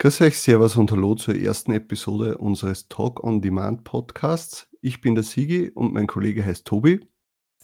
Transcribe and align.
Grüß 0.00 0.20
euch, 0.20 0.38
Servus 0.38 0.76
und 0.76 0.92
Hallo 0.92 1.16
zur 1.16 1.34
ersten 1.34 1.72
Episode 1.72 2.38
unseres 2.38 2.86
Talk 2.86 3.24
on 3.24 3.42
Demand 3.42 3.82
Podcasts. 3.82 4.68
Ich 4.80 5.00
bin 5.00 5.16
der 5.16 5.24
Sigi 5.24 5.72
und 5.74 5.92
mein 5.92 6.06
Kollege 6.06 6.46
heißt 6.46 6.64
Tobi. 6.64 7.04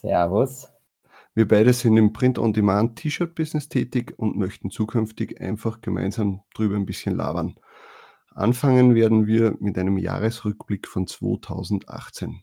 Servus. 0.01 0.67
Wir 1.33 1.47
beide 1.47 1.71
sind 1.71 1.95
im 1.95 2.11
Print 2.11 2.37
on 2.37 2.51
Demand 2.51 2.97
T-Shirt 2.97 3.35
Business 3.35 3.69
tätig 3.69 4.15
und 4.17 4.35
möchten 4.35 4.69
zukünftig 4.69 5.39
einfach 5.39 5.79
gemeinsam 5.79 6.41
drüber 6.53 6.75
ein 6.75 6.85
bisschen 6.85 7.15
labern. 7.15 7.55
Anfangen 8.31 8.95
werden 8.95 9.27
wir 9.27 9.55
mit 9.61 9.77
einem 9.77 9.97
Jahresrückblick 9.97 10.89
von 10.89 11.07
2018. 11.07 12.41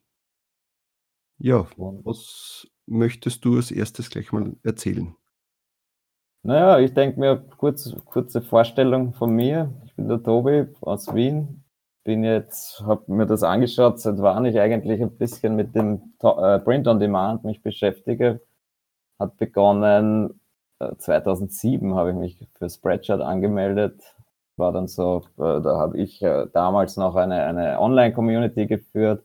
Ja, 1.36 1.66
was 1.76 2.66
möchtest 2.86 3.44
du 3.44 3.56
als 3.56 3.70
erstes 3.70 4.08
gleich 4.08 4.32
mal 4.32 4.56
erzählen? 4.62 5.14
Naja, 6.44 6.80
ich 6.80 6.92
denke 6.92 7.20
mir, 7.20 7.36
kurz, 7.56 7.94
kurze 8.04 8.42
Vorstellung 8.42 9.12
von 9.14 9.30
mir. 9.30 9.72
Ich 9.86 9.94
bin 9.94 10.08
der 10.08 10.22
Tobi 10.22 10.66
aus 10.80 11.14
Wien. 11.14 11.62
Bin 12.04 12.24
jetzt, 12.24 12.80
habe 12.80 13.12
mir 13.12 13.26
das 13.26 13.44
angeschaut, 13.44 14.00
seit 14.00 14.18
wann 14.18 14.44
ich 14.44 14.58
eigentlich 14.58 15.00
ein 15.00 15.16
bisschen 15.16 15.54
mit 15.54 15.76
dem 15.76 16.14
äh, 16.20 16.58
Print 16.58 16.88
on 16.88 16.98
Demand 16.98 17.44
mich 17.44 17.62
beschäftige. 17.62 18.40
Hat 19.20 19.36
begonnen, 19.36 20.40
2007 20.98 21.90
äh, 21.90 21.94
habe 21.94 22.10
ich 22.10 22.16
mich 22.16 22.48
für 22.58 22.68
Spreadshirt 22.68 23.20
angemeldet. 23.20 24.02
War 24.56 24.72
dann 24.72 24.88
so, 24.88 25.22
äh, 25.38 25.60
da 25.60 25.78
habe 25.78 25.98
ich 25.98 26.18
damals 26.52 26.96
noch 26.96 27.14
eine, 27.14 27.44
eine 27.44 27.80
Online-Community 27.80 28.66
geführt 28.66 29.24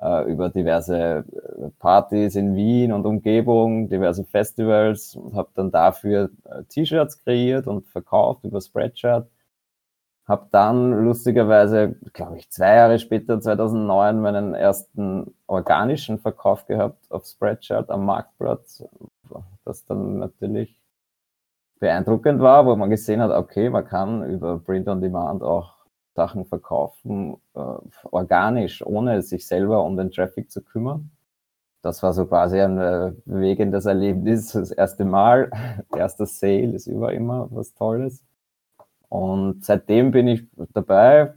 äh, 0.00 0.30
über 0.30 0.48
diverse 0.50 0.96
äh, 0.98 1.70
Partys 1.78 2.34
in 2.36 2.54
Wien 2.56 2.92
und 2.92 3.06
Umgebung, 3.06 3.88
diverse 3.88 4.24
Festivals 4.24 5.14
und 5.16 5.34
habe 5.34 5.50
dann 5.54 5.70
dafür 5.70 6.30
äh, 6.44 6.64
T-Shirts 6.64 7.22
kreiert 7.22 7.66
und 7.66 7.86
verkauft 7.86 8.44
über 8.44 8.60
Spreadshirt. 8.60 9.28
Habe 10.26 10.48
dann 10.50 11.04
lustigerweise, 11.04 11.96
glaube 12.14 12.38
ich, 12.38 12.50
zwei 12.50 12.76
Jahre 12.76 12.98
später, 12.98 13.40
2009, 13.40 14.20
meinen 14.20 14.54
ersten 14.54 15.34
organischen 15.46 16.18
Verkauf 16.18 16.66
gehabt 16.66 17.10
auf 17.10 17.26
Spreadshirt 17.26 17.90
am 17.90 18.06
Marktplatz, 18.06 18.82
das 19.64 19.84
dann 19.84 20.18
natürlich 20.18 20.80
beeindruckend 21.78 22.40
war, 22.40 22.64
wo 22.64 22.74
man 22.76 22.88
gesehen 22.88 23.20
hat, 23.20 23.30
okay, 23.30 23.68
man 23.68 23.84
kann 23.84 24.24
über 24.30 24.58
Print 24.58 24.88
on 24.88 25.02
Demand 25.02 25.42
auch 25.42 25.73
Sachen 26.14 26.44
verkaufen, 26.46 27.36
äh, 27.54 27.60
organisch, 28.10 28.84
ohne 28.86 29.22
sich 29.22 29.46
selber 29.46 29.84
um 29.84 29.96
den 29.96 30.10
Traffic 30.10 30.50
zu 30.50 30.62
kümmern. 30.62 31.10
Das 31.82 32.02
war 32.02 32.14
so 32.14 32.26
quasi 32.26 32.60
ein 32.60 32.78
äh, 32.78 33.12
bewegendes 33.26 33.84
Erlebnis. 33.84 34.52
Das 34.52 34.70
erste 34.70 35.04
Mal, 35.04 35.50
erster 35.96 36.26
Sale 36.26 36.72
ist 36.74 36.86
über 36.86 37.12
immer 37.12 37.48
was 37.50 37.74
Tolles. 37.74 38.24
Und 39.08 39.64
seitdem 39.64 40.10
bin 40.10 40.28
ich 40.28 40.44
dabei, 40.72 41.34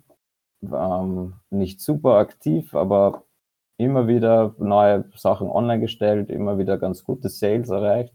ähm, 0.64 1.34
nicht 1.50 1.82
super 1.82 2.16
aktiv, 2.16 2.74
aber 2.76 3.24
immer 3.78 4.08
wieder 4.08 4.56
neue 4.58 5.06
Sachen 5.16 5.50
online 5.50 5.82
gestellt, 5.82 6.30
immer 6.30 6.58
wieder 6.58 6.78
ganz 6.78 7.04
gute 7.04 7.30
Sales 7.30 7.70
erreicht. 7.70 8.14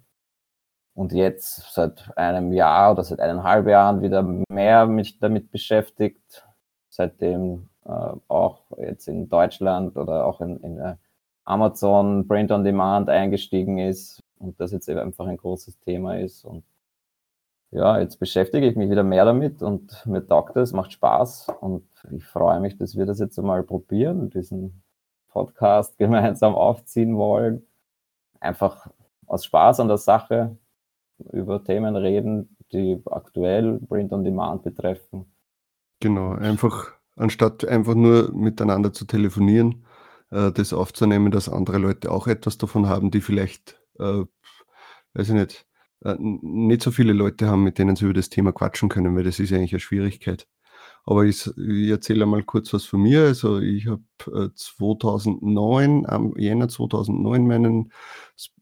Und 0.95 1.13
jetzt 1.13 1.73
seit 1.73 2.17
einem 2.17 2.53
Jahr 2.53 2.93
oder 2.93 3.05
seit 3.05 3.21
eineinhalb 3.21 3.67
Jahren 3.67 4.03
wieder 4.03 4.23
mehr 4.51 4.87
mich 4.87 5.19
damit 5.19 5.51
beschäftigt, 5.51 6.47
seitdem 6.93 7.69
äh, 7.87 8.13
auch 8.29 8.61
jetzt 8.77 9.09
in 9.09 9.29
Deutschland 9.29 9.97
oder 9.97 10.27
auch 10.27 10.43
in, 10.43 10.59
in 10.59 10.79
äh, 10.79 10.97
Amazon 11.45 12.29
Print 12.29 12.53
on 12.53 12.65
Demand 12.65 13.09
eingestiegen 13.09 13.79
ist 13.79 14.23
und 14.39 14.61
das 14.61 14.73
jetzt 14.73 14.89
eben 14.89 15.01
einfach 15.01 15.27
ein 15.27 15.39
großes 15.39 15.81
Thema 15.81 16.19
ist. 16.19 16.45
Und 16.45 16.65
ja, 17.71 17.99
jetzt 17.99 18.21
beschäftige 18.21 18.69
ich 18.69 18.77
mich 18.77 18.91
wieder 18.91 19.03
mehr 19.05 19.25
damit 19.25 19.63
und 19.63 20.05
mir 20.07 20.25
taugt 20.27 20.55
es, 20.57 20.75
macht 20.75 20.93
Spaß 20.93 21.49
und 21.61 21.89
ich 22.11 22.25
freue 22.27 22.61
mich, 22.61 22.77
dass 22.77 22.95
wir 22.95 23.07
das 23.07 23.19
jetzt 23.19 23.39
einmal 23.39 23.63
probieren, 23.63 24.29
diesen 24.29 24.83
Podcast 25.29 25.97
gemeinsam 25.99 26.55
aufziehen 26.55 27.17
wollen. 27.17 27.67
Einfach 28.39 28.91
aus 29.27 29.47
Spaß 29.47 29.81
an 29.81 29.89
der 29.89 29.97
Sache 29.97 30.59
über 31.33 31.65
Themen 31.65 31.97
reden, 31.97 32.55
die 32.73 33.01
aktuell 33.07 33.79
Print 33.89 34.13
on 34.13 34.25
Demand 34.25 34.63
betreffen 34.63 35.32
Genau, 36.03 36.33
einfach 36.33 36.91
anstatt 37.15 37.65
einfach 37.65 37.95
nur 37.95 38.33
miteinander 38.35 38.93
zu 38.93 39.05
telefonieren, 39.05 39.87
äh, 40.31 40.51
das 40.51 40.73
aufzunehmen, 40.73 41.31
dass 41.31 41.49
andere 41.49 41.79
Leute 41.79 42.11
auch 42.11 42.27
etwas 42.27 42.59
davon 42.59 42.89
haben, 42.89 43.13
die 43.13 43.21
vielleicht, 43.21 43.81
äh, 44.01 44.25
weiß 45.15 45.29
ich 45.29 45.35
nicht, 45.35 45.67
äh, 46.05 46.17
nicht 46.19 46.83
so 46.83 46.91
viele 46.91 47.13
Leute 47.13 47.47
haben, 47.47 47.63
mit 47.63 47.79
denen 47.79 47.95
sie 47.95 48.07
über 48.07 48.15
das 48.15 48.31
Thema 48.31 48.51
quatschen 48.51 48.89
können, 48.89 49.15
weil 49.15 49.23
das 49.23 49.39
ist 49.39 49.53
eigentlich 49.53 49.73
eine 49.75 49.79
Schwierigkeit. 49.79 50.49
Aber 51.05 51.25
ich, 51.25 51.47
ich 51.57 51.91
erzähle 51.91 52.27
mal 52.27 52.43
kurz 52.43 52.73
was 52.73 52.85
von 52.85 53.03
mir. 53.03 53.23
Also 53.27 53.61
ich 53.61 53.87
habe 53.87 54.03
äh, 54.27 54.49
2009, 54.57 56.05
am 56.07 56.37
Jänner 56.37 56.69
2009 56.69 57.47
meinen 57.47 57.93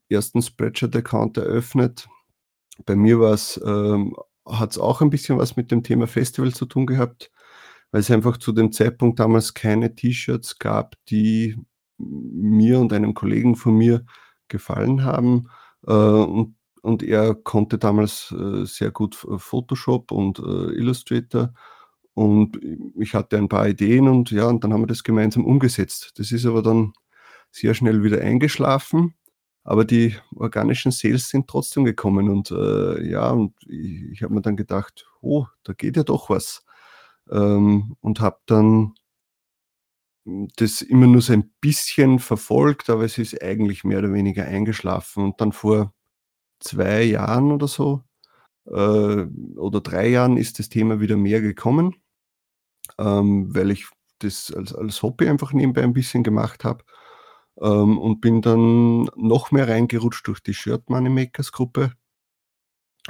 ersten 0.09 0.43
Spreadshirt-Account 0.43 1.37
eröffnet. 1.37 2.07
Bei 2.85 2.95
mir 2.95 3.19
war 3.19 3.33
es 3.33 3.59
ähm, 3.65 4.15
hat 4.51 4.71
es 4.71 4.77
auch 4.77 5.01
ein 5.01 5.09
bisschen 5.09 5.37
was 5.37 5.55
mit 5.55 5.71
dem 5.71 5.83
Thema 5.83 6.07
Festival 6.07 6.53
zu 6.53 6.65
tun 6.65 6.85
gehabt, 6.85 7.31
weil 7.91 8.01
es 8.01 8.11
einfach 8.11 8.37
zu 8.37 8.51
dem 8.51 8.71
Zeitpunkt 8.71 9.19
damals 9.19 9.53
keine 9.53 9.95
T-Shirts 9.95 10.59
gab, 10.59 10.95
die 11.09 11.57
mir 11.97 12.79
und 12.79 12.93
einem 12.93 13.13
Kollegen 13.13 13.55
von 13.55 13.75
mir 13.77 14.05
gefallen 14.47 15.03
haben. 15.03 15.49
Äh, 15.87 15.93
und, 15.93 16.55
und 16.81 17.03
er 17.03 17.35
konnte 17.35 17.77
damals 17.77 18.33
äh, 18.37 18.65
sehr 18.65 18.91
gut 18.91 19.15
Photoshop 19.15 20.11
und 20.11 20.39
äh, 20.39 20.73
Illustrator. 20.77 21.53
Und 22.13 22.59
ich 22.99 23.13
hatte 23.13 23.37
ein 23.37 23.49
paar 23.49 23.67
Ideen 23.67 24.07
und 24.07 24.31
ja, 24.31 24.45
und 24.45 24.63
dann 24.63 24.73
haben 24.73 24.81
wir 24.81 24.87
das 24.87 25.03
gemeinsam 25.03 25.45
umgesetzt. 25.45 26.11
Das 26.17 26.31
ist 26.31 26.45
aber 26.45 26.61
dann 26.61 26.93
sehr 27.51 27.73
schnell 27.73 28.03
wieder 28.03 28.21
eingeschlafen. 28.21 29.15
Aber 29.63 29.85
die 29.85 30.15
organischen 30.35 30.91
Sales 30.91 31.29
sind 31.29 31.47
trotzdem 31.47 31.85
gekommen 31.85 32.29
und 32.29 32.51
äh, 32.51 33.07
ja, 33.07 33.29
und 33.29 33.53
ich, 33.67 34.03
ich 34.11 34.23
habe 34.23 34.33
mir 34.33 34.41
dann 34.41 34.57
gedacht, 34.57 35.05
oh, 35.21 35.45
da 35.63 35.73
geht 35.73 35.97
ja 35.97 36.03
doch 36.03 36.29
was. 36.29 36.65
Ähm, 37.31 37.95
und 38.01 38.19
habe 38.21 38.39
dann 38.47 38.95
das 40.25 40.81
immer 40.81 41.07
nur 41.07 41.21
so 41.21 41.33
ein 41.33 41.51
bisschen 41.61 42.19
verfolgt, 42.19 42.89
aber 42.89 43.03
es 43.05 43.17
ist 43.17 43.41
eigentlich 43.41 43.83
mehr 43.83 43.99
oder 43.99 44.13
weniger 44.13 44.45
eingeschlafen. 44.45 45.25
Und 45.25 45.41
dann 45.41 45.51
vor 45.51 45.93
zwei 46.59 47.03
Jahren 47.03 47.51
oder 47.51 47.67
so 47.67 48.03
äh, 48.67 48.71
oder 49.57 49.81
drei 49.81 50.09
Jahren 50.09 50.37
ist 50.37 50.59
das 50.59 50.69
Thema 50.69 50.99
wieder 50.99 51.17
mehr 51.17 51.41
gekommen, 51.41 51.95
ähm, 52.99 53.53
weil 53.55 53.71
ich 53.71 53.87
das 54.19 54.51
als, 54.51 54.73
als 54.73 55.01
Hobby 55.01 55.27
einfach 55.27 55.53
nebenbei 55.53 55.83
ein 55.83 55.93
bisschen 55.93 56.23
gemacht 56.23 56.63
habe 56.63 56.83
ähm, 57.59 57.97
und 57.97 58.21
bin 58.21 58.41
dann 58.41 59.03
noch 59.15 59.51
mehr 59.51 59.67
reingerutscht 59.67 60.27
durch 60.27 60.41
die 60.41 60.53
Shirt 60.53 60.89
Money 60.89 61.09
Makers 61.09 61.51
Gruppe 61.51 61.93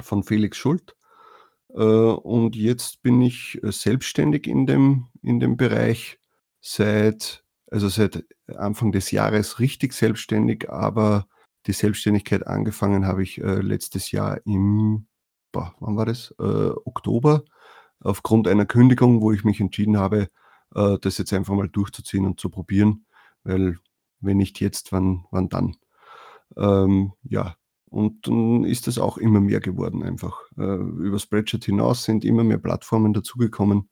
von 0.00 0.22
Felix 0.22 0.56
Schult. 0.56 0.96
Äh, 1.74 1.82
und 1.82 2.56
jetzt 2.56 3.02
bin 3.02 3.20
ich 3.20 3.62
äh, 3.62 3.72
selbstständig 3.72 4.46
in 4.46 4.66
dem, 4.66 5.08
in 5.22 5.40
dem 5.40 5.56
Bereich 5.56 6.18
seit, 6.60 7.44
also 7.70 7.88
seit 7.88 8.24
Anfang 8.46 8.92
des 8.92 9.10
Jahres 9.10 9.58
richtig 9.58 9.92
selbstständig, 9.92 10.70
aber 10.70 11.26
die 11.66 11.72
Selbstständigkeit 11.72 12.46
angefangen 12.46 13.06
habe 13.06 13.22
ich 13.22 13.38
äh, 13.38 13.60
letztes 13.60 14.10
Jahr 14.10 14.40
im, 14.46 15.06
boah, 15.52 15.74
wann 15.80 15.96
war 15.96 16.06
das? 16.06 16.34
Äh, 16.38 16.42
Oktober, 16.84 17.44
aufgrund 18.00 18.48
einer 18.48 18.66
Kündigung, 18.66 19.20
wo 19.20 19.32
ich 19.32 19.44
mich 19.44 19.60
entschieden 19.60 19.96
habe, 19.96 20.28
äh, 20.74 20.98
das 21.00 21.18
jetzt 21.18 21.32
einfach 21.32 21.54
mal 21.54 21.68
durchzuziehen 21.68 22.26
und 22.26 22.40
zu 22.40 22.50
probieren, 22.50 23.06
weil 23.44 23.78
wenn 24.22 24.38
nicht 24.38 24.60
jetzt, 24.60 24.92
wann, 24.92 25.24
wann 25.30 25.48
dann? 25.48 25.76
Ähm, 26.56 27.12
ja, 27.22 27.56
und 27.90 28.26
dann 28.26 28.64
ist 28.64 28.86
das 28.86 28.98
auch 28.98 29.18
immer 29.18 29.40
mehr 29.40 29.60
geworden 29.60 30.02
einfach. 30.02 30.40
Äh, 30.56 30.62
über 30.62 31.18
Spreadshirt 31.18 31.64
hinaus 31.64 32.04
sind 32.04 32.24
immer 32.24 32.44
mehr 32.44 32.58
Plattformen 32.58 33.12
dazugekommen. 33.12 33.90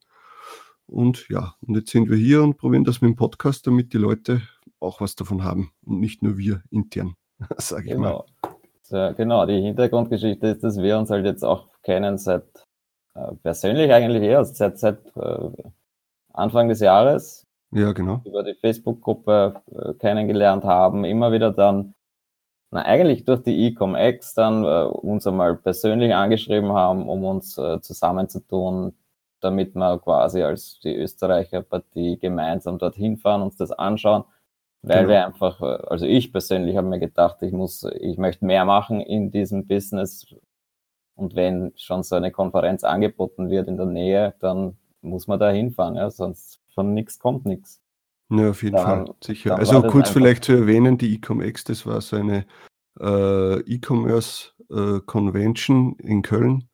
Und 0.87 1.29
ja, 1.29 1.55
und 1.67 1.77
jetzt 1.77 1.91
sind 1.91 2.09
wir 2.09 2.17
hier 2.17 2.43
und 2.43 2.57
probieren 2.57 2.85
das 2.85 3.01
mit 3.01 3.11
dem 3.11 3.17
Podcast, 3.17 3.67
damit 3.67 3.93
die 3.93 3.99
Leute 3.99 4.43
auch 4.81 5.01
was 5.01 5.15
davon 5.15 5.45
haben 5.45 5.73
und 5.85 6.01
nicht 6.01 6.23
nur 6.23 6.39
wir 6.39 6.63
intern, 6.71 7.15
sage 7.59 7.89
ich 7.89 7.93
genau. 7.93 8.25
mal. 8.43 8.53
So, 8.83 9.15
genau, 9.17 9.47
die 9.47 9.61
Hintergrundgeschichte 9.61 10.49
ist, 10.49 10.65
dass 10.65 10.79
wir 10.79 10.99
uns 10.99 11.11
halt 11.11 11.25
jetzt 11.25 11.45
auch 11.45 11.69
kennen 11.83 12.19
seit 12.19 12.67
äh, 13.15 13.35
persönlich 13.43 13.93
eigentlich 13.93 14.23
eher 14.23 14.45
seit, 14.45 14.79
seit 14.79 14.99
äh, 15.17 15.51
Anfang 16.33 16.69
des 16.69 16.81
Jahres. 16.81 17.47
Ja, 17.73 17.93
genau. 17.93 18.21
Über 18.25 18.43
die 18.43 18.55
Facebook-Gruppe 18.55 19.63
äh, 19.73 19.95
kennengelernt 19.95 20.65
haben, 20.65 21.05
immer 21.05 21.33
wieder 21.33 21.53
dann, 21.53 21.95
na, 22.71 22.83
eigentlich 22.85 23.25
durch 23.25 23.43
die 23.43 23.69
Ecom-X 23.69 24.35
dann 24.35 24.65
äh, 24.65 24.85
uns 24.85 25.27
einmal 25.27 25.57
persönlich 25.57 26.15
angeschrieben 26.15 26.73
haben, 26.73 27.09
um 27.09 27.25
uns 27.25 27.59
äh, 27.59 27.81
zusammenzutun, 27.81 28.95
damit 29.41 29.75
wir 29.75 29.99
quasi 30.01 30.43
als 30.43 30.81
die 30.81 30.97
Österreicher 30.97 31.63
Partie 31.63 32.19
gemeinsam 32.19 32.79
dorthin 32.79 33.17
fahren, 33.19 33.43
uns 33.43 33.57
das 33.57 33.73
anschauen, 33.73 34.25
weil 34.83 35.03
genau. 35.03 35.09
wir 35.11 35.27
einfach, 35.27 35.61
äh, 35.61 35.87
also 35.89 36.07
ich 36.07 36.33
persönlich 36.33 36.77
habe 36.77 36.89
mir 36.89 37.01
gedacht, 37.01 37.43
ich 37.43 37.53
muss, 37.53 37.85
ich 38.01 38.19
möchte 38.19 38.45
mehr 38.45 38.65
machen 38.65 39.01
in 39.01 39.31
diesem 39.31 39.67
Business, 39.67 40.27
Und 41.15 41.35
wenn 41.37 41.73
schon 41.77 42.03
so 42.03 42.17
eine 42.17 42.33
Konferenz 42.33 42.85
angeboten 42.85 43.51
wird 43.51 43.69
in 43.69 43.77
der 43.77 43.87
Nähe, 43.87 44.35
dann 44.41 44.79
muss 45.03 45.27
man 45.29 45.39
da 45.39 45.51
hinfahren, 45.51 45.97
ja? 45.97 46.11
sonst 46.11 46.60
von 46.81 46.95
nichts 46.95 47.19
kommt 47.19 47.45
nichts. 47.47 47.81
Ja, 48.31 48.51
auf 48.51 48.63
jeden 48.63 48.77
dann, 48.77 49.07
Fall, 49.07 49.15
sicher. 49.23 49.57
Also 49.57 49.83
kurz 49.83 50.11
vielleicht 50.11 50.45
zu 50.45 50.53
erwähnen, 50.53 50.97
die 50.99 51.17
EcomX, 51.17 51.65
das 51.65 51.85
war 51.85 52.01
so 52.01 52.17
eine 52.17 52.47
äh, 52.99 53.61
E-Commerce 53.61 54.53
äh, 54.71 55.01
Convention 55.05 55.97
in 55.99 56.23
Köln, 56.23 56.69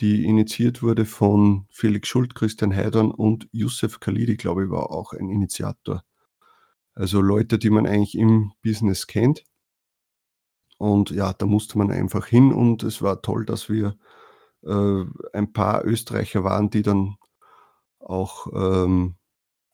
die 0.00 0.24
initiiert 0.24 0.82
wurde 0.82 1.04
von 1.04 1.66
Felix 1.70 2.08
Schult, 2.08 2.34
Christian 2.34 2.74
Heidorn 2.74 3.10
und 3.10 3.48
Youssef 3.52 4.00
Khalidi, 4.00 4.36
glaube 4.36 4.64
ich, 4.64 4.70
war 4.70 4.90
auch 4.90 5.12
ein 5.12 5.28
Initiator. 5.28 6.02
Also 6.94 7.20
Leute, 7.20 7.58
die 7.58 7.70
man 7.70 7.86
eigentlich 7.86 8.16
im 8.16 8.52
Business 8.62 9.06
kennt. 9.06 9.44
Und 10.78 11.10
ja, 11.10 11.32
da 11.32 11.46
musste 11.46 11.78
man 11.78 11.90
einfach 11.90 12.26
hin 12.26 12.52
und 12.52 12.82
es 12.82 13.02
war 13.02 13.22
toll, 13.22 13.44
dass 13.44 13.68
wir 13.68 13.96
äh, 14.64 15.04
ein 15.32 15.52
paar 15.52 15.84
Österreicher 15.84 16.42
waren, 16.42 16.70
die 16.70 16.82
dann 16.82 17.16
auch 18.00 18.48
ähm, 18.52 19.16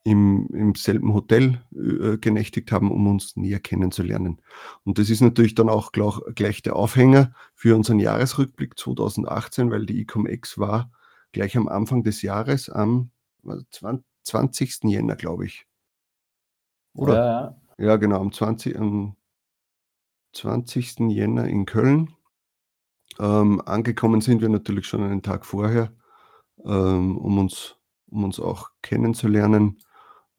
im, 0.03 0.49
im 0.53 0.75
selben 0.75 1.13
Hotel 1.13 1.63
äh, 1.75 2.17
genächtigt 2.19 2.73
haben, 2.73 2.91
um 2.91 3.07
uns 3.07 3.37
näher 3.37 3.61
kennenzulernen. 3.61 4.41
Und 4.85 4.99
das 4.99 5.11
ist 5.11 5.21
natürlich 5.21 5.55
dann 5.55 5.69
auch 5.69 5.93
gleich, 5.93 6.19
gleich 6.35 6.63
der 6.63 6.77
Aufhänger 6.77 7.35
für 7.55 7.77
unseren 7.77 7.99
Jahresrückblick 7.99 8.79
2018, 8.79 9.71
weil 9.71 9.87
die 9.87 10.01
Ecom-X 10.01 10.59
war 10.59 10.91
gleich 11.33 11.57
am 11.57 11.69
Anfang 11.69 12.03
des 12.03 12.23
Jahres, 12.23 12.71
am 12.71 13.11
20. 14.23 14.85
Jänner, 14.85 15.17
glaube 15.17 15.47
ich. 15.47 15.67
Oder? 16.95 17.57
Ja, 17.79 17.85
ja. 17.85 17.97
genau, 17.97 18.21
am 18.21 18.33
20. 18.33 18.79
Am 18.79 19.17
20. 20.33 21.11
Jänner 21.11 21.47
in 21.47 21.67
Köln. 21.67 22.15
Ähm, 23.19 23.61
angekommen 23.67 24.21
sind 24.21 24.41
wir 24.41 24.49
natürlich 24.49 24.87
schon 24.87 25.03
einen 25.03 25.23
Tag 25.23 25.45
vorher, 25.45 25.93
ähm, 26.65 27.19
um, 27.19 27.39
uns, 27.39 27.77
um 28.09 28.25
uns 28.25 28.41
auch 28.41 28.71
kennenzulernen. 28.83 29.79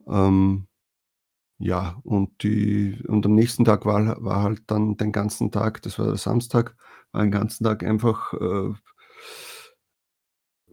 Ähm, 0.08 0.66
ja, 1.58 2.00
und, 2.02 2.42
die, 2.42 3.02
und 3.06 3.24
am 3.24 3.34
nächsten 3.34 3.64
Tag 3.64 3.86
war, 3.86 4.22
war 4.22 4.42
halt 4.42 4.62
dann 4.66 4.96
den 4.96 5.12
ganzen 5.12 5.50
Tag, 5.52 5.82
das 5.82 5.98
war 5.98 6.06
der 6.06 6.16
Samstag, 6.16 6.76
war 7.12 7.22
den 7.22 7.30
ganzen 7.30 7.64
Tag 7.64 7.84
einfach 7.84 8.32
äh, 8.34 8.72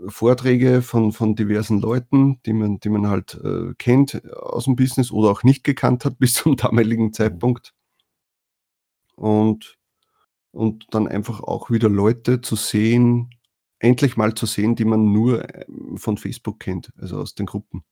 Vorträge 0.07 0.81
von, 0.81 1.11
von 1.11 1.35
diversen 1.35 1.81
Leuten, 1.81 2.41
die 2.45 2.53
man, 2.53 2.79
die 2.79 2.89
man 2.89 3.07
halt 3.07 3.35
äh, 3.43 3.73
kennt 3.77 4.23
aus 4.33 4.65
dem 4.65 4.75
Business 4.75 5.11
oder 5.11 5.29
auch 5.29 5.43
nicht 5.43 5.63
gekannt 5.63 6.05
hat 6.05 6.17
bis 6.19 6.33
zum 6.35 6.55
damaligen 6.55 7.05
mhm. 7.05 7.13
Zeitpunkt. 7.13 7.73
Und, 9.15 9.77
und 10.51 10.87
dann 10.91 11.07
einfach 11.07 11.41
auch 11.41 11.69
wieder 11.69 11.89
Leute 11.89 12.41
zu 12.41 12.55
sehen, 12.55 13.29
endlich 13.79 14.17
mal 14.17 14.33
zu 14.33 14.45
sehen, 14.45 14.75
die 14.75 14.85
man 14.85 15.11
nur 15.11 15.43
ähm, 15.55 15.97
von 15.97 16.17
Facebook 16.17 16.59
kennt, 16.59 16.91
also 16.97 17.19
aus 17.19 17.35
den 17.35 17.45
Gruppen. 17.45 17.83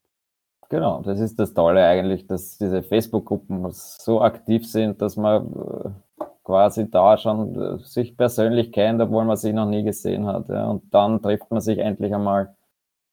Genau, 0.69 1.01
das 1.01 1.19
ist 1.19 1.39
das 1.39 1.54
Tolle 1.54 1.86
eigentlich, 1.86 2.27
dass 2.27 2.57
diese 2.57 2.83
Facebook-Gruppen 2.83 3.68
so 3.71 4.21
aktiv 4.21 4.69
sind, 4.69 5.01
dass 5.01 5.15
man 5.15 5.48
äh, 5.48 5.89
quasi 6.44 6.89
da 6.89 7.18
schon 7.18 7.56
äh, 7.56 7.77
sich 7.80 8.18
persönlich 8.18 8.71
kennt, 8.71 9.01
obwohl 9.01 9.24
man 9.24 9.38
sich 9.38 9.54
noch 9.54 9.65
nie 9.68 9.83
gesehen 9.83 10.25
hat. 10.27 10.50
Ja. 10.50 10.68
Und 10.68 10.94
dann 10.94 11.21
trifft 11.21 11.50
man 11.51 11.62
sich 11.62 11.77
endlich 11.80 12.13
einmal, 12.13 12.56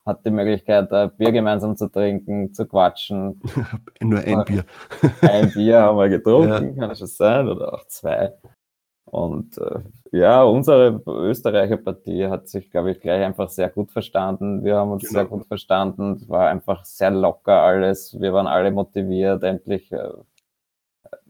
hat 0.04 0.26
die 0.26 0.30
Möglichkeit, 0.30 0.92
ein 0.92 1.16
Bier 1.16 1.30
gemeinsam 1.30 1.76
zu 1.76 1.88
trinken, 1.88 2.52
zu 2.52 2.66
quatschen. 2.66 3.40
Nur 4.00 4.18
ein 4.18 4.44
Bier. 4.44 4.64
ein 5.22 5.50
Bier 5.52 5.80
haben 5.80 5.98
wir 5.98 6.08
getrunken, 6.18 6.76
ja. 6.76 6.86
kann 6.86 6.96
schon 6.96 7.06
sein, 7.06 7.48
oder 7.48 7.74
auch 7.74 7.86
zwei. 7.86 8.32
Und 9.04 9.58
äh, 9.58 9.80
ja, 10.12 10.42
unsere 10.42 11.02
Österreicher 11.06 11.76
Partie 11.76 12.26
hat 12.26 12.48
sich, 12.48 12.70
glaube 12.70 12.90
ich, 12.92 13.00
gleich 13.00 13.24
einfach 13.24 13.48
sehr 13.50 13.68
gut 13.68 13.92
verstanden. 13.92 14.64
Wir 14.64 14.76
haben 14.76 14.92
uns 14.92 15.02
genau. 15.02 15.12
sehr 15.12 15.24
gut 15.26 15.46
verstanden. 15.46 16.14
Es 16.14 16.28
war 16.28 16.48
einfach 16.48 16.84
sehr 16.84 17.10
locker 17.10 17.60
alles. 17.60 18.18
Wir 18.18 18.32
waren 18.32 18.46
alle 18.46 18.70
motiviert, 18.70 19.42
endlich. 19.42 19.92
Äh, 19.92 20.08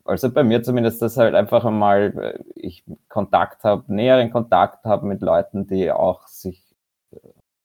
also 0.05 0.31
bei 0.31 0.45
mir 0.45 0.63
zumindest, 0.63 1.03
dass 1.03 1.17
halt 1.17 1.35
einfach 1.35 1.65
einmal 1.65 2.15
äh, 2.19 2.45
ich 2.55 2.85
Kontakt 3.09 3.65
habe, 3.65 3.93
näheren 3.93 4.31
Kontakt 4.31 4.85
habe 4.85 5.07
mit 5.07 5.21
Leuten, 5.21 5.67
die 5.67 5.91
auch 5.91 6.27
sich 6.29 6.75
äh, 7.11 7.17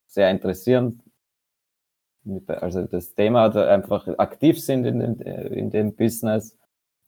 sehr 0.07 0.31
interessieren. 0.31 1.01
Also 2.47 2.83
das 2.83 3.15
Thema 3.15 3.45
einfach 3.69 4.07
aktiv 4.17 4.59
sind 4.61 4.85
in 4.85 4.99
dem, 4.99 5.21
äh, 5.21 5.47
in 5.47 5.69
dem 5.69 5.95
Business 5.95 6.58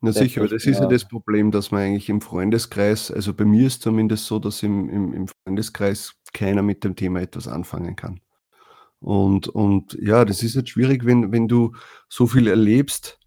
na 0.01 0.12
sicher, 0.12 0.42
aber 0.42 0.50
das 0.50 0.65
ist 0.65 0.80
ja 0.80 0.88
das 0.88 1.07
Problem, 1.07 1.51
dass 1.51 1.69
man 1.69 1.81
eigentlich 1.81 2.09
im 2.09 2.21
Freundeskreis, 2.21 3.12
also 3.12 3.33
bei 3.33 3.45
mir 3.45 3.68
ist 3.68 3.83
zumindest 3.83 4.25
so, 4.25 4.39
dass 4.39 4.63
im, 4.63 4.89
im, 4.89 5.13
im 5.13 5.27
Freundeskreis 5.27 6.15
keiner 6.33 6.63
mit 6.63 6.83
dem 6.83 6.95
Thema 6.95 7.21
etwas 7.21 7.48
anfangen 7.48 7.95
kann. 7.95 8.19
Und, 9.00 9.48
und 9.48 9.98
ja, 10.01 10.25
das 10.25 10.44
ist 10.44 10.56
jetzt 10.56 10.69
schwierig, 10.69 11.06
wenn, 11.06 11.31
wenn 11.31 11.48
du 11.48 11.74
so 12.09 12.27
viel 12.27 12.48
erlebst 12.48 13.19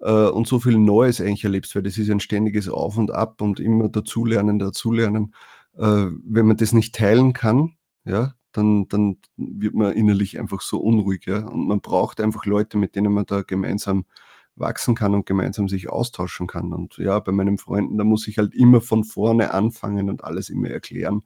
äh, 0.00 0.10
und 0.10 0.46
so 0.46 0.60
viel 0.60 0.78
Neues 0.78 1.20
eigentlich 1.20 1.44
erlebst, 1.44 1.74
weil 1.74 1.82
das 1.82 1.98
ist 1.98 2.10
ein 2.10 2.20
ständiges 2.20 2.68
Auf 2.68 2.96
und 2.98 3.10
Ab 3.10 3.40
und 3.40 3.60
immer 3.60 3.88
dazulernen, 3.88 4.58
dazulernen. 4.58 5.34
Äh, 5.76 6.06
wenn 6.24 6.46
man 6.46 6.56
das 6.56 6.72
nicht 6.72 6.94
teilen 6.94 7.32
kann, 7.32 7.76
ja, 8.04 8.34
dann, 8.52 8.86
dann 8.88 9.16
wird 9.36 9.74
man 9.74 9.92
innerlich 9.92 10.38
einfach 10.38 10.60
so 10.60 10.78
unruhig. 10.78 11.26
Ja? 11.26 11.46
Und 11.46 11.66
man 11.66 11.80
braucht 11.80 12.20
einfach 12.20 12.44
Leute, 12.46 12.78
mit 12.78 12.94
denen 12.94 13.12
man 13.12 13.26
da 13.26 13.42
gemeinsam 13.42 14.04
wachsen 14.56 14.94
kann 14.94 15.14
und 15.14 15.26
gemeinsam 15.26 15.68
sich 15.68 15.90
austauschen 15.90 16.46
kann. 16.46 16.72
Und 16.72 16.96
ja, 16.98 17.18
bei 17.18 17.32
meinen 17.32 17.58
Freunden, 17.58 17.98
da 17.98 18.04
muss 18.04 18.28
ich 18.28 18.38
halt 18.38 18.54
immer 18.54 18.80
von 18.80 19.04
vorne 19.04 19.52
anfangen 19.52 20.08
und 20.08 20.24
alles 20.24 20.50
immer 20.50 20.68
erklären. 20.68 21.22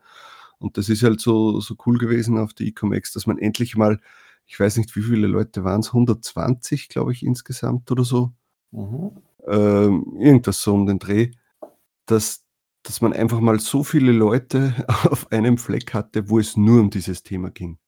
Und 0.59 0.77
das 0.77 0.89
ist 0.89 1.03
halt 1.03 1.21
so, 1.21 1.61
so 1.61 1.77
cool 1.87 1.99
gewesen 1.99 2.39
auf 2.39 2.55
der 2.55 2.67
Ecomex, 2.67 3.13
dass 3.13 3.27
man 3.27 3.39
endlich 3.39 3.77
mal, 3.77 4.01
ich 4.47 4.59
weiß 4.59 4.79
nicht, 4.79 4.95
wie 4.97 5.03
viele 5.03 5.27
Leute 5.27 5.65
waren 5.65 5.81
es, 5.81 5.89
120, 5.89 6.89
glaube 6.89 7.13
ich, 7.13 7.23
insgesamt 7.23 7.91
oder 7.91 8.05
so. 8.05 8.33
Mhm. 8.73 9.11
Ähm, 9.47 10.17
irgendwas 10.19 10.61
so 10.63 10.75
um 10.75 10.87
den 10.87 10.99
Dreh, 10.99 11.31
dass, 12.07 12.45
dass 12.83 13.01
man 13.01 13.13
einfach 13.13 13.41
mal 13.41 13.61
so 13.61 13.85
viele 13.85 14.13
Leute 14.13 14.75
auf 15.05 15.31
einem 15.31 15.59
Fleck 15.59 15.95
hatte, 15.95 16.29
wo 16.29 16.39
es 16.39 16.57
nur 16.57 16.81
um 16.81 16.91
dieses 16.91 17.23
Thema 17.23 17.51
ging. 17.51 17.79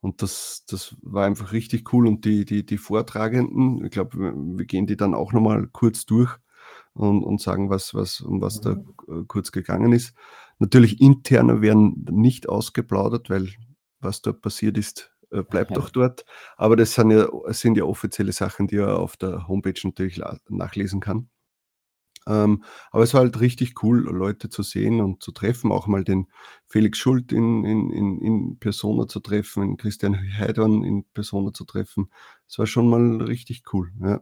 Und 0.00 0.22
das, 0.22 0.64
das 0.66 0.96
war 1.02 1.26
einfach 1.26 1.52
richtig 1.52 1.92
cool. 1.92 2.06
Und 2.06 2.24
die, 2.24 2.44
die, 2.44 2.64
die 2.64 2.78
Vortragenden, 2.78 3.84
ich 3.84 3.90
glaube, 3.90 4.32
wir 4.34 4.64
gehen 4.64 4.86
die 4.86 4.96
dann 4.96 5.14
auch 5.14 5.32
nochmal 5.32 5.68
kurz 5.70 6.06
durch 6.06 6.36
und, 6.94 7.22
und 7.22 7.40
sagen, 7.40 7.70
was, 7.70 7.94
was, 7.94 8.20
um 8.20 8.40
was 8.40 8.60
da 8.60 8.76
mhm. 9.06 9.28
kurz 9.28 9.52
gegangen 9.52 9.92
ist. 9.92 10.14
Natürlich 10.58 11.00
interne 11.00 11.62
werden 11.62 12.06
nicht 12.10 12.48
ausgeplaudert, 12.48 13.30
weil 13.30 13.48
was 14.00 14.22
dort 14.22 14.40
passiert 14.40 14.78
ist, 14.78 15.12
äh, 15.30 15.42
bleibt 15.42 15.76
doch 15.76 15.90
dort. 15.90 16.24
Aber 16.56 16.76
das 16.76 16.94
sind 16.94 17.10
ja, 17.10 17.28
sind 17.48 17.76
ja 17.76 17.84
offizielle 17.84 18.32
Sachen, 18.32 18.66
die 18.66 18.76
er 18.76 18.98
auf 18.98 19.16
der 19.16 19.48
Homepage 19.48 19.80
natürlich 19.84 20.20
nachlesen 20.48 21.00
kann. 21.00 21.28
Ähm, 22.30 22.62
aber 22.92 23.02
es 23.02 23.12
war 23.12 23.22
halt 23.22 23.40
richtig 23.40 23.82
cool, 23.82 24.04
Leute 24.04 24.48
zu 24.48 24.62
sehen 24.62 25.00
und 25.00 25.22
zu 25.22 25.32
treffen, 25.32 25.72
auch 25.72 25.88
mal 25.88 26.04
den 26.04 26.28
Felix 26.66 26.98
Schult 26.98 27.32
in, 27.32 27.64
in, 27.64 27.90
in, 27.90 28.20
in 28.20 28.58
Persona 28.60 29.08
zu 29.08 29.18
treffen, 29.18 29.62
den 29.62 29.76
Christian 29.76 30.16
Heidorn 30.38 30.84
in 30.84 31.04
Persona 31.12 31.52
zu 31.52 31.64
treffen. 31.64 32.10
Es 32.48 32.58
war 32.58 32.66
schon 32.66 32.88
mal 32.88 33.22
richtig 33.22 33.64
cool, 33.72 33.90
ja. 34.00 34.20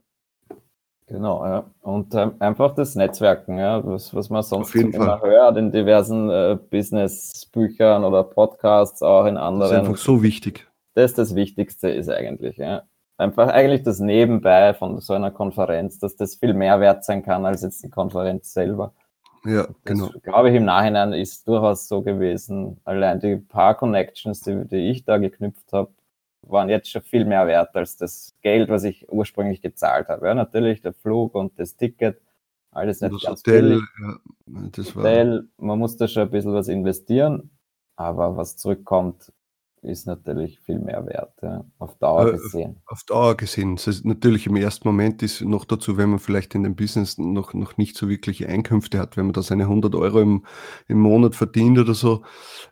Genau, 1.07 1.45
ja. 1.45 1.71
Und 1.81 2.15
ähm, 2.15 2.33
einfach 2.39 2.75
das 2.75 2.95
Netzwerken, 2.95 3.59
ja, 3.59 3.85
was, 3.85 4.15
was 4.15 4.29
man 4.31 4.43
sonst 4.43 4.75
immer 4.75 5.19
Fall. 5.19 5.31
hört 5.31 5.57
in 5.57 5.73
diversen 5.73 6.29
äh, 6.31 6.59
Business-Büchern 6.71 8.05
oder 8.05 8.25
Podcasts, 8.25 9.03
auch 9.03 9.25
in 9.27 9.37
anderen. 9.39 9.71
Das 9.71 9.83
ist 9.83 9.89
einfach 9.89 9.97
so 9.97 10.23
wichtig. 10.23 10.67
Das 10.95 11.15
das 11.15 11.35
Wichtigste 11.35 11.89
ist 11.89 12.11
eigentlich, 12.11 12.57
ja 12.57 12.83
einfach 13.19 13.49
eigentlich 13.49 13.83
das 13.83 13.99
Nebenbei 13.99 14.73
von 14.73 15.01
so 15.01 15.13
einer 15.13 15.31
Konferenz, 15.31 15.99
dass 15.99 16.17
das 16.17 16.37
viel 16.37 16.55
mehr 16.55 16.81
wert 16.81 17.05
sein 17.05 17.23
kann 17.23 17.45
als 17.45 17.63
jetzt 17.63 17.83
die 17.83 17.91
Konferenz 17.91 18.53
selber. 18.53 18.95
Ja, 19.45 19.65
das, 19.65 19.75
genau. 19.85 20.11
Glaube 20.23 20.51
ich, 20.51 20.57
im 20.57 20.65
Nachhinein 20.65 21.13
ist 21.13 21.47
durchaus 21.47 21.89
so 21.89 22.03
gewesen. 22.03 22.81
Allein 22.85 23.21
die 23.21 23.37
paar 23.37 23.77
Connections, 23.77 24.41
die, 24.41 24.65
die 24.67 24.91
ich 24.91 25.05
da 25.05 25.19
geknüpft 25.19 25.73
habe, 25.73 25.93
waren 26.43 26.69
jetzt 26.69 26.91
schon 26.91 27.03
viel 27.03 27.25
mehr 27.25 27.47
wert 27.47 27.75
als 27.75 27.97
das 27.97 28.35
Geld, 28.43 28.69
was 28.69 28.85
ich 28.85 29.11
ursprünglich 29.11 29.61
gezahlt 29.61 30.09
habe. 30.09 30.27
Ja, 30.27 30.35
natürlich 30.35 30.81
der 30.81 30.93
Flug 30.93 31.35
und 31.35 31.59
das 31.59 31.77
Ticket, 31.77 32.21
alles 32.71 33.01
nicht 33.01 33.15
das 33.15 33.23
ganz 33.23 33.41
Hotel. 33.41 33.81
Ja, 34.01 34.19
das 34.73 34.95
Hotel, 34.95 35.49
man 35.57 35.79
muss 35.79 35.97
da 35.97 36.09
schon 36.09 36.23
ein 36.23 36.31
bisschen 36.31 36.55
was 36.55 36.69
investieren, 36.69 37.51
aber 37.97 38.37
was 38.37 38.57
zurückkommt, 38.57 39.33
ist 39.83 40.07
natürlich 40.07 40.61
viel 40.61 40.79
mehr 40.79 41.07
wert, 41.07 41.33
ja, 41.43 41.65
auf 41.79 41.97
Dauer 41.99 42.29
äh, 42.29 42.33
gesehen. 42.33 42.77
Auf 42.87 43.05
Dauer 43.05 43.37
gesehen. 43.37 43.77
Das 43.77 43.87
heißt, 43.87 44.05
natürlich 44.05 44.47
im 44.47 44.57
ersten 44.57 44.87
Moment 44.89 45.23
ist 45.23 45.41
noch 45.43 45.65
dazu, 45.65 45.97
wenn 45.97 46.11
man 46.11 46.19
vielleicht 46.19 46.55
in 46.55 46.63
dem 46.63 46.77
Business 46.77 47.19
noch, 47.19 47.55
noch 47.55 47.77
nicht 47.77 47.97
so 47.97 48.09
wirkliche 48.09 48.49
Einkünfte 48.49 48.99
hat, 48.99 49.17
wenn 49.17 49.27
man 49.27 49.33
da 49.33 49.43
seine 49.43 49.65
100 49.65 49.95
Euro 49.95 50.21
im, 50.21 50.45
im 50.89 50.99
Monat 50.99 51.35
verdient 51.35 51.79
oder 51.79 51.95
so, 51.95 52.23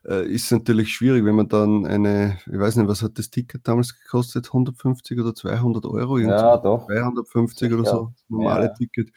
äh, 0.05 0.27
ist 0.27 0.45
es 0.45 0.51
natürlich 0.51 0.93
schwierig, 0.93 1.25
wenn 1.25 1.37
man 1.37 1.49
dann 1.49 1.87
eine, 1.87 2.39
ich 2.47 2.59
weiß 2.59 2.77
nicht, 2.77 2.89
was 2.89 3.03
hat 3.03 3.19
das 3.19 3.31
Ticket 3.31 3.67
damals 3.67 3.99
gekostet? 3.99 4.47
150 4.47 5.21
oder 5.21 5.35
200 5.35 5.87
Euro? 5.87 6.19
Ja, 6.19 6.57
doch. 6.57 6.87
250 6.87 7.73
oder 7.73 7.85
so, 7.85 8.13
normale 8.29 8.67
ja. 8.67 8.75
Ticket. 8.75 9.11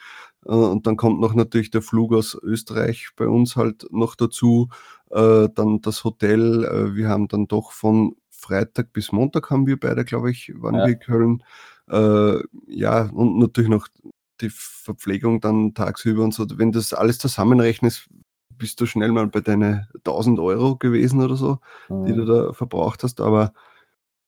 Äh, 0.46 0.52
und 0.52 0.88
dann 0.88 0.98
kommt 0.98 1.20
noch 1.20 1.34
natürlich 1.34 1.72
der 1.72 1.82
Flug 1.82 2.14
aus 2.14 2.38
Österreich 2.42 3.10
bei 3.16 3.28
uns 3.28 3.56
halt 3.56 3.88
noch 3.92 4.16
dazu. 4.16 4.70
Äh, 5.12 5.50
dann 5.56 5.82
das 5.82 6.04
Hotel. 6.04 6.64
Äh, 6.66 6.96
wir 6.96 7.10
haben 7.10 7.28
dann 7.28 7.48
doch 7.48 7.72
von 7.72 8.16
Freitag 8.32 8.94
bis 8.94 9.12
Montag 9.12 9.50
haben 9.50 9.68
wir 9.68 9.78
beide, 9.80 10.06
glaube 10.06 10.32
ich, 10.32 10.52
waren 10.56 10.76
Ja. 10.76 10.86
wir 10.86 10.94
in 10.94 11.00
Köln. 11.00 11.44
Äh, 11.90 12.40
ja, 12.68 13.10
und 13.12 13.38
natürlich 13.40 13.70
noch 13.70 13.88
die 14.42 14.50
Verpflegung 14.50 15.42
dann 15.42 15.74
tagsüber 15.74 16.24
und 16.24 16.34
so. 16.34 16.46
Wenn 16.58 16.72
das 16.72 16.94
alles 16.94 17.18
zusammenrechnest, 17.18 18.08
bist 18.58 18.80
du 18.80 18.86
schnell 18.86 19.12
mal 19.12 19.28
bei 19.28 19.42
deinen 19.42 19.88
1000 20.04 20.40
Euro 20.40 20.78
gewesen 20.78 21.22
oder 21.22 21.36
so, 21.36 21.60
die 21.90 22.14
du 22.14 22.24
Mhm. 22.24 22.28
da 22.28 22.54
verbraucht 22.54 23.04
hast. 23.04 23.20
Aber 23.22 23.54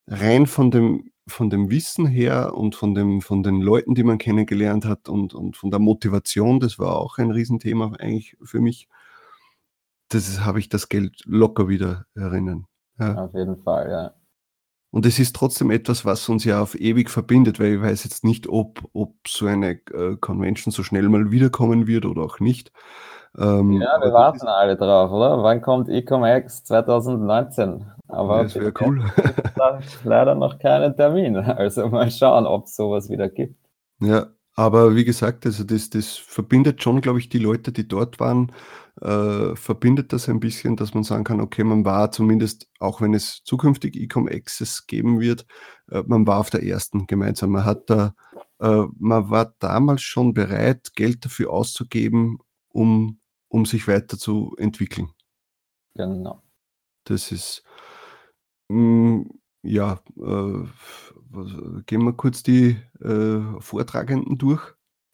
rein 0.07 0.47
von 0.47 0.71
dem, 0.71 1.11
von 1.31 1.49
dem 1.49 1.69
Wissen 1.69 2.05
her 2.05 2.53
und 2.55 2.75
von, 2.75 2.93
dem, 2.93 3.21
von 3.21 3.43
den 3.43 3.61
Leuten, 3.61 3.95
die 3.95 4.03
man 4.03 4.17
kennengelernt 4.17 4.85
hat 4.85 5.09
und, 5.09 5.33
und 5.33 5.57
von 5.57 5.71
der 5.71 5.79
Motivation, 5.79 6.59
das 6.59 6.77
war 6.79 6.97
auch 6.97 7.17
ein 7.17 7.31
Riesenthema 7.31 7.93
eigentlich 7.99 8.37
für 8.43 8.59
mich. 8.59 8.87
Das 10.09 10.41
habe 10.41 10.59
ich 10.59 10.69
das 10.69 10.89
Geld 10.89 11.23
locker 11.25 11.67
wieder 11.67 12.05
erinnern. 12.15 12.65
Ja. 12.99 13.15
Auf 13.25 13.33
jeden 13.33 13.57
Fall, 13.63 13.89
ja. 13.89 14.13
Und 14.91 15.05
es 15.05 15.19
ist 15.19 15.35
trotzdem 15.35 15.71
etwas, 15.71 16.03
was 16.03 16.27
uns 16.27 16.43
ja 16.43 16.61
auf 16.61 16.75
ewig 16.75 17.09
verbindet, 17.09 17.59
weil 17.59 17.75
ich 17.75 17.81
weiß 17.81 18.03
jetzt 18.03 18.25
nicht, 18.25 18.49
ob, 18.49 18.83
ob 18.91 19.15
so 19.25 19.45
eine 19.45 19.79
äh, 19.93 20.17
Convention 20.19 20.73
so 20.73 20.83
schnell 20.83 21.07
mal 21.07 21.31
wiederkommen 21.31 21.87
wird 21.87 22.05
oder 22.05 22.23
auch 22.23 22.41
nicht. 22.41 22.73
Ähm, 23.37 23.81
Ja, 23.81 23.99
wir 24.01 24.13
warten 24.13 24.37
ist, 24.37 24.45
alle 24.47 24.75
drauf, 24.77 25.11
oder? 25.11 25.41
Wann 25.43 25.61
kommt 25.61 25.89
EcomX 25.89 26.63
2019? 26.65 27.79
ja, 27.79 27.95
Aber 28.07 28.43
das 28.43 28.55
wäre 28.55 28.73
cool. 28.81 29.11
leider 30.03 30.35
noch 30.35 30.59
keinen 30.59 30.95
Termin. 30.95 31.35
Also 31.57 31.87
mal 31.89 32.11
schauen, 32.11 32.45
ob 32.45 32.65
es 32.65 32.75
sowas 32.75 33.09
wieder 33.09 33.29
gibt. 33.29 33.55
Ja, 33.99 34.27
aber 34.55 34.95
wie 34.95 35.05
gesagt, 35.05 35.45
also 35.45 35.63
das, 35.63 35.89
das 35.89 36.17
verbindet 36.17 36.83
schon, 36.83 37.01
glaube 37.01 37.19
ich, 37.19 37.29
die 37.29 37.39
Leute, 37.39 37.71
die 37.71 37.87
dort 37.87 38.19
waren, 38.19 38.51
äh, 39.01 39.55
verbindet 39.55 40.11
das 40.13 40.27
ein 40.27 40.39
bisschen, 40.39 40.75
dass 40.75 40.93
man 40.93 41.03
sagen 41.03 41.23
kann, 41.23 41.39
okay, 41.39 41.63
man 41.63 41.85
war 41.85 42.11
zumindest, 42.11 42.67
auch 42.79 42.99
wenn 43.01 43.13
es 43.13 43.43
zukünftig 43.45 43.95
Ecom 43.95 44.27
Access 44.27 44.87
geben 44.87 45.19
wird, 45.19 45.45
äh, 45.89 46.03
man 46.05 46.27
war 46.27 46.39
auf 46.39 46.49
der 46.49 46.63
ersten 46.63 47.07
gemeinsam. 47.07 47.51
Man 47.51 47.65
hat 47.65 47.89
da, 47.89 48.13
äh, 48.59 48.83
man 48.99 49.29
war 49.29 49.53
damals 49.59 50.01
schon 50.01 50.33
bereit, 50.33 50.91
Geld 50.95 51.23
dafür 51.25 51.51
auszugeben, 51.51 52.39
um, 52.69 53.19
um 53.51 53.65
sich 53.65 53.87
weiterzuentwickeln. 53.87 55.09
Genau. 55.95 56.41
Das 57.03 57.31
ist, 57.31 57.63
mm, 58.69 59.23
ja, 59.63 59.99
äh, 60.17 60.65
was, 61.33 61.85
gehen 61.85 62.03
wir 62.03 62.13
kurz 62.13 62.43
die 62.43 62.77
äh, 63.01 63.59
Vortragenden 63.59 64.37
durch. 64.37 64.61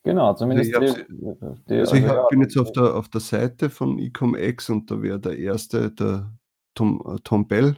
Genau, 0.04 0.28
Also 0.28 0.46
zumindest 0.46 0.70
ich, 0.70 0.76
habe 0.76 0.86
die, 0.86 1.66
die 1.68 1.80
also 1.80 1.96
ich 1.96 2.04
also 2.04 2.08
hab, 2.08 2.16
ja, 2.16 2.28
bin 2.30 2.42
jetzt 2.42 2.58
auf 2.58 2.72
der, 2.72 2.96
auf 2.96 3.10
der 3.10 3.22
Seite 3.22 3.70
von 3.70 3.98
EcomX 3.98 4.70
und 4.70 4.90
da 4.92 5.02
wäre 5.02 5.20
der 5.20 5.38
erste, 5.38 5.92
der 5.92 6.32
Tom, 6.76 7.02
äh, 7.08 7.18
Tom 7.24 7.48
Bell 7.48 7.76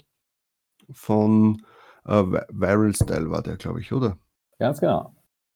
von 0.92 1.66
äh, 2.06 2.12
Vi- 2.12 2.46
Viral 2.50 2.94
Style 2.94 3.32
war 3.32 3.42
der, 3.42 3.58
glaube 3.58 3.80
ich, 3.80 3.94
oder? 3.94 4.18
ganz 4.60 4.80
genau. 4.82 5.16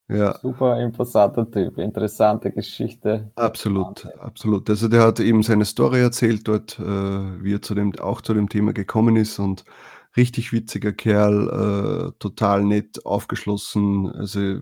Ja, 0.10 0.38
Super 0.40 0.82
imposanter 0.82 1.50
Typ, 1.50 1.78
interessante 1.78 2.52
Geschichte. 2.52 3.32
absolut, 3.36 4.04
Wahnsinn. 4.06 4.20
absolut. 4.20 4.70
Also 4.70 4.88
der 4.90 5.02
hat 5.02 5.20
eben 5.20 5.44
seine 5.44 5.66
Story 5.66 6.02
erzählt 6.02 6.48
dort, 6.48 6.78
äh, 6.78 6.84
wie 6.84 7.54
er 7.54 7.62
zu 7.62 7.74
dem, 7.74 7.98
auch 8.00 8.22
zu 8.22 8.34
dem 8.34 8.50
Thema 8.50 8.74
gekommen 8.74 9.16
ist 9.16 9.40
und 9.40 9.64
richtig 10.18 10.52
witziger 10.52 10.92
Kerl, 10.92 12.12
äh, 12.12 12.20
total 12.20 12.64
nett, 12.64 13.06
aufgeschlossen. 13.06 14.12
Also 14.12 14.60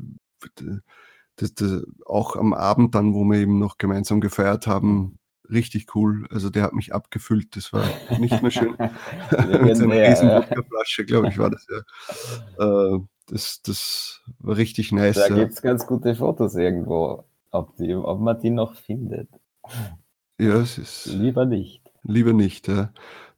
das, 1.35 1.55
das, 1.55 1.83
auch 2.05 2.35
am 2.35 2.53
Abend 2.53 2.93
dann, 2.93 3.13
wo 3.13 3.23
wir 3.23 3.39
eben 3.39 3.57
noch 3.57 3.77
gemeinsam 3.77 4.21
gefeiert 4.21 4.67
haben, 4.67 5.17
richtig 5.49 5.95
cool. 5.95 6.27
Also 6.29 6.49
der 6.49 6.63
hat 6.63 6.73
mich 6.73 6.93
abgefüllt. 6.93 7.55
Das 7.55 7.73
war 7.73 7.83
nicht 8.19 8.41
mehr 8.41 8.51
schön. 8.51 8.75
Mit 9.61 9.75
seiner 9.77 9.95
riesen. 9.95 10.29
Wodkaflasche, 10.29 11.05
glaube 11.05 11.29
ich, 11.29 11.37
war 11.37 11.49
das 11.49 11.65
ja. 11.69 12.95
Äh, 12.95 12.99
das, 13.31 13.61
das 13.63 14.21
war 14.39 14.57
richtig 14.57 14.91
nice. 14.91 15.15
Da 15.15 15.27
Ja, 15.27 15.35
gibt 15.35 15.53
es 15.53 15.61
ganz 15.61 15.87
gute 15.87 16.15
Fotos 16.15 16.55
irgendwo, 16.55 17.23
ob, 17.51 17.75
die, 17.77 17.95
ob 17.95 18.19
man 18.19 18.39
die 18.39 18.49
noch 18.51 18.75
findet. 18.75 19.29
ja 20.39 20.61
es 20.61 20.77
ist 20.77 21.05
Lieber 21.05 21.45
nicht. 21.45 21.83
lieber 22.03 22.33
nicht. 22.33 22.67
Ja. 22.67 22.93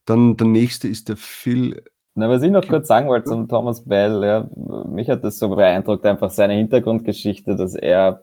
Dann 0.06 0.38
der 0.38 0.48
nächste 0.48 0.88
ist 0.88 1.10
der 1.10 1.18
Phil. 1.18 1.84
Na, 2.16 2.30
was 2.30 2.44
ich 2.44 2.52
noch 2.52 2.68
kurz 2.68 2.88
sagen 2.88 3.08
wollte 3.08 3.30
zum 3.30 3.48
Thomas 3.48 3.86
Bell, 3.86 4.24
ja, 4.24 4.48
mich 4.88 5.10
hat 5.10 5.24
das 5.24 5.40
so 5.40 5.50
beeindruckt, 5.50 6.06
einfach 6.06 6.30
seine 6.30 6.54
Hintergrundgeschichte, 6.54 7.56
dass 7.56 7.74
er, 7.74 8.22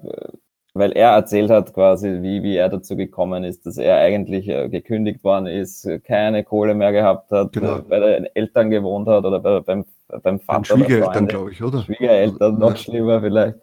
weil 0.75 0.93
er 0.93 1.11
erzählt 1.11 1.51
hat 1.51 1.75
quasi, 1.75 2.23
wie, 2.23 2.43
wie 2.45 2.55
er 2.57 2.69
dazu 2.69 2.95
gekommen 2.97 3.43
ist, 3.43 3.67
dass 3.67 3.79
er 3.79 3.97
eigentlich 3.99 4.49
äh, 4.49 4.69
gekündigt 4.69 5.25
worden 5.25 5.47
ist, 5.49 5.89
keine 6.05 6.45
Kohle 6.45 6.75
mehr 6.77 6.93
gehabt 6.93 7.33
hat, 7.33 7.53
Genau. 7.53 7.79
äh, 7.79 7.83
bei 7.83 7.99
den 7.99 8.27
Eltern 8.35 8.71
gewohnt 8.71 9.09
hat 9.09 9.25
oder 9.25 9.41
bei, 9.41 9.59
beim, 9.61 9.85
beim 10.23 10.41
Vater 10.41 10.75
oder 10.75 10.85
Schwiegereltern, 10.85 11.27
glaube 11.27 11.53
ich, 11.53 11.63
oder? 11.63 11.83
Schwiegereltern, 11.83 12.59
noch 12.59 12.77
schlimmer 12.77 13.21
vielleicht. 13.21 13.57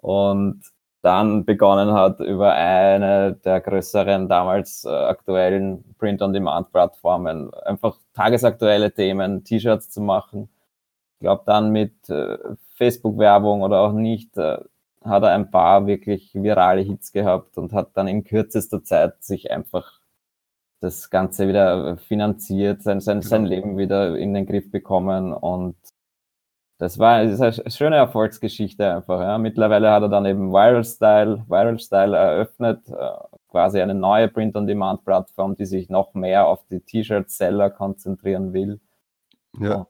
Und 0.00 0.62
dann 1.02 1.44
begonnen 1.44 1.92
hat, 1.92 2.20
über 2.20 2.52
eine 2.52 3.34
der 3.44 3.60
größeren, 3.60 4.28
damals 4.28 4.84
äh, 4.84 4.88
aktuellen 4.88 5.84
Print-on-Demand-Plattformen 5.98 7.52
einfach 7.54 7.98
tagesaktuelle 8.14 8.92
Themen, 8.92 9.42
T-Shirts 9.42 9.90
zu 9.90 10.00
machen. 10.00 10.48
Ich 11.18 11.24
glaube, 11.24 11.42
dann 11.44 11.70
mit 11.72 12.08
äh, 12.08 12.38
Facebook-Werbung 12.76 13.62
oder 13.62 13.80
auch 13.80 13.92
nicht, 13.92 14.36
äh, 14.36 14.58
hat 15.04 15.24
er 15.24 15.32
ein 15.32 15.50
paar 15.50 15.86
wirklich 15.88 16.30
virale 16.34 16.82
Hits 16.82 17.10
gehabt 17.10 17.58
und 17.58 17.72
hat 17.72 17.96
dann 17.96 18.06
in 18.06 18.22
kürzester 18.22 18.84
Zeit 18.84 19.22
sich 19.24 19.50
einfach 19.50 20.00
das 20.80 21.10
Ganze 21.10 21.48
wieder 21.48 21.96
finanziert, 21.96 22.82
sein, 22.82 23.00
sein, 23.00 23.22
sein 23.22 23.44
Genau. 23.44 23.54
Leben 23.54 23.78
wieder 23.78 24.16
in 24.16 24.34
den 24.34 24.46
Griff 24.46 24.70
bekommen 24.70 25.32
und 25.32 25.76
das 26.82 26.98
war 26.98 27.24
das 27.24 27.40
eine 27.40 27.70
schöne 27.70 27.94
Erfolgsgeschichte 27.94 28.96
einfach. 28.96 29.20
Ja. 29.20 29.38
Mittlerweile 29.38 29.92
hat 29.92 30.02
er 30.02 30.08
dann 30.08 30.26
eben 30.26 30.50
Viral 30.50 30.82
Style, 30.82 31.44
Viral 31.46 31.78
Style 31.78 32.16
eröffnet, 32.16 32.88
äh, 32.88 33.10
quasi 33.48 33.80
eine 33.80 33.94
neue 33.94 34.26
Print-on-Demand-Plattform, 34.26 35.54
die 35.54 35.64
sich 35.64 35.90
noch 35.90 36.12
mehr 36.14 36.48
auf 36.48 36.66
die 36.72 36.80
T-Shirt-Seller 36.80 37.70
konzentrieren 37.70 38.52
will. 38.52 38.80
Ja, 39.60 39.86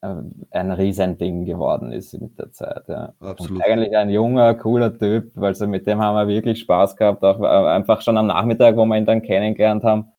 Äh, 0.00 0.22
Ein 0.50 0.72
Riesending 0.72 1.44
geworden 1.44 1.92
ist 1.92 2.14
mit 2.20 2.38
der 2.38 2.52
Zeit. 2.52 2.88
Ja. 2.88 3.12
Und 3.20 3.28
absolut. 3.28 3.62
eigentlich 3.62 3.94
ein 3.96 4.08
junger, 4.10 4.54
cooler 4.54 4.96
Typ, 4.98 5.36
also 5.36 5.66
mit 5.66 5.86
dem 5.86 6.00
haben 6.00 6.16
wir 6.16 6.26
wirklich 6.26 6.60
Spaß 6.60 6.96
gehabt, 6.96 7.22
auch 7.22 7.40
äh, 7.40 7.46
einfach 7.68 8.00
schon 8.00 8.16
am 8.16 8.28
Nachmittag, 8.28 8.76
wo 8.76 8.86
wir 8.86 8.96
ihn 8.96 9.04
dann 9.06 9.20
kennengelernt 9.22 9.84
haben. 9.84 10.10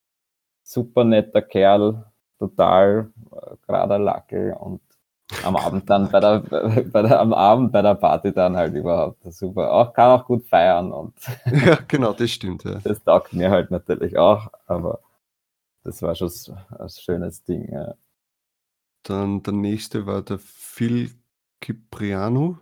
Super 0.63 1.03
netter 1.03 1.41
Kerl, 1.41 2.05
total 2.39 3.11
äh, 3.31 3.55
gerader 3.65 3.99
Lackel 3.99 4.53
und 4.53 4.81
am 5.43 5.55
Abend 5.55 5.89
dann 5.89 6.09
bei 6.11 6.19
der, 6.19 6.39
bei 6.91 7.01
der, 7.01 7.19
am 7.19 7.33
Abend 7.33 7.71
bei 7.71 7.81
der 7.81 7.95
Party 7.95 8.33
dann 8.33 8.55
halt 8.57 8.73
überhaupt 8.75 9.21
super. 9.33 9.71
Auch 9.73 9.93
kann 9.93 10.19
auch 10.19 10.25
gut 10.25 10.45
feiern 10.47 10.91
und 10.93 11.13
Ja, 11.65 11.77
genau, 11.87 12.13
das 12.13 12.31
stimmt. 12.31 12.63
Ja. 12.63 12.79
das 12.83 13.03
taugt 13.03 13.33
mir 13.33 13.49
halt 13.51 13.71
natürlich 13.71 14.17
auch, 14.17 14.47
aber 14.67 14.99
das 15.83 16.01
war 16.01 16.15
schon 16.15 16.31
ein 16.79 16.89
schönes 16.89 17.43
Ding. 17.43 17.71
Ja. 17.71 17.95
Dann 19.03 19.43
der 19.43 19.53
nächste 19.53 20.05
war 20.05 20.21
der 20.21 20.39
Phil 20.39 21.11
Cipriano. 21.63 22.57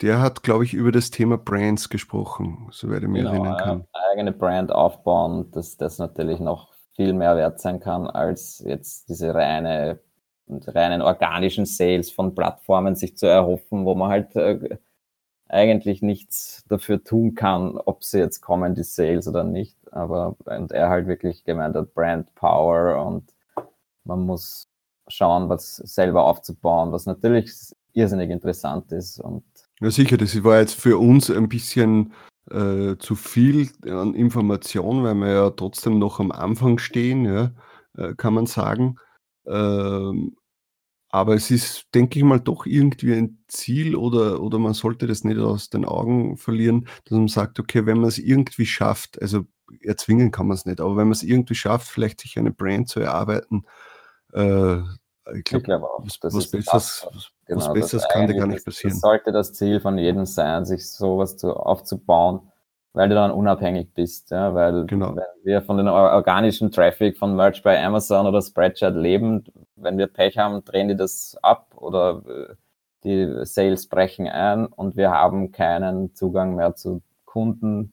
Der 0.00 0.20
hat, 0.20 0.42
glaube 0.42 0.64
ich, 0.64 0.72
über 0.72 0.92
das 0.92 1.10
Thema 1.10 1.36
Brands 1.36 1.90
gesprochen, 1.90 2.68
soweit 2.72 3.02
ich 3.02 3.08
mich 3.08 3.20
Genau, 3.22 3.32
erinnern 3.32 3.56
kann. 3.58 3.86
eigene 4.10 4.32
Brand 4.32 4.72
aufbauen, 4.72 5.50
dass 5.50 5.76
das 5.76 5.98
natürlich 5.98 6.40
noch 6.40 6.72
viel 6.96 7.12
mehr 7.12 7.36
wert 7.36 7.60
sein 7.60 7.80
kann 7.80 8.06
als 8.06 8.60
jetzt 8.60 9.08
diese 9.10 9.34
reine 9.34 10.00
reinen 10.68 11.02
organischen 11.02 11.66
Sales 11.66 12.10
von 12.10 12.34
Plattformen 12.34 12.94
sich 12.94 13.16
zu 13.16 13.26
erhoffen, 13.26 13.84
wo 13.84 13.94
man 13.94 14.10
halt 14.10 14.36
äh, 14.36 14.78
eigentlich 15.48 16.00
nichts 16.00 16.64
dafür 16.68 17.02
tun 17.02 17.34
kann, 17.34 17.76
ob 17.76 18.04
sie 18.04 18.18
jetzt 18.18 18.40
kommen, 18.40 18.74
die 18.74 18.84
Sales 18.84 19.26
oder 19.26 19.44
nicht. 19.44 19.76
Aber 19.92 20.36
und 20.44 20.72
er 20.72 20.88
halt 20.88 21.06
wirklich 21.06 21.44
gemeint 21.44 21.74
hat, 21.74 21.92
Brand 21.94 22.34
Power 22.34 23.04
und 23.06 23.32
man 24.04 24.20
muss 24.20 24.68
schauen, 25.08 25.48
was 25.48 25.76
selber 25.76 26.24
aufzubauen, 26.24 26.92
was 26.92 27.06
natürlich 27.06 27.52
irrsinnig 27.92 28.30
interessant 28.30 28.92
ist. 28.92 29.18
Und 29.18 29.42
Ja, 29.80 29.90
sicher, 29.90 30.16
das 30.16 30.42
war 30.44 30.60
jetzt 30.60 30.74
für 30.74 30.98
uns 30.98 31.30
ein 31.30 31.48
bisschen 31.48 32.12
äh, 32.50 32.96
zu 32.98 33.14
viel 33.14 33.68
an 33.84 34.14
Information, 34.14 35.02
weil 35.02 35.14
wir 35.14 35.32
ja 35.32 35.50
trotzdem 35.50 35.98
noch 35.98 36.20
am 36.20 36.30
Anfang 36.30 36.78
stehen, 36.78 37.24
ja, 37.24 37.50
äh, 37.96 38.14
kann 38.14 38.34
man 38.34 38.46
sagen. 38.46 38.96
Ähm, 39.46 40.36
aber 41.10 41.34
es 41.34 41.50
ist, 41.50 41.86
denke 41.94 42.18
ich 42.18 42.24
mal, 42.24 42.40
doch 42.40 42.66
irgendwie 42.66 43.14
ein 43.14 43.42
Ziel 43.48 43.96
oder, 43.96 44.40
oder 44.40 44.58
man 44.58 44.74
sollte 44.74 45.08
das 45.08 45.24
nicht 45.24 45.38
aus 45.38 45.68
den 45.68 45.84
Augen 45.84 46.36
verlieren, 46.36 46.86
dass 47.04 47.18
man 47.18 47.28
sagt, 47.28 47.58
okay, 47.58 47.84
wenn 47.84 47.98
man 47.98 48.08
es 48.08 48.18
irgendwie 48.18 48.66
schafft, 48.66 49.20
also 49.20 49.44
erzwingen 49.82 50.30
kann 50.30 50.46
man 50.46 50.56
es 50.56 50.66
nicht, 50.66 50.80
aber 50.80 50.90
wenn 50.90 51.08
man 51.08 51.12
es 51.12 51.24
irgendwie 51.24 51.56
schafft, 51.56 51.88
vielleicht 51.88 52.20
sich 52.20 52.38
eine 52.38 52.52
Brand 52.52 52.88
zu 52.88 53.00
erarbeiten, 53.00 53.64
äh, 54.32 54.78
ich 55.34 55.44
glaube, 55.44 55.64
glaub 55.64 55.82
was, 55.98 56.18
was 56.22 56.50
Besseres, 56.50 57.06
genau, 57.44 57.60
was 57.60 57.72
Besseres 57.72 58.08
kann 58.08 58.26
dir 58.26 58.34
gar 58.34 58.46
nicht 58.46 58.64
passieren. 58.64 58.94
Das 58.94 59.00
sollte 59.00 59.32
das 59.32 59.52
Ziel 59.52 59.80
von 59.80 59.98
jedem 59.98 60.26
sein, 60.26 60.64
sich 60.64 60.90
sowas 60.90 61.36
zu, 61.36 61.54
aufzubauen, 61.54 62.50
weil 62.92 63.08
du 63.08 63.14
dann 63.14 63.30
unabhängig 63.30 63.92
bist. 63.94 64.30
Ja? 64.30 64.54
Weil 64.54 64.86
genau. 64.86 65.14
wenn 65.16 65.24
wir 65.44 65.62
von 65.62 65.76
den 65.76 65.88
organischen 65.88 66.70
Traffic 66.70 67.16
von 67.16 67.36
Merch 67.36 67.62
bei 67.62 67.82
Amazon 67.82 68.26
oder 68.26 68.42
Spreadshirt 68.42 68.96
leben, 68.96 69.44
wenn 69.76 69.98
wir 69.98 70.06
Pech 70.06 70.38
haben, 70.38 70.64
drehen 70.64 70.88
die 70.88 70.96
das 70.96 71.36
ab 71.42 71.74
oder 71.76 72.22
äh, 72.26 72.54
die 73.04 73.44
Sales 73.44 73.88
brechen 73.88 74.28
ein 74.28 74.66
und 74.66 74.96
wir 74.96 75.10
haben 75.10 75.52
keinen 75.52 76.14
Zugang 76.14 76.54
mehr 76.54 76.74
zu 76.74 77.02
Kunden. 77.24 77.92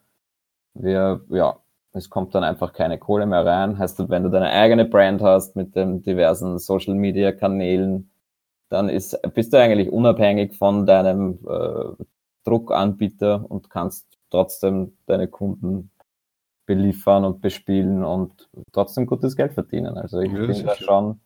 Wir, 0.74 1.22
ja, 1.30 1.60
es 1.94 2.10
kommt 2.10 2.36
dann 2.36 2.44
einfach 2.44 2.74
keine 2.74 2.98
Kohle 2.98 3.26
mehr 3.26 3.46
rein. 3.46 3.78
Heißt, 3.78 4.10
wenn 4.10 4.24
du 4.24 4.30
deine 4.30 4.50
eigene 4.50 4.86
Brand 4.86 5.22
hast 5.22 5.56
mit 5.56 5.76
den 5.76 6.02
diversen 6.02 6.60
Social 6.60 6.96
Media 6.96 7.32
Kanälen, 7.32 8.12
dann 8.70 8.90
ist, 8.90 9.18
bist 9.34 9.54
du 9.54 9.58
eigentlich 9.58 9.92
unabhängig 9.92 10.58
von 10.58 10.86
deinem 10.86 11.40
äh, 11.48 12.04
Druckanbieter 12.44 13.46
und 13.50 13.70
kannst 13.70 14.17
trotzdem 14.30 14.98
deine 15.06 15.28
Kunden 15.28 15.92
beliefern 16.66 17.26
und 17.26 17.42
bespielen 17.42 18.04
und 18.04 18.50
trotzdem 18.74 19.06
gutes 19.06 19.36
Geld 19.36 19.54
verdienen. 19.54 19.98
Also 19.98 20.20
ich 20.20 20.32
ja, 20.32 20.46
bin 20.46 20.66
da 20.66 20.76
schon 20.76 21.22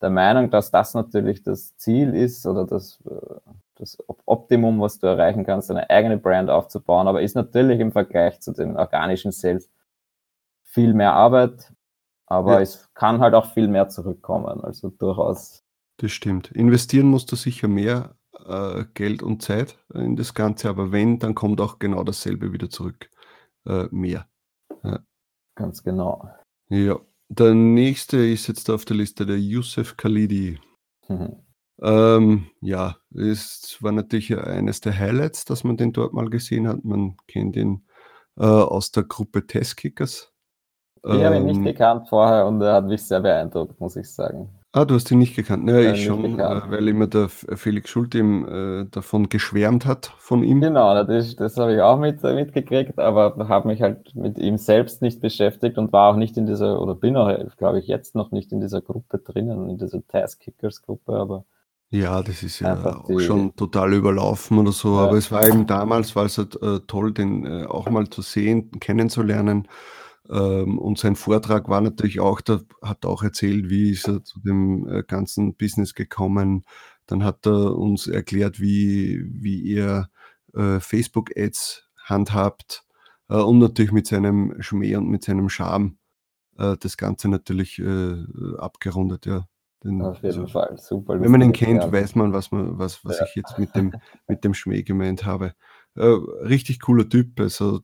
der 0.00 0.10
Meinung, 0.10 0.50
dass 0.50 0.70
das 0.70 0.94
natürlich 0.94 1.42
das 1.42 1.76
Ziel 1.76 2.14
ist 2.14 2.46
oder 2.46 2.66
das, 2.66 2.98
äh, 3.06 3.52
das 3.76 3.98
Optimum, 4.26 4.80
was 4.80 4.98
du 4.98 5.06
erreichen 5.06 5.44
kannst, 5.44 5.70
eine 5.70 5.88
eigene 5.90 6.18
Brand 6.18 6.50
aufzubauen, 6.50 7.08
aber 7.08 7.22
ist 7.22 7.34
natürlich 7.34 7.80
im 7.80 7.92
Vergleich 7.92 8.40
zu 8.40 8.52
den 8.52 8.76
organischen 8.76 9.32
Sales 9.32 9.70
viel 10.62 10.94
mehr 10.94 11.12
Arbeit, 11.12 11.72
aber 12.26 12.54
ja. 12.54 12.60
es 12.60 12.88
kann 12.94 13.20
halt 13.20 13.34
auch 13.34 13.52
viel 13.52 13.68
mehr 13.68 13.88
zurückkommen. 13.88 14.62
Also 14.62 14.90
durchaus. 14.90 15.62
Das 15.98 16.12
stimmt. 16.12 16.50
Investieren 16.52 17.06
musst 17.06 17.32
du 17.32 17.36
sicher 17.36 17.68
mehr 17.68 18.14
äh, 18.46 18.84
Geld 18.94 19.22
und 19.22 19.42
Zeit 19.42 19.78
in 19.94 20.16
das 20.16 20.34
Ganze, 20.34 20.68
aber 20.68 20.92
wenn, 20.92 21.18
dann 21.18 21.34
kommt 21.34 21.60
auch 21.60 21.78
genau 21.78 22.04
dasselbe 22.04 22.52
wieder 22.52 22.70
zurück. 22.70 23.10
Äh, 23.66 23.88
mehr. 23.90 24.28
Ja. 24.82 25.00
Ganz 25.54 25.82
genau. 25.82 26.28
Ja. 26.68 26.98
Der 27.28 27.54
nächste 27.54 28.18
ist 28.18 28.46
jetzt 28.46 28.70
auf 28.70 28.84
der 28.84 28.96
Liste 28.96 29.26
der 29.26 29.38
Youssef 29.38 29.96
Khalidi. 29.96 30.60
Mhm. 31.08 31.42
Ähm, 31.82 32.46
ja, 32.60 32.96
es 33.14 33.76
war 33.80 33.92
natürlich 33.92 34.36
eines 34.36 34.80
der 34.80 34.96
Highlights, 34.96 35.44
dass 35.44 35.64
man 35.64 35.76
den 35.76 35.92
dort 35.92 36.12
mal 36.12 36.30
gesehen 36.30 36.68
hat. 36.68 36.84
Man 36.84 37.16
kennt 37.26 37.56
ihn 37.56 37.86
äh, 38.36 38.44
aus 38.44 38.92
der 38.92 39.02
Gruppe 39.02 39.46
Testkickers. 39.46 40.32
Ich 41.04 41.12
ähm, 41.12 41.24
habe 41.24 41.36
ihn 41.36 41.46
nicht 41.46 41.64
gekannt 41.64 42.08
vorher 42.08 42.46
und 42.46 42.60
er 42.62 42.74
hat 42.74 42.86
mich 42.86 43.02
sehr 43.02 43.20
beeindruckt, 43.20 43.78
muss 43.80 43.96
ich 43.96 44.10
sagen. 44.10 44.48
Ah, 44.72 44.84
du 44.84 44.94
hast 44.94 45.10
ihn 45.10 45.18
nicht 45.18 45.34
gekannt. 45.34 45.68
Ja, 45.70 45.80
ich 45.80 46.04
schon, 46.04 46.38
äh, 46.38 46.60
weil 46.68 46.86
immer 46.88 47.06
der 47.06 47.30
Felix 47.30 47.88
Schulte 47.88 48.18
ihm 48.18 48.46
äh, 48.46 48.84
davon 48.90 49.30
geschwärmt 49.30 49.86
hat, 49.86 50.12
von 50.18 50.44
ihm. 50.44 50.60
Genau, 50.60 51.02
das, 51.02 51.34
das 51.34 51.56
habe 51.56 51.74
ich 51.74 51.80
auch 51.80 51.98
mit, 51.98 52.22
äh, 52.22 52.34
mitgekriegt, 52.34 52.98
aber 52.98 53.48
habe 53.48 53.68
mich 53.68 53.80
halt 53.80 54.14
mit 54.14 54.36
ihm 54.38 54.58
selbst 54.58 55.00
nicht 55.00 55.22
beschäftigt 55.22 55.78
und 55.78 55.94
war 55.94 56.12
auch 56.12 56.16
nicht 56.16 56.36
in 56.36 56.44
dieser, 56.44 56.82
oder 56.82 56.94
bin 56.94 57.16
auch, 57.16 57.34
glaube 57.56 57.78
ich, 57.78 57.86
jetzt 57.86 58.14
noch 58.14 58.32
nicht 58.32 58.52
in 58.52 58.60
dieser 58.60 58.82
Gruppe 58.82 59.18
drinnen, 59.18 59.70
in 59.70 59.78
dieser 59.78 60.06
Task 60.06 60.40
Kickers 60.40 60.82
Gruppe, 60.82 61.14
aber. 61.14 61.46
Ja, 61.88 62.22
das 62.22 62.42
ist 62.42 62.60
ja 62.60 62.74
auch 62.74 63.06
die, 63.06 63.20
schon 63.20 63.56
total 63.56 63.94
überlaufen 63.94 64.58
oder 64.58 64.72
so, 64.72 64.96
ja. 64.96 65.04
aber 65.04 65.16
es 65.16 65.32
war 65.32 65.46
eben 65.46 65.66
damals, 65.66 66.14
war 66.16 66.26
es 66.26 66.36
halt 66.36 66.60
äh, 66.60 66.80
toll, 66.86 67.12
den 67.12 67.46
äh, 67.46 67.64
auch 67.64 67.88
mal 67.88 68.10
zu 68.10 68.20
sehen, 68.20 68.70
kennenzulernen. 68.80 69.68
Ähm, 70.30 70.78
und 70.78 70.98
sein 70.98 71.16
Vortrag 71.16 71.68
war 71.68 71.80
natürlich 71.80 72.20
auch, 72.20 72.40
da 72.40 72.60
hat 72.82 73.06
auch 73.06 73.22
erzählt, 73.22 73.68
wie 73.68 73.90
ist 73.90 74.08
er 74.08 74.24
zu 74.24 74.40
dem 74.40 74.88
äh, 74.88 75.02
ganzen 75.02 75.54
Business 75.54 75.94
gekommen. 75.94 76.64
Dann 77.06 77.24
hat 77.24 77.46
er 77.46 77.76
uns 77.76 78.06
erklärt, 78.06 78.60
wie, 78.60 79.24
wie 79.28 79.74
er 79.74 80.10
äh, 80.54 80.80
Facebook-Ads 80.80 81.88
handhabt 82.04 82.84
äh, 83.28 83.36
und 83.36 83.58
natürlich 83.58 83.92
mit 83.92 84.06
seinem 84.06 84.54
Schmäh 84.60 84.96
und 84.96 85.08
mit 85.08 85.24
seinem 85.24 85.48
Charme 85.48 85.98
äh, 86.58 86.76
das 86.78 86.96
Ganze 86.96 87.28
natürlich 87.28 87.78
äh, 87.78 88.24
abgerundet, 88.58 89.26
ja. 89.26 89.46
Den, 89.84 90.00
Auf 90.00 90.22
jeden 90.22 90.26
also, 90.26 90.46
Fall, 90.46 90.78
super. 90.78 91.20
Wenn 91.20 91.30
man 91.30 91.42
ihn 91.42 91.52
kennt, 91.52 91.82
ja. 91.82 91.92
weiß 91.92 92.14
man, 92.14 92.32
was, 92.32 92.50
man, 92.50 92.78
was, 92.78 93.04
was 93.04 93.18
ja. 93.18 93.26
ich 93.26 93.36
jetzt 93.36 93.58
mit 93.58 93.74
dem, 93.74 93.92
mit 94.26 94.42
dem 94.42 94.54
Schmäh 94.54 94.82
gemeint 94.82 95.26
habe. 95.26 95.54
Äh, 95.94 96.06
richtig 96.06 96.80
cooler 96.80 97.08
Typ, 97.08 97.38
also 97.38 97.80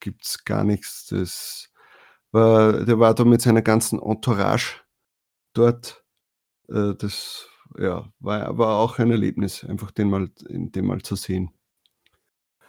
gibt 0.00 0.24
es 0.24 0.44
gar 0.44 0.64
nichts. 0.64 1.06
Das 1.06 1.72
war, 2.32 2.84
der 2.84 2.98
war 2.98 3.14
da 3.14 3.24
mit 3.24 3.42
seiner 3.42 3.62
ganzen 3.62 4.00
Entourage 4.00 4.80
dort. 5.54 6.04
Äh, 6.68 6.94
das 6.94 7.48
ja, 7.78 8.10
war 8.20 8.46
aber 8.46 8.78
auch 8.78 8.98
ein 8.98 9.10
Erlebnis, 9.10 9.64
einfach 9.64 9.90
den 9.90 10.10
mal, 10.10 10.30
den 10.48 10.86
mal 10.86 11.02
zu 11.02 11.16
sehen. 11.16 11.50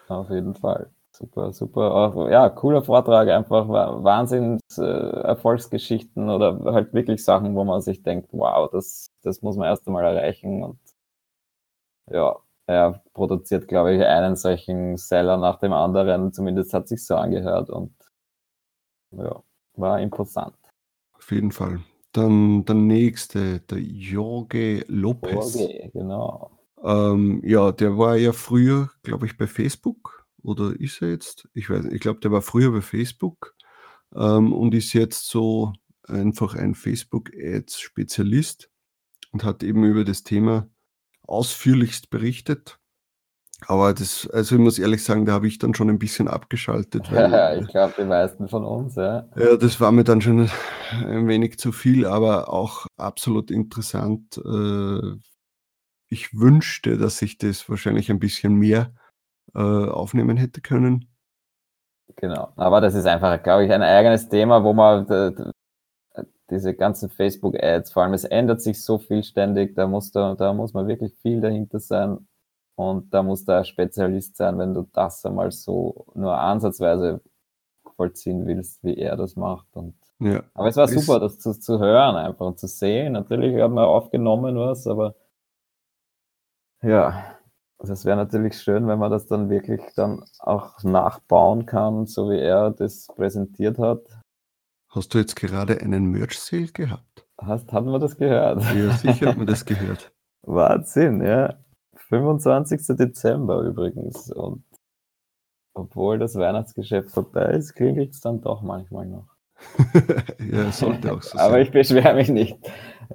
Auf 0.08 0.30
jeden 0.30 0.56
Fall. 0.56 0.92
Super, 1.12 1.52
super. 1.52 1.94
Auch, 1.94 2.30
ja, 2.30 2.50
cooler 2.50 2.82
Vortrag, 2.82 3.28
einfach 3.30 3.68
Wahnsinns 3.68 4.62
äh, 4.78 4.84
Erfolgsgeschichten 4.84 6.30
oder 6.30 6.60
halt 6.74 6.94
wirklich 6.94 7.24
Sachen, 7.24 7.56
wo 7.56 7.63
man 7.63 7.82
sich 7.82 8.04
denkt, 8.04 8.30
wow, 8.32 8.70
das, 8.72 9.12
das 9.22 9.42
muss 9.42 9.58
man 9.58 9.68
erst 9.68 9.86
einmal 9.88 10.06
erreichen. 10.06 10.63
Und 10.63 10.80
ja, 12.08 12.38
er 12.69 13.01
produziert, 13.13 13.67
glaube 13.67 13.95
ich, 13.95 14.01
einen 14.03 14.36
solchen 14.36 14.95
Seller 14.95 15.38
nach 15.38 15.58
dem 15.60 15.73
anderen. 15.73 16.32
Zumindest 16.32 16.71
hat 16.71 16.88
sich 16.88 17.03
so 17.03 17.15
angehört 17.15 17.71
und 17.71 17.95
ja, 19.12 19.41
war 19.73 19.99
imposant. 19.99 20.55
Auf 21.13 21.32
jeden 21.32 21.51
Fall. 21.51 21.79
Dann 22.12 22.65
der 22.65 22.75
nächste, 22.75 23.62
der 23.62 23.79
Jorge 23.79 24.86
Lopez. 24.88 25.55
Jorge, 25.55 25.89
genau. 25.93 26.51
Ähm, 26.84 27.41
ja, 27.43 27.71
der 27.71 27.97
war 27.97 28.15
ja 28.17 28.34
früher, 28.34 28.91
glaube 29.01 29.25
ich, 29.25 29.36
bei 29.36 29.47
Facebook. 29.47 30.27
Oder 30.43 30.79
ist 30.79 31.01
er 31.01 31.10
jetzt? 31.10 31.49
Ich 31.55 31.71
weiß 31.71 31.86
nicht. 31.86 31.95
Ich 31.95 32.01
glaube, 32.01 32.19
der 32.19 32.32
war 32.32 32.43
früher 32.43 32.71
bei 32.71 32.82
Facebook 32.82 33.55
ähm, 34.15 34.53
und 34.53 34.75
ist 34.75 34.93
jetzt 34.93 35.27
so 35.27 35.73
einfach 36.08 36.53
ein 36.53 36.75
Facebook-Ads-Spezialist 36.75 38.69
und 39.32 39.43
hat 39.43 39.63
eben 39.63 39.84
über 39.86 40.03
das 40.03 40.21
Thema 40.23 40.69
ausführlichst 41.30 42.10
berichtet. 42.10 42.80
Aber 43.68 43.94
das, 43.94 44.30
also 44.32 44.56
ich 44.56 44.62
muss 44.62 44.80
ehrlich 44.80 45.04
sagen, 45.04 45.26
da 45.26 45.34
habe 45.34 45.48
ich 45.48 45.60
dann 45.60 45.74
schon 45.74 45.89
ein 45.89 46.00
bisschen 46.00 46.28
abgeschaltet. 46.28 47.12
Weil, 47.12 47.32
ja, 47.32 47.56
ich 47.56 47.68
glaube, 47.68 47.94
die 47.98 48.06
meisten 48.06 48.48
von 48.48 48.63
uns, 48.63 48.96
ja. 48.96 49.28
Ja, 49.36 49.58
das 49.58 49.82
war 49.82 49.92
mir 49.92 50.04
dann 50.04 50.22
schon 50.22 50.50
ein 50.92 51.28
wenig 51.28 51.60
zu 51.60 51.72
viel, 51.72 52.06
aber 52.06 52.52
auch 52.52 52.88
absolut 52.98 53.52
interessant. 53.52 54.38
Äh, 54.38 55.18
ich 56.08 56.34
wünschte, 56.34 56.98
dass 56.98 57.22
ich 57.22 57.38
das 57.38 57.70
wahrscheinlich 57.70 58.10
ein 58.10 58.20
bisschen 58.20 58.56
mehr 58.56 58.94
äh, 59.54 59.60
aufnehmen 59.60 60.38
hätte 60.38 60.62
können. 60.62 61.10
Genau, 62.15 62.52
aber 62.56 62.82
das 62.82 62.96
ist 62.96 63.06
einfach, 63.06 63.42
glaube 63.44 63.65
ich, 63.65 63.72
ein 63.72 63.84
eigenes 63.84 64.30
Thema, 64.30 64.63
wo 64.63 64.74
man 64.74 65.06
diese 66.50 66.74
ganzen 66.74 67.10
Facebook-Ads, 67.10 67.92
vor 67.92 68.04
allem 68.04 68.14
es 68.14 68.24
ändert 68.24 68.62
sich 68.62 68.84
so 68.84 68.98
viel 68.98 69.24
ständig, 69.24 69.76
da 69.76 69.88
muss, 69.88 70.12
da, 70.12 70.36
da 70.36 70.54
muss 70.54 70.74
man 70.74 70.88
wirklich 70.88 71.14
viel 71.22 71.42
dahinter 71.42 71.80
sein 71.80 72.28
und 72.76 73.14
da 73.14 73.24
muss 73.24 73.46
der 73.46 73.64
Spezialist 73.64 74.38
sein, 74.38 74.58
wenn 74.58 74.74
du 74.74 74.88
das 74.94 75.26
einmal 75.26 75.52
so 75.52 76.06
nur 76.16 76.38
ansatzweise 76.38 77.22
vollziehen 77.96 78.48
willst, 78.48 78.84
wie 78.84 78.96
er 78.98 79.18
das 79.18 79.36
macht. 79.36 79.68
Und, 79.76 79.96
ja. 80.20 80.44
Aber 80.54 80.68
es 80.70 80.78
war 80.78 80.88
super, 80.88 81.20
das 81.20 81.40
zu, 81.40 81.60
zu 81.60 81.80
hören 81.80 82.16
einfach 82.16 82.46
und 82.46 82.60
zu 82.60 82.68
sehen. 82.68 83.14
Natürlich 83.14 83.62
hat 83.62 83.72
man 83.72 83.86
aufgenommen 83.86 84.56
was, 84.58 84.88
aber 84.88 85.16
ja, 86.82 87.36
das 87.80 88.06
wäre 88.06 88.18
natürlich 88.18 88.62
schön, 88.62 88.88
wenn 88.88 89.00
man 89.00 89.12
das 89.12 89.28
dann 89.28 89.50
wirklich 89.50 89.82
dann 89.96 90.24
auch 90.40 90.82
nachbauen 90.84 91.66
kann, 91.66 92.06
so 92.08 92.30
wie 92.30 92.40
er 92.40 92.72
das 92.72 93.08
präsentiert 93.08 93.78
hat. 93.80 94.02
Hast 94.89 95.13
du 95.13 95.19
jetzt 95.19 95.36
gerade 95.36 95.80
einen 95.82 96.06
Merch-Sale 96.06 96.67
gehabt? 96.67 97.28
Hast, 97.38 97.71
haben 97.71 97.91
wir 97.91 97.99
das 97.99 98.17
gehört? 98.17 98.63
Ja, 98.73 98.91
sicher 98.97 99.28
hat 99.28 99.38
man 99.38 99.45
das 99.45 99.63
gehört. 99.65 100.12
Wahnsinn, 100.41 101.21
ja. 101.23 101.60
25. 102.08 102.97
Dezember 102.97 103.62
übrigens. 103.62 104.32
Und 104.32 104.63
obwohl 105.75 106.17
das 106.17 106.36
Weihnachtsgeschäft 106.36 107.12
vorbei 107.12 107.52
ist, 107.52 107.75
klingelt 107.75 108.13
es 108.13 108.21
dann 108.21 108.41
doch 108.41 108.63
manchmal 108.63 109.06
noch. 109.06 109.28
ja, 110.52 110.71
sollte 110.71 111.13
auch 111.13 111.21
so 111.21 111.30
sein. 111.38 111.39
Aber 111.39 111.62
ich 111.62 111.69
beschwere 111.69 112.15
mich 112.15 112.30
nicht. 112.30 112.58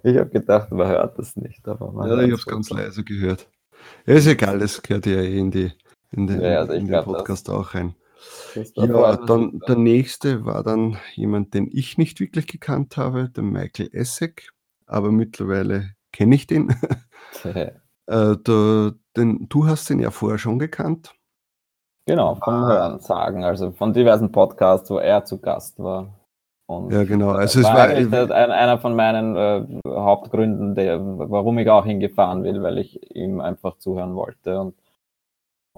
Ich 0.05 0.17
habe 0.17 0.31
gedacht, 0.31 0.71
man 0.71 0.87
hört 0.87 1.19
das 1.19 1.35
nicht. 1.35 1.67
Aber 1.67 2.07
ja, 2.07 2.15
ich 2.19 2.23
habe 2.23 2.35
es 2.35 2.47
ganz 2.47 2.71
leise 2.71 3.03
gehört. 3.03 3.49
Ja, 4.07 4.15
ist 4.15 4.29
egal, 4.29 4.61
das 4.61 4.81
gehört 4.81 5.07
ja 5.07 5.17
eh 5.17 5.39
in, 5.39 5.51
die, 5.51 5.73
in 6.13 6.29
den, 6.29 6.41
ja, 6.41 6.61
also 6.61 6.73
in 6.75 6.87
den 6.87 7.03
Podcast 7.03 7.51
auch 7.51 7.75
rein. 7.75 7.97
Ja, 8.75 9.17
dann 9.17 9.61
der 9.67 9.77
nächste 9.77 10.45
war 10.45 10.63
dann 10.63 10.97
jemand, 11.15 11.55
den 11.55 11.69
ich 11.73 11.99
nicht 11.99 12.21
wirklich 12.21 12.47
gekannt 12.47 12.97
habe, 12.97 13.29
der 13.29 13.43
Michael 13.43 13.91
Essek, 13.93 14.51
aber 14.87 15.11
mittlerweile 15.11 15.91
kenne 16.13 16.35
ich 16.35 16.47
den. 16.47 16.69
äh, 17.45 17.73
der, 18.07 18.95
den, 19.17 19.47
du 19.49 19.67
hast 19.67 19.91
ihn 19.91 20.01
ja 20.01 20.11
vorher 20.11 20.39
schon 20.39 20.59
gekannt. 20.59 21.15
Genau, 22.07 22.35
vom 22.35 22.55
ah. 22.55 22.69
Hören 22.69 23.01
sagen, 23.01 23.45
also 23.45 23.73
von 23.73 23.93
diversen 23.93 24.31
Podcasts, 24.31 24.91
wo 24.91 24.99
er 24.99 25.25
zu 25.25 25.39
Gast 25.39 25.79
war. 25.79 26.15
Und 26.67 26.93
Ja, 26.93 27.05
genau. 27.05 27.33
äh, 27.35 27.39
Also 27.39 27.61
es 27.61 27.67
war 27.67 27.89
war 27.89 28.31
einer 28.31 28.79
von 28.79 28.95
meinen 28.95 29.37
äh, 29.37 29.81
Hauptgründen, 29.87 30.75
der, 30.75 30.99
warum 31.01 31.59
ich 31.59 31.69
auch 31.69 31.85
hingefahren 31.85 32.43
will, 32.43 32.63
weil 32.63 32.79
ich 32.79 33.15
ihm 33.15 33.41
einfach 33.41 33.79
zuhören 33.79 34.15
wollte 34.15 34.61
und, 34.61 34.75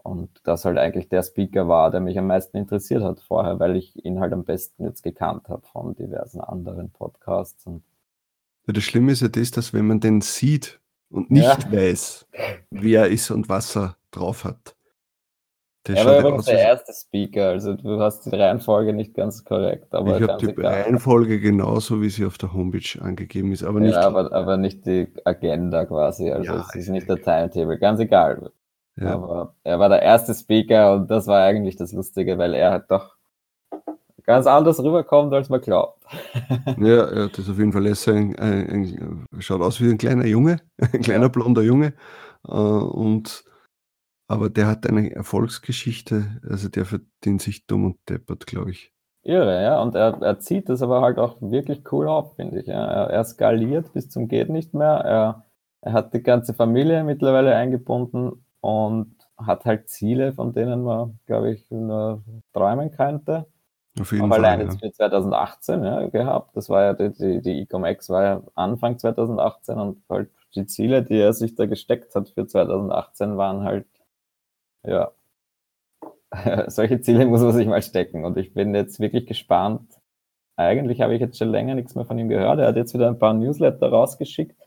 und 0.03 0.31
das 0.45 0.65
halt 0.65 0.79
eigentlich 0.79 1.09
der 1.09 1.23
Speaker 1.23 1.69
war, 1.69 1.91
der 1.91 2.01
mich 2.01 2.19
am 2.19 2.27
meisten 2.27 2.57
interessiert 2.57 3.03
hat 3.03 3.21
vorher, 3.21 3.59
weil 3.59 3.77
ich 3.77 4.05
ihn 4.05 4.21
halt 4.21 4.33
am 4.33 4.45
besten 4.45 4.85
jetzt 4.85 5.03
gekannt 5.03 5.49
habe 5.49 5.67
von 5.67 5.95
diversen 5.95 6.41
anderen 6.41 6.91
Podcasts. 6.91 7.67
Und 7.67 7.83
ja, 8.67 8.73
das 8.73 8.85
Schlimme 8.85 9.13
ist 9.13 9.23
ja 9.23 9.29
das, 9.29 9.51
dass 9.51 9.73
wenn 9.73 9.87
man 9.87 10.01
den 10.01 10.21
sieht 10.21 10.81
und 11.11 11.31
nicht 11.31 11.45
ja, 11.45 11.73
weiß, 11.73 12.27
wer 12.71 13.03
er 13.03 13.09
ist 13.09 13.31
und 13.31 13.49
was 13.49 13.77
er 13.77 13.97
drauf 14.11 14.45
hat, 14.45 14.77
der 15.87 15.97
er 15.97 16.07
war 16.07 16.19
übrigens 16.19 16.47
der 16.47 16.59
erste 16.59 16.93
Speaker, 16.93 17.51
also 17.51 17.75
du 17.75 18.01
hast 18.01 18.27
die 18.27 18.35
Reihenfolge 18.35 18.93
nicht 18.93 19.15
ganz 19.15 19.45
korrekt, 19.45 19.95
aber 19.95 20.21
ich 20.21 20.29
habe 20.29 20.45
die. 20.45 20.61
Reihenfolge 20.61 21.39
genauso, 21.39 22.03
wie 22.03 22.11
sie 22.11 22.27
auf 22.27 22.39
der 22.39 22.53
Homepage 22.53 23.01
angegeben 23.01 23.53
ist, 23.53 23.63
aber 23.63 23.79
nicht 23.79 23.95
Ja, 23.95 24.01
aber, 24.01 24.33
aber 24.33 24.57
nicht 24.57 24.85
die 24.85 25.09
Agenda 25.25 25.85
quasi, 25.85 26.31
also 26.31 26.55
ja, 26.55 26.67
es 26.69 26.75
ist 26.75 26.89
nicht 26.89 27.09
der. 27.09 27.23
Timetable, 27.23 27.79
ganz 27.79 28.01
egal. 28.01 28.51
Ja. 28.99 29.15
Aber 29.15 29.57
er 29.65 29.79
war 29.79 29.89
der 29.89 30.03
erste 30.03 30.35
Speaker 30.35 30.95
und 30.95 31.11
das 31.11 31.27
war 31.27 31.43
eigentlich 31.45 31.77
das 31.77 31.93
Lustige, 31.93 32.39
weil 32.39 32.55
er 32.55 32.71
halt 32.73 32.91
doch 32.91 33.17
ganz 34.25 34.47
anders 34.47 34.83
rüberkommt, 34.83 35.33
als 35.35 35.49
man 35.49 35.61
glaubt. 35.61 36.03
Ja, 36.79 37.15
ja, 37.15 37.29
das 37.29 37.39
ist 37.41 37.51
auf 37.51 37.59
jeden 37.59 37.73
Fall. 37.73 37.87
Ist 37.87 38.09
ein, 38.09 38.37
ein, 38.39 38.71
ein, 38.71 39.27
schaut 39.41 39.63
aus 39.63 39.81
wie 39.81 39.91
ein 39.91 39.99
kleiner 39.99 40.27
Junge, 40.27 40.61
ein 40.79 41.01
kleiner 41.03 41.29
Ja, 41.29 41.31
blonder 41.31 41.63
Junge. 41.63 41.95
Äh, 42.47 42.53
und, 42.53 43.45
aber 44.29 44.51
der 44.51 44.69
hat 44.69 44.87
eine 44.89 45.15
Erfolgsgeschichte, 45.15 46.41
also 46.49 46.69
der 46.69 46.87
verdient 46.87 47.43
sich 47.43 47.67
dumm 47.67 47.85
und 47.87 47.99
deppert, 48.09 48.47
glaube 48.47 48.71
ich. 48.73 48.93
irre, 49.23 49.63
ja. 49.63 49.81
Und 49.83 49.95
er, 49.95 50.21
er 50.23 50.39
zieht 50.41 50.69
das 50.69 50.83
aber 50.83 51.01
halt 51.03 51.19
auch 51.19 51.41
wirklich 51.41 51.83
cool 51.93 52.09
auf, 52.09 52.37
finde 52.37 52.61
ich. 52.61 52.67
Ja. 52.67 52.85
Er, 52.87 53.11
er 53.11 53.25
skaliert 53.25 53.93
bis 53.93 54.09
zum 54.11 54.29
Geht 54.29 54.49
nicht 54.51 54.75
mehr. 54.75 54.89
Er, 55.05 55.45
er 55.83 55.93
hat 55.93 56.15
die 56.15 56.23
ganze 56.23 56.55
Familie 56.55 57.05
mittlerweile 57.05 57.55
eingebunden 57.57 58.46
und 58.67 59.15
hat 59.37 59.65
halt 59.65 59.89
Ziele, 59.89 60.33
von 60.33 60.53
denen 60.53 60.83
man, 60.83 61.21
glaube 61.27 61.53
ich, 61.53 61.71
nur 61.71 62.25
träumen 62.53 62.91
könnte. 62.91 63.47
Auf 64.01 64.11
jeden 64.11 64.33
allein 64.33 64.59
Fall, 64.59 64.67
jetzt 64.67 64.83
ja. 64.83 64.89
für 64.89 64.93
2018 64.93 65.85
ja, 65.85 66.07
gehabt. 66.09 66.57
Das 66.57 66.69
war 66.69 66.83
ja 66.83 66.93
die, 66.95 67.13
die, 67.13 67.43
die 67.43 67.63
Ecom-X 67.63 68.11
war 68.11 68.23
ja 68.25 68.43
Anfang 68.57 68.99
2018 68.99 69.79
und 69.79 70.03
halt 70.09 70.31
die 70.57 70.67
Ziele, 70.67 71.05
die 71.05 71.17
er 71.17 71.33
sich 71.33 71.55
da 71.55 71.67
gesteckt 71.67 72.13
hat 72.17 72.31
für 72.31 72.45
2018, 72.45 73.37
waren 73.37 73.63
halt, 73.63 73.87
ja, 74.83 75.13
solche 76.67 77.01
Ziele 77.01 77.25
muss 77.27 77.43
man 77.43 77.53
sich 77.53 77.69
mal 77.69 77.83
stecken. 77.83 78.25
Und 78.25 78.37
ich 78.37 78.53
bin 78.53 78.75
jetzt 78.75 78.99
wirklich 78.99 79.27
gespannt. 79.27 79.89
Eigentlich 80.57 81.01
habe 81.03 81.15
ich 81.15 81.21
jetzt 81.21 81.39
schon 81.39 81.51
länger 81.51 81.77
nichts 81.77 81.95
mehr 81.95 82.05
von 82.05 82.19
ihm 82.19 82.29
gehört. 82.29 82.59
Er 82.59 82.67
hat 82.67 82.77
jetzt 82.77 82.95
wieder 82.95 83.07
ein 83.07 83.19
paar 83.21 83.33
Newsletter 83.33 83.91
rausgeschickt. 83.91 84.61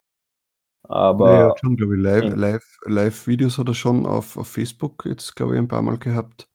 Aber 0.83 1.55
schon, 1.59 1.77
glaube 1.77 1.95
ich, 1.95 2.01
live, 2.01 2.23
in, 2.23 2.35
live, 2.35 2.77
Live-Videos 2.85 3.57
hat 3.57 3.67
er 3.67 3.73
schon 3.73 4.05
auf, 4.05 4.37
auf 4.37 4.47
Facebook 4.47 5.05
jetzt, 5.05 5.35
glaube 5.35 5.53
ich, 5.53 5.59
ein 5.59 5.67
paar 5.67 5.81
Mal 5.81 5.97
gehabt, 5.97 6.49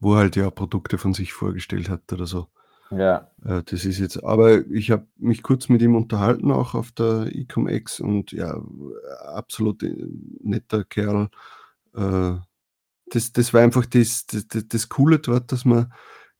wo 0.00 0.14
er 0.14 0.20
halt 0.20 0.36
ja 0.36 0.50
Produkte 0.50 0.98
von 0.98 1.14
sich 1.14 1.32
vorgestellt 1.32 1.88
hat 1.88 2.12
oder 2.12 2.26
so. 2.26 2.48
ja, 2.90 3.30
Äh, 3.44 3.62
das 3.64 3.84
ist 3.84 3.98
jetzt, 3.98 4.24
aber 4.24 4.66
ich 4.66 4.90
habe 4.90 5.06
mich 5.16 5.42
kurz 5.42 5.68
mit 5.68 5.82
ihm 5.82 5.94
unterhalten, 5.94 6.50
auch 6.50 6.74
auf 6.74 6.90
der 6.92 7.28
Ecom-X 7.32 8.00
und 8.00 8.32
ja, 8.32 8.60
absolut 9.32 9.82
äh, 9.82 9.94
netter 10.42 10.84
Kerl. 10.84 11.28
Äh, 11.94 12.34
das, 13.12 13.32
das 13.32 13.52
war 13.52 13.60
einfach 13.60 13.86
das, 13.86 14.26
das, 14.26 14.46
das, 14.48 14.88
Coole 14.88 15.18
dort, 15.18 15.52
dass 15.52 15.64
man 15.64 15.92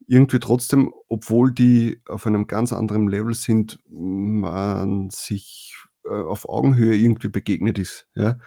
irgendwie 0.06 0.38
trotzdem, 0.38 0.92
obwohl 1.08 1.52
die 1.52 2.00
auf 2.08 2.26
einem 2.26 2.46
ganz 2.46 2.72
anderen 2.72 3.08
Level 3.08 3.34
sind, 3.34 3.78
man 3.88 5.10
sich 5.10 5.76
auf 6.08 6.48
Augenhöhe 6.48 6.94
irgendwie 6.94 7.28
begegnet 7.28 7.78
ist. 7.78 8.08
Ja? 8.14 8.38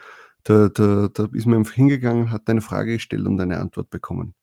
Da, 0.43 0.69
da, 0.69 1.07
da 1.13 1.27
ist 1.33 1.45
man 1.45 1.59
einfach 1.59 1.73
hingegangen, 1.73 2.31
hat 2.31 2.49
eine 2.49 2.61
Frage 2.61 2.93
gestellt 2.93 3.25
und 3.27 3.39
eine 3.39 3.59
Antwort 3.59 3.89
bekommen. 3.89 4.33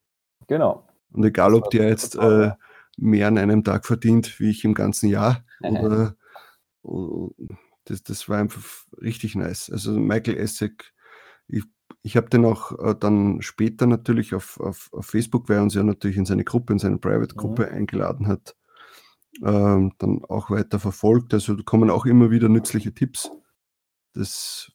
genau. 0.46 0.86
Und 1.12 1.24
egal, 1.24 1.54
ob 1.54 1.70
der 1.70 1.88
jetzt 1.88 2.14
äh, 2.14 2.52
mehr 2.96 3.26
an 3.26 3.36
einem 3.36 3.64
Tag 3.64 3.84
verdient, 3.84 4.38
wie 4.38 4.50
ich 4.50 4.64
im 4.64 4.74
ganzen 4.74 5.08
Jahr, 5.08 5.44
oder 5.60 6.14
uh, 6.84 7.30
das, 7.84 8.02
das 8.02 8.28
war 8.28 8.38
einfach 8.38 8.62
richtig 9.00 9.34
nice. 9.34 9.70
Also 9.70 9.98
Michael 9.98 10.36
Essek, 10.36 10.92
ich, 11.48 11.64
ich 12.02 12.16
habe 12.16 12.30
den 12.30 12.44
auch 12.44 12.78
äh, 12.78 12.94
dann 12.98 13.42
später 13.42 13.86
natürlich 13.86 14.34
auf, 14.34 14.60
auf, 14.60 14.88
auf 14.92 15.06
Facebook, 15.06 15.48
weil 15.48 15.56
er 15.56 15.62
uns 15.62 15.74
ja 15.74 15.82
natürlich 15.82 16.16
in 16.16 16.26
seine 16.26 16.44
Gruppe, 16.44 16.72
in 16.72 16.78
seine 16.78 16.98
Private-Gruppe 16.98 17.66
Mhm. 17.66 17.72
eingeladen 17.72 18.28
hat, 18.28 18.54
ähm, 19.44 19.92
dann 19.98 20.24
auch 20.28 20.50
weiter 20.50 20.78
verfolgt. 20.78 21.32
Also 21.34 21.54
da 21.54 21.62
kommen 21.62 21.90
auch 21.90 22.06
immer 22.06 22.30
wieder 22.30 22.48
nützliche 22.48 22.92
Tipps. 22.94 23.30
Das, 24.14 24.72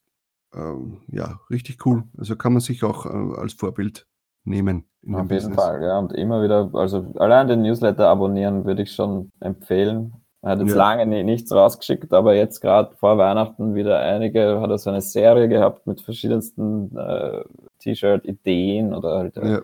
ähm, 0.54 1.02
ja, 1.08 1.40
richtig 1.50 1.86
cool. 1.86 2.04
Also 2.18 2.36
kann 2.36 2.54
man 2.54 2.62
sich 2.62 2.84
auch 2.84 3.06
äh, 3.06 3.40
als 3.40 3.54
Vorbild 3.54 4.08
nehmen 4.44 4.86
Auf 5.12 5.30
jeden. 5.32 5.54
Fall, 5.54 5.82
ja. 5.84 5.98
Und 6.00 6.14
immer 6.14 6.42
wieder, 6.44 6.70
also 6.74 7.14
allein 7.18 7.48
den 7.48 7.64
Newsletter 7.64 8.08
abonnieren 8.08 8.64
würde 8.66 8.84
ich 8.84 8.94
schon 8.94 9.32
empfehlen. 9.40 10.14
Er 10.42 10.52
hat 10.52 10.60
jetzt 10.60 10.70
Ja. 10.72 10.76
lange 10.78 11.08
ni- 11.08 11.24
nichts 11.24 11.52
rausgeschickt, 11.52 12.14
aber 12.14 12.36
jetzt 12.36 12.62
gerade 12.62 12.96
vor 12.98 13.18
Weihnachten 13.18 13.74
wieder 13.74 14.00
einige, 14.00 14.62
hat 14.62 14.70
er 14.70 14.78
so 14.78 14.92
eine 14.92 15.02
Serie 15.02 15.50
gehabt 15.50 15.88
mit 15.88 16.02
verschiedensten 16.02 16.96
äh, 16.96 17.44
T-Shirt-Ideen 17.80 18.94
oder 18.94 19.18
halt 19.18 19.38
äh, 19.38 19.52
Ja, 19.54 19.62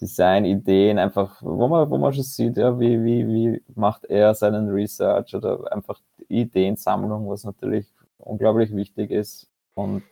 Design-Ideen, 0.00 0.98
einfach, 0.98 1.42
wo 1.42 1.68
man, 1.68 1.90
wo 1.90 1.98
man 1.98 2.12
schon 2.12 2.24
sieht, 2.24 2.56
ja, 2.56 2.78
wie, 2.78 3.02
wie, 3.04 3.26
wie 3.26 3.62
macht 3.74 4.04
er 4.04 4.34
seinen 4.34 4.68
Research 4.68 5.34
oder 5.34 5.72
einfach 5.72 6.00
Ideensammlung, 6.28 7.28
was 7.28 7.44
natürlich 7.44 7.86
unglaublich 8.18 8.74
wichtig 8.74 9.10
ist 9.10 9.48
und 9.74 10.02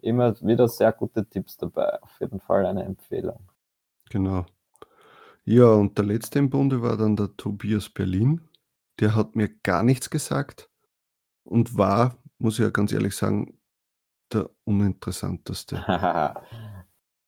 immer 0.00 0.34
wieder 0.40 0.68
sehr 0.68 0.92
gute 0.92 1.26
Tipps 1.26 1.56
dabei. 1.56 2.02
Auf 2.02 2.20
jeden 2.20 2.40
Fall 2.40 2.66
eine 2.66 2.84
Empfehlung. 2.84 3.40
genau. 4.10 4.46
Ja, 5.46 5.66
und 5.66 5.98
der 5.98 6.06
letzte 6.06 6.38
im 6.38 6.48
Bunde 6.48 6.80
war 6.80 6.96
dann 6.96 7.16
der 7.16 7.36
Tobias 7.36 7.90
Berlin. 7.90 8.40
Der 9.00 9.14
hat 9.14 9.36
mir 9.36 9.50
gar 9.62 9.82
nichts 9.82 10.08
gesagt 10.08 10.70
und 11.42 11.76
war, 11.76 12.16
muss 12.38 12.58
ich 12.58 12.64
ja 12.64 12.70
ganz 12.70 12.92
ehrlich 12.92 13.14
sagen, 13.14 13.58
der 14.32 14.48
uninteressanteste. 14.64 15.84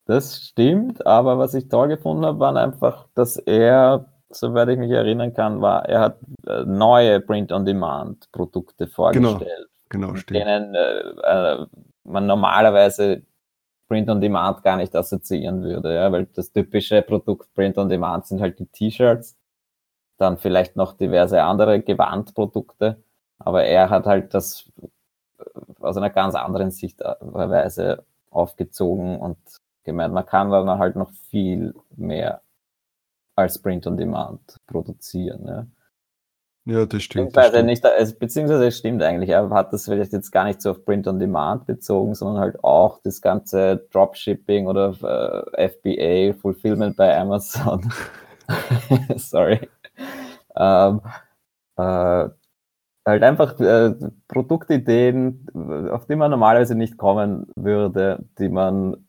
Das 0.07 0.37
stimmt, 0.37 1.05
aber 1.05 1.37
was 1.39 1.55
ich 1.55 1.69
toll 1.69 1.89
gefunden 1.89 2.25
habe, 2.25 2.39
waren 2.39 2.57
einfach, 2.57 3.09
dass 3.15 3.37
er, 3.39 4.07
soweit 4.31 4.69
ich 4.69 4.79
mich 4.79 4.93
erinnern 4.93 5.35
kann, 5.35 5.61
war, 5.61 5.85
er 5.89 6.01
hat 6.01 6.19
äh, 6.47 6.63
neue 6.65 7.21
Print-on-Demand-Produkte 7.21 8.85
Genau, 8.87 8.95
vorgestellt, 8.95 9.69
genau, 9.89 10.13
mit 10.13 10.21
stimmt. 10.21 10.41
denen 10.41 10.75
äh, 10.77 10.99
äh, 11.59 11.67
man 12.05 12.27
normalerweise 12.27 13.23
Print-on-Demand 13.89 14.63
gar 14.63 14.77
nicht 14.77 14.95
assoziieren 14.95 15.63
würde, 15.63 15.95
ja, 15.95 16.11
weil 16.13 16.27
das 16.27 16.53
typische 16.53 17.03
Produkt 17.03 17.53
Print-on-Demand 17.55 18.27
sind 18.27 18.41
halt 18.41 18.61
die 18.61 18.67
T-Shirts, 18.67 19.37
dann 20.19 20.39
vielleicht 20.39 20.77
noch 20.77 20.93
diverse 20.97 21.43
andere 21.43 21.81
Gewandprodukte, 21.83 23.03
aber 23.41 23.65
er 23.65 23.91
hat 23.91 24.07
halt 24.07 24.35
das 24.35 24.71
äh, 24.81 25.45
aus 25.81 25.97
einer 25.97 26.11
ganz 26.11 26.37
anderen 26.37 26.71
Sichtweise 26.71 28.05
aufgezogen 28.31 29.19
und 29.19 29.37
gemeint, 29.87 30.13
man 30.13 30.27
kann 30.27 30.51
dann 30.51 30.79
halt 30.79 30.97
noch 30.97 31.11
viel 31.31 31.75
mehr 31.97 32.43
als 33.37 33.61
Print 33.61 33.87
on 33.87 33.97
Demand 33.97 34.61
produzieren. 34.67 35.47
Ja. 35.47 35.67
Ja, 36.69 36.85
das 36.85 37.05
stimmt, 37.05 37.37
das 37.37 37.53
Beziehungsweise, 37.53 37.57
stimmt. 37.59 37.67
nicht, 37.67 37.85
es, 37.97 38.19
beziehungsweise 38.19 38.67
es 38.67 38.79
stimmt 38.79 39.01
eigentlich, 39.01 39.31
er 39.31 39.49
hat 39.51 39.73
das 39.73 39.85
vielleicht 39.85 40.13
jetzt 40.13 40.33
gar 40.33 40.45
nicht 40.45 40.61
so 40.61 40.73
auf 40.73 40.85
Print 40.85 41.07
on 41.07 41.21
Demand 41.21 41.65
bezogen, 41.65 42.17
sondern 42.17 42.43
halt 42.43 42.65
auch 42.65 43.01
das 43.05 43.21
ganze 43.21 43.87
Dropshipping 43.93 44.67
oder 44.67 45.45
äh, 45.55 45.69
FBA, 45.69 46.37
Fulfillment 46.41 46.97
bei 46.97 47.17
Amazon. 47.17 47.89
Sorry. 49.17 49.61
Ähm, 50.57 51.03
äh, 51.77 52.29
halt 53.07 53.23
einfach 53.23 53.61
äh, 53.61 53.95
Produktideen, 54.27 55.47
auf 55.93 56.07
die 56.07 56.17
man 56.17 56.33
normalerweise 56.33 56.75
nicht 56.75 56.97
kommen 56.99 57.47
würde, 57.55 58.25
die 58.41 58.49
man 58.49 59.06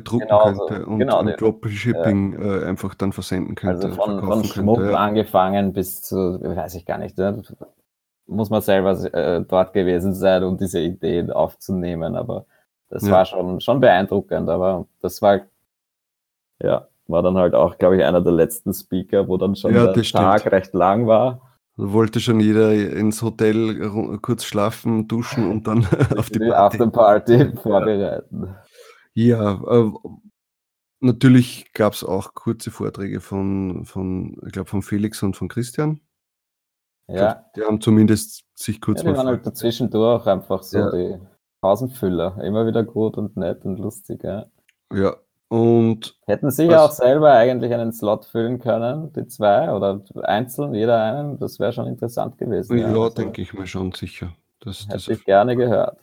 Bedrucken 0.00 0.26
genauso, 0.28 0.66
könnte 0.66 0.86
und, 0.86 0.98
genau, 0.98 1.20
und 1.20 1.26
die, 1.26 1.30
ja. 1.32 1.36
Dropshipping 1.36 2.34
äh, 2.42 2.64
einfach 2.66 2.94
dann 2.94 3.12
versenden 3.12 3.56
Also 3.62 3.88
könnte, 3.88 3.94
von, 3.96 4.24
von 4.24 4.44
verkaufen 4.44 4.44
Schmuck 4.44 4.78
könnte. 4.78 4.92
Ja. 4.92 4.98
angefangen 4.98 5.72
bis 5.72 6.02
zu, 6.02 6.16
weiß 6.42 6.74
ich 6.74 6.84
gar 6.86 6.98
nicht, 6.98 7.16
ne? 7.18 7.42
muss 8.26 8.50
man 8.50 8.62
selber 8.62 8.92
äh, 9.14 9.42
dort 9.42 9.72
gewesen 9.72 10.14
sein, 10.14 10.44
um 10.44 10.56
diese 10.56 10.80
Ideen 10.80 11.30
aufzunehmen. 11.30 12.16
Aber 12.16 12.46
das 12.90 13.06
Ja. 13.06 13.12
war 13.12 13.24
schon, 13.26 13.60
schon 13.60 13.80
beeindruckend. 13.80 14.48
Aber 14.48 14.86
das 15.00 15.20
war, 15.22 15.40
ja, 16.62 16.88
war 17.06 17.22
dann 17.22 17.36
halt 17.36 17.54
auch, 17.54 17.78
glaube 17.78 17.96
ich, 17.96 18.04
einer 18.04 18.20
der 18.22 18.32
letzten 18.32 18.72
Speaker, 18.72 19.28
wo 19.28 19.36
dann 19.36 19.56
schon 19.56 19.72
der 19.74 19.92
Tag 20.10 20.40
stimmt. 20.40 20.52
recht 20.54 20.74
lang 20.74 21.06
war. 21.06 21.40
Da 21.76 21.92
wollte 21.92 22.20
schon 22.20 22.40
jeder 22.40 22.72
ins 22.72 23.20
Hotel 23.22 24.18
kurz 24.22 24.44
schlafen, 24.44 25.06
duschen 25.08 25.50
und 25.50 25.66
dann 25.66 25.86
auf 26.16 26.30
die 26.30 26.38
Die 26.38 26.48
Party. 26.48 26.54
Afterparty 26.54 27.56
vorbereiten. 27.56 28.54
Ja, 29.14 29.62
äh, 29.66 29.92
natürlich 31.00 31.72
gab 31.72 31.92
es 31.92 32.04
auch 32.04 32.34
kurze 32.34 32.70
Vorträge 32.70 33.20
von, 33.20 33.84
von 33.84 34.36
ich 34.46 34.52
glaube, 34.52 34.68
von 34.68 34.82
Felix 34.82 35.22
und 35.22 35.36
von 35.36 35.48
Christian. 35.48 36.00
Ja. 37.06 37.44
die 37.54 37.62
haben 37.62 37.82
zumindest 37.82 38.44
sich 38.54 38.80
kurz 38.80 39.02
ja, 39.02 39.10
die 39.10 39.16
waren 39.18 39.26
halt 39.26 39.46
dazwischendurch 39.46 40.26
einfach 40.26 40.62
so 40.62 40.78
ja. 40.78 40.90
die 40.90 41.20
Pausenfüller. 41.60 42.42
Immer 42.42 42.66
wieder 42.66 42.82
gut 42.82 43.18
und 43.18 43.36
nett 43.36 43.64
und 43.64 43.78
lustig, 43.78 44.24
ja. 44.24 44.46
Ja, 44.92 45.16
und. 45.48 46.18
Hätten 46.26 46.50
sie 46.50 46.64
ja 46.64 46.84
auch 46.84 46.90
selber 46.90 47.32
eigentlich 47.32 47.72
einen 47.72 47.92
Slot 47.92 48.24
füllen 48.24 48.58
können, 48.58 49.12
die 49.12 49.26
zwei 49.26 49.70
oder 49.72 50.02
einzeln, 50.22 50.74
jeder 50.74 51.02
einen. 51.02 51.38
Das 51.38 51.58
wäre 51.58 51.72
schon 51.72 51.86
interessant 51.86 52.38
gewesen. 52.38 52.76
Ja, 52.76 52.88
ja 52.88 52.88
also, 52.88 53.10
denke 53.10 53.42
ich 53.42 53.52
mir 53.54 53.66
schon 53.66 53.92
sicher. 53.92 54.34
Das, 54.60 54.82
hätte 54.82 54.92
das 54.94 55.08
ich 55.08 55.24
gerne 55.24 55.56
gehört. 55.56 55.98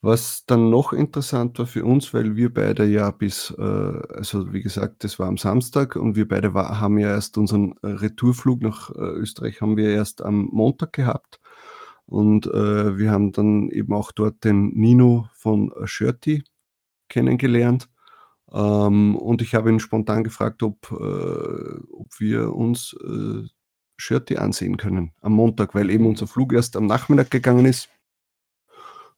Was 0.00 0.44
dann 0.46 0.70
noch 0.70 0.92
interessant 0.92 1.58
war 1.58 1.66
für 1.66 1.84
uns, 1.84 2.14
weil 2.14 2.36
wir 2.36 2.54
beide 2.54 2.84
ja 2.84 3.10
bis, 3.10 3.52
äh, 3.58 3.62
also 3.62 4.52
wie 4.52 4.62
gesagt, 4.62 5.02
das 5.02 5.18
war 5.18 5.26
am 5.26 5.38
Samstag 5.38 5.96
und 5.96 6.14
wir 6.14 6.28
beide 6.28 6.54
war, 6.54 6.80
haben 6.80 6.98
ja 6.98 7.08
erst 7.08 7.36
unseren 7.36 7.72
Retourflug 7.82 8.62
nach 8.62 8.90
äh, 8.90 9.00
Österreich 9.00 9.60
haben 9.60 9.76
wir 9.76 9.90
erst 9.90 10.22
am 10.22 10.48
Montag 10.52 10.92
gehabt 10.92 11.40
und 12.06 12.46
äh, 12.46 12.96
wir 12.96 13.10
haben 13.10 13.32
dann 13.32 13.70
eben 13.70 13.92
auch 13.92 14.12
dort 14.12 14.44
den 14.44 14.68
Nino 14.68 15.28
von 15.34 15.72
Shirty 15.84 16.44
kennengelernt 17.08 17.88
ähm, 18.52 19.16
und 19.16 19.42
ich 19.42 19.54
habe 19.54 19.70
ihn 19.70 19.80
spontan 19.80 20.22
gefragt, 20.24 20.62
ob, 20.62 20.92
äh, 20.92 20.94
ob 21.92 22.08
wir 22.20 22.54
uns 22.54 22.96
äh, 23.04 23.48
Shirty 23.96 24.36
ansehen 24.36 24.76
können 24.76 25.12
am 25.22 25.32
Montag, 25.32 25.74
weil 25.74 25.90
eben 25.90 26.06
unser 26.06 26.28
Flug 26.28 26.52
erst 26.52 26.76
am 26.76 26.86
Nachmittag 26.86 27.30
gegangen 27.30 27.66
ist. 27.66 27.88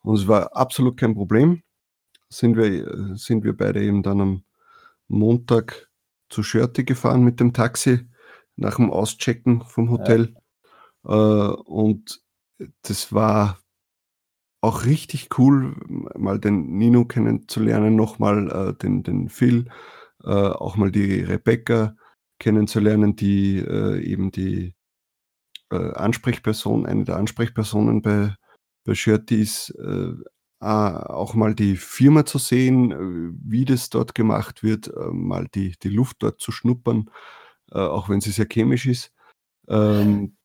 Und 0.02 0.16
es 0.16 0.28
war 0.28 0.56
absolut 0.56 0.96
kein 0.96 1.14
Problem. 1.14 1.62
Sind 2.28 2.56
wir, 2.56 3.16
sind 3.16 3.44
wir 3.44 3.56
beide 3.56 3.82
eben 3.82 4.02
dann 4.02 4.20
am 4.20 4.44
Montag 5.08 5.88
zu 6.28 6.42
Shirty 6.42 6.84
gefahren 6.84 7.24
mit 7.24 7.40
dem 7.40 7.52
Taxi 7.52 8.08
nach 8.56 8.76
dem 8.76 8.90
Auschecken 8.90 9.62
vom 9.62 9.90
Hotel. 9.90 10.34
Ja. 11.04 11.50
Äh, 11.50 11.54
und 11.64 12.22
das 12.82 13.12
war 13.12 13.58
auch 14.60 14.84
richtig 14.84 15.38
cool, 15.38 15.74
mal 16.16 16.38
den 16.38 16.76
Nino 16.76 17.04
kennenzulernen, 17.06 17.96
nochmal 17.96 18.50
äh, 18.50 18.74
den, 18.74 19.02
den 19.02 19.28
Phil, 19.30 19.70
äh, 20.22 20.28
auch 20.28 20.76
mal 20.76 20.90
die 20.90 21.20
Rebecca 21.20 21.96
kennenzulernen, 22.38 23.16
die 23.16 23.58
äh, 23.58 24.02
eben 24.02 24.30
die 24.30 24.74
äh, 25.70 25.92
Ansprechperson, 25.94 26.86
eine 26.86 27.04
der 27.04 27.16
Ansprechpersonen 27.16 28.02
bei, 28.02 28.34
bei 28.84 28.94
Shirty 28.94 29.40
ist, 29.42 29.70
äh, 29.78 30.14
auch 30.60 31.34
mal 31.34 31.54
die 31.54 31.76
Firma 31.76 32.26
zu 32.26 32.38
sehen, 32.38 32.92
äh, 32.92 33.34
wie 33.42 33.64
das 33.64 33.90
dort 33.90 34.14
gemacht 34.14 34.62
wird, 34.62 34.90
mal 35.12 35.48
die, 35.54 35.76
die 35.82 35.88
Luft 35.88 36.18
dort 36.20 36.40
zu 36.40 36.52
schnuppern, 36.52 37.10
auch 37.70 38.08
wenn 38.08 38.20
sie 38.20 38.32
sehr 38.32 38.46
chemisch 38.50 38.86
ist. 38.86 39.12
Ähm, 39.68 40.36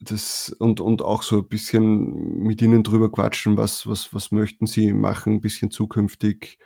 das 0.00 0.50
und, 0.58 0.80
und 0.80 1.02
auch 1.02 1.22
so 1.22 1.38
ein 1.38 1.48
bisschen 1.48 2.42
mit 2.42 2.62
ihnen 2.62 2.82
drüber 2.82 3.12
quatschen, 3.12 3.56
was, 3.56 3.86
was, 3.86 4.12
was 4.14 4.32
möchten 4.32 4.66
sie 4.66 4.92
machen, 4.92 5.34
ein 5.34 5.40
bisschen 5.40 5.70
zukünftig 5.70 6.58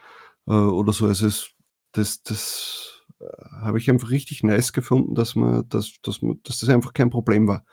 äh, 0.46 0.52
oder 0.52 0.92
so. 0.92 1.06
Also 1.06 1.26
es, 1.26 1.50
das, 1.92 2.22
das 2.22 3.02
äh, 3.20 3.24
habe 3.62 3.78
ich 3.78 3.90
einfach 3.90 4.10
richtig 4.10 4.44
nice 4.44 4.72
gefunden, 4.72 5.14
dass 5.14 5.34
man, 5.34 5.68
dass, 5.68 5.94
dass 6.02 6.20
dass 6.44 6.60
das 6.60 6.68
einfach 6.68 6.92
kein 6.92 7.10
Problem 7.10 7.48
war, 7.48 7.64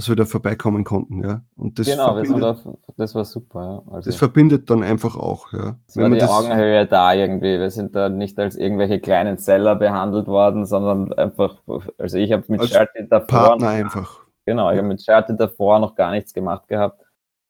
dass 0.00 0.08
wir 0.08 0.16
da 0.16 0.24
vorbeikommen 0.24 0.82
konnten, 0.82 1.22
ja. 1.22 1.42
Und 1.56 1.78
das 1.78 1.86
genau, 1.86 2.18
das 2.18 2.30
war, 2.30 2.78
das 2.96 3.14
war 3.14 3.24
super, 3.26 3.62
ja. 3.62 3.92
Also, 3.92 4.08
das 4.08 4.16
verbindet 4.16 4.70
dann 4.70 4.82
einfach 4.82 5.14
auch, 5.14 5.52
ja. 5.52 5.76
Es 5.86 5.94
war 5.98 6.08
die 6.08 6.22
Augenhöhe 6.22 6.86
da 6.86 7.12
irgendwie. 7.12 7.58
Wir 7.58 7.70
sind 7.70 7.94
da 7.94 8.08
nicht 8.08 8.38
als 8.38 8.56
irgendwelche 8.56 8.98
kleinen 8.98 9.36
Seller 9.36 9.76
behandelt 9.76 10.26
worden, 10.26 10.64
sondern 10.64 11.12
einfach, 11.12 11.56
also 11.98 12.16
ich 12.16 12.32
habe 12.32 12.44
mit 12.48 12.66
Charity 12.66 13.08
davor. 13.10 13.26
Partner 13.26 13.68
einfach 13.68 14.20
Genau, 14.46 14.70
ich 14.70 14.78
habe 14.78 14.88
mit 14.88 15.02
Charity 15.02 15.36
davor 15.36 15.78
noch 15.80 15.94
gar 15.94 16.12
nichts 16.12 16.32
gemacht 16.32 16.66
gehabt. 16.66 17.04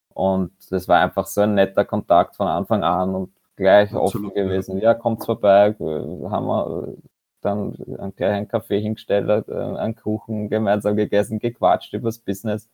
Und 0.08 0.50
das 0.70 0.88
war 0.88 1.00
einfach 1.00 1.28
so 1.28 1.42
ein 1.42 1.54
netter 1.54 1.84
Kontakt 1.84 2.34
von 2.34 2.48
Anfang 2.48 2.82
an 2.82 3.14
und 3.14 3.32
gleich 3.54 3.94
Absolut, 3.94 4.32
offen 4.32 4.34
gewesen. 4.34 4.78
Ja, 4.80 4.94
kommt 4.94 5.24
vorbei, 5.24 5.76
haben 5.78 6.46
wir 6.46 6.94
dann 7.40 7.72
gleich 8.16 8.32
einen 8.32 8.48
Kaffee 8.48 8.80
hingestellt, 8.80 9.48
äh, 9.48 9.54
einen 9.54 9.96
Kuchen 9.96 10.48
gemeinsam 10.48 10.96
gegessen, 10.96 11.38
gequatscht 11.38 11.92
übers 11.94 12.18
Business. 12.18 12.68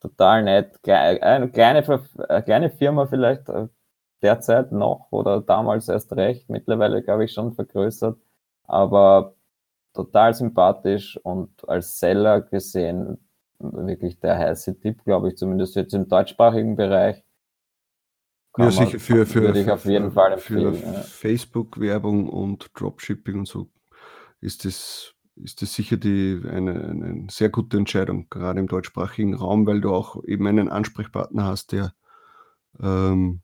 Total 0.00 0.42
nett. 0.42 0.78
Eine 0.88 1.48
kleine, 1.50 1.84
eine 2.28 2.42
kleine 2.42 2.70
Firma 2.70 3.06
vielleicht 3.06 3.48
äh, 3.48 3.68
derzeit 4.22 4.72
noch 4.72 5.08
oder 5.10 5.40
damals 5.40 5.88
erst 5.88 6.12
recht, 6.16 6.48
mittlerweile 6.50 7.02
glaube 7.02 7.24
ich 7.24 7.32
schon 7.32 7.54
vergrößert. 7.54 8.18
Aber 8.66 9.34
total 9.94 10.34
sympathisch 10.34 11.18
und 11.22 11.68
als 11.68 11.98
Seller 12.00 12.40
gesehen 12.42 13.18
wirklich 13.58 14.18
der 14.20 14.38
heiße 14.38 14.78
Tipp, 14.80 15.04
glaube 15.04 15.28
ich, 15.28 15.36
zumindest 15.36 15.76
jetzt 15.76 15.94
im 15.94 16.08
deutschsprachigen 16.08 16.76
Bereich. 16.76 17.22
Ja, 18.56 18.70
sicher 18.70 19.00
für, 19.00 19.26
für. 19.26 19.52
Für 20.40 20.72
ja. 20.72 20.92
Facebook-Werbung 21.02 22.28
und 22.28 22.70
Dropshipping 22.74 23.40
und 23.40 23.48
so 23.48 23.68
ist 24.40 24.64
das, 24.64 25.14
ist 25.36 25.62
das 25.62 25.74
sicher 25.74 25.96
die, 25.96 26.40
eine, 26.46 26.84
eine 26.84 27.26
sehr 27.30 27.48
gute 27.48 27.78
Entscheidung, 27.78 28.28
gerade 28.28 28.60
im 28.60 28.68
deutschsprachigen 28.68 29.34
Raum, 29.34 29.66
weil 29.66 29.80
du 29.80 29.90
auch 29.90 30.22
eben 30.24 30.46
einen 30.46 30.68
Ansprechpartner 30.68 31.44
hast, 31.44 31.72
der 31.72 31.94
ähm, 32.80 33.40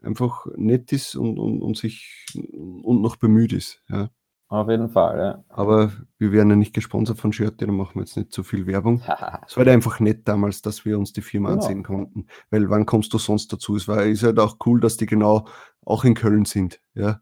einfach 0.00 0.46
nett 0.56 0.92
ist 0.92 1.16
und, 1.16 1.38
und, 1.38 1.60
und 1.60 1.76
sich 1.76 2.26
und 2.34 3.02
noch 3.02 3.16
bemüht 3.16 3.52
ist. 3.52 3.82
Ja. 3.88 4.10
Auf 4.52 4.68
jeden 4.68 4.90
Fall, 4.90 5.18
ja. 5.18 5.44
Aber 5.48 5.92
wir 6.18 6.30
werden 6.30 6.50
ja 6.50 6.56
nicht 6.56 6.74
gesponsert 6.74 7.16
von 7.16 7.32
Shirty, 7.32 7.64
da 7.64 7.72
machen 7.72 7.94
wir 7.94 8.02
jetzt 8.02 8.18
nicht 8.18 8.32
zu 8.32 8.42
viel 8.42 8.66
Werbung. 8.66 8.96
es 9.06 9.08
war 9.08 9.64
halt 9.64 9.68
einfach 9.68 9.98
nett 9.98 10.28
damals, 10.28 10.60
dass 10.60 10.84
wir 10.84 10.98
uns 10.98 11.14
die 11.14 11.22
Firma 11.22 11.48
genau. 11.48 11.62
ansehen 11.62 11.82
konnten. 11.82 12.26
Weil 12.50 12.68
wann 12.68 12.84
kommst 12.84 13.14
du 13.14 13.18
sonst 13.18 13.50
dazu? 13.50 13.76
Es 13.76 13.88
war, 13.88 14.02
ist 14.02 14.24
halt 14.24 14.38
auch 14.38 14.58
cool, 14.66 14.78
dass 14.78 14.98
die 14.98 15.06
genau 15.06 15.46
auch 15.86 16.04
in 16.04 16.12
Köln 16.12 16.44
sind, 16.44 16.82
ja. 16.92 17.20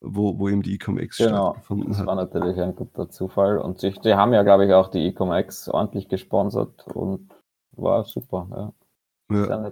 Wo, 0.00 0.40
wo 0.40 0.48
eben 0.48 0.62
die 0.62 0.74
Ecom-X 0.74 1.18
genau. 1.18 1.52
stattgefunden 1.52 1.92
hat. 1.92 2.00
Das 2.00 2.06
war 2.06 2.14
natürlich 2.16 2.60
ein 2.60 2.74
guter 2.74 3.08
Zufall. 3.08 3.58
Und 3.58 3.78
sich, 3.78 4.00
die 4.00 4.14
haben 4.14 4.32
ja, 4.32 4.42
glaube 4.42 4.66
ich, 4.66 4.72
auch 4.72 4.88
die 4.88 5.06
Ecom-X 5.06 5.68
ordentlich 5.68 6.08
gesponsert 6.08 6.88
und 6.88 7.30
war 7.70 8.02
super, 8.02 8.74
ja. 9.30 9.46
ja. 9.46 9.70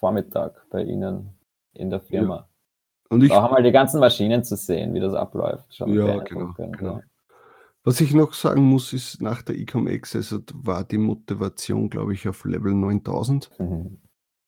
Vormittag 0.00 0.68
bei 0.70 0.82
Ihnen 0.82 1.38
in 1.72 1.90
der 1.90 2.00
Firma. 2.00 2.34
Ja. 2.36 2.48
Und 3.08 3.22
ich, 3.22 3.30
auch 3.32 3.44
einmal 3.44 3.62
die 3.62 3.72
ganzen 3.72 4.00
Maschinen 4.00 4.44
zu 4.44 4.56
sehen, 4.56 4.94
wie 4.94 5.00
das 5.00 5.14
abläuft. 5.14 5.74
Schon 5.74 5.92
ja, 5.92 6.18
genau, 6.20 6.54
genau. 6.56 7.00
Was 7.84 8.00
ich 8.00 8.14
noch 8.14 8.32
sagen 8.32 8.62
muss, 8.62 8.94
ist, 8.94 9.20
nach 9.20 9.42
der 9.42 9.58
Ecom-X 9.58 10.16
also 10.16 10.40
war 10.54 10.84
die 10.84 10.96
Motivation, 10.96 11.90
glaube 11.90 12.14
ich, 12.14 12.26
auf 12.26 12.44
Level 12.46 12.72
9000. 12.72 13.50
Mhm. 13.58 14.00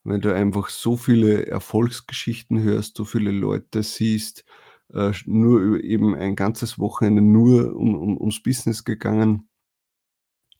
Wenn 0.04 0.20
du 0.22 0.34
einfach 0.34 0.70
so 0.70 0.96
viele 0.96 1.46
Erfolgsgeschichten 1.46 2.62
hörst, 2.62 2.96
so 2.96 3.04
viele 3.04 3.30
Leute 3.32 3.82
siehst, 3.82 4.44
äh, 4.92 5.12
nur 5.26 5.82
eben 5.82 6.14
ein 6.14 6.34
ganzes 6.34 6.78
Wochenende 6.78 7.20
nur 7.20 7.76
um, 7.76 7.94
um, 7.94 8.16
ums 8.18 8.42
Business 8.42 8.84
gegangen. 8.84 9.50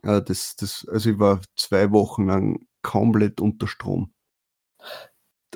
Äh, 0.02 0.20
das, 0.20 0.56
das, 0.56 0.86
also 0.90 1.10
ich 1.10 1.18
war 1.18 1.40
zwei 1.56 1.90
Wochen 1.92 2.26
lang 2.26 2.66
komplett 2.82 3.40
unter 3.40 3.68
Strom 3.68 4.12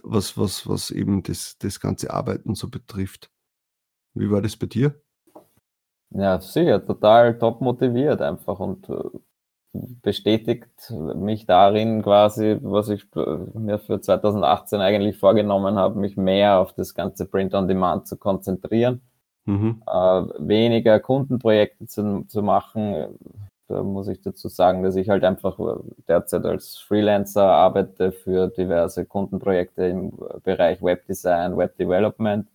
was, 0.03 0.37
was, 0.37 0.69
was 0.69 0.91
eben 0.91 1.23
das, 1.23 1.59
das 1.59 1.81
ganze 1.81 2.11
Arbeiten 2.11 2.55
so 2.55 2.69
betrifft. 2.69 3.31
Wie 4.15 4.31
war 4.31 4.43
das 4.43 4.57
bei 4.57 4.67
dir? 4.67 5.01
Ja, 6.11 6.41
sicher, 6.41 6.85
total 6.85 7.39
top 7.39 7.61
motiviert 7.61 8.21
einfach 8.21 8.59
und 8.59 8.89
äh, 8.89 8.95
bestätigt 9.73 10.67
mich 11.15 11.47
darin 11.47 12.03
quasi, 12.03 12.59
was 12.61 12.89
ich 12.89 13.05
äh, 13.15 13.37
mir 13.55 13.79
für 13.79 14.01
2018 14.01 14.81
eigentlich 14.81 15.17
vorgenommen 15.17 15.77
habe, 15.77 15.99
mich 16.01 16.17
mehr 16.17 16.59
auf 16.59 16.73
das 16.73 16.95
ganze 16.95 17.27
Print 17.27 17.55
on 17.55 17.69
Demand 17.69 18.09
zu 18.09 18.17
konzentrieren, 18.17 19.01
mhm. 19.45 19.83
äh, 19.87 19.93
weniger 19.93 20.99
Kundenprojekte 20.99 21.87
zu, 21.87 22.25
zu 22.27 22.43
machen, 22.43 23.19
da 23.71 23.85
muss 23.85 24.09
ich 24.09 24.21
dazu 24.21 24.49
sagen, 24.49 24.83
dass 24.83 24.97
ich 24.97 25.09
halt 25.09 25.25
einfach 25.25 25.59
äh, 25.61 25.81
derzeit 26.09 26.45
als 26.45 26.79
Freelancer 26.79 27.45
arbeite 27.45 28.11
für 28.13 28.49
diverse 28.49 29.07
Kundenprojekte 29.07 29.87
im 29.87 30.13
Bereich 30.43 30.83
Webdesign, 30.83 31.57
Webdevelopment. 31.57 32.49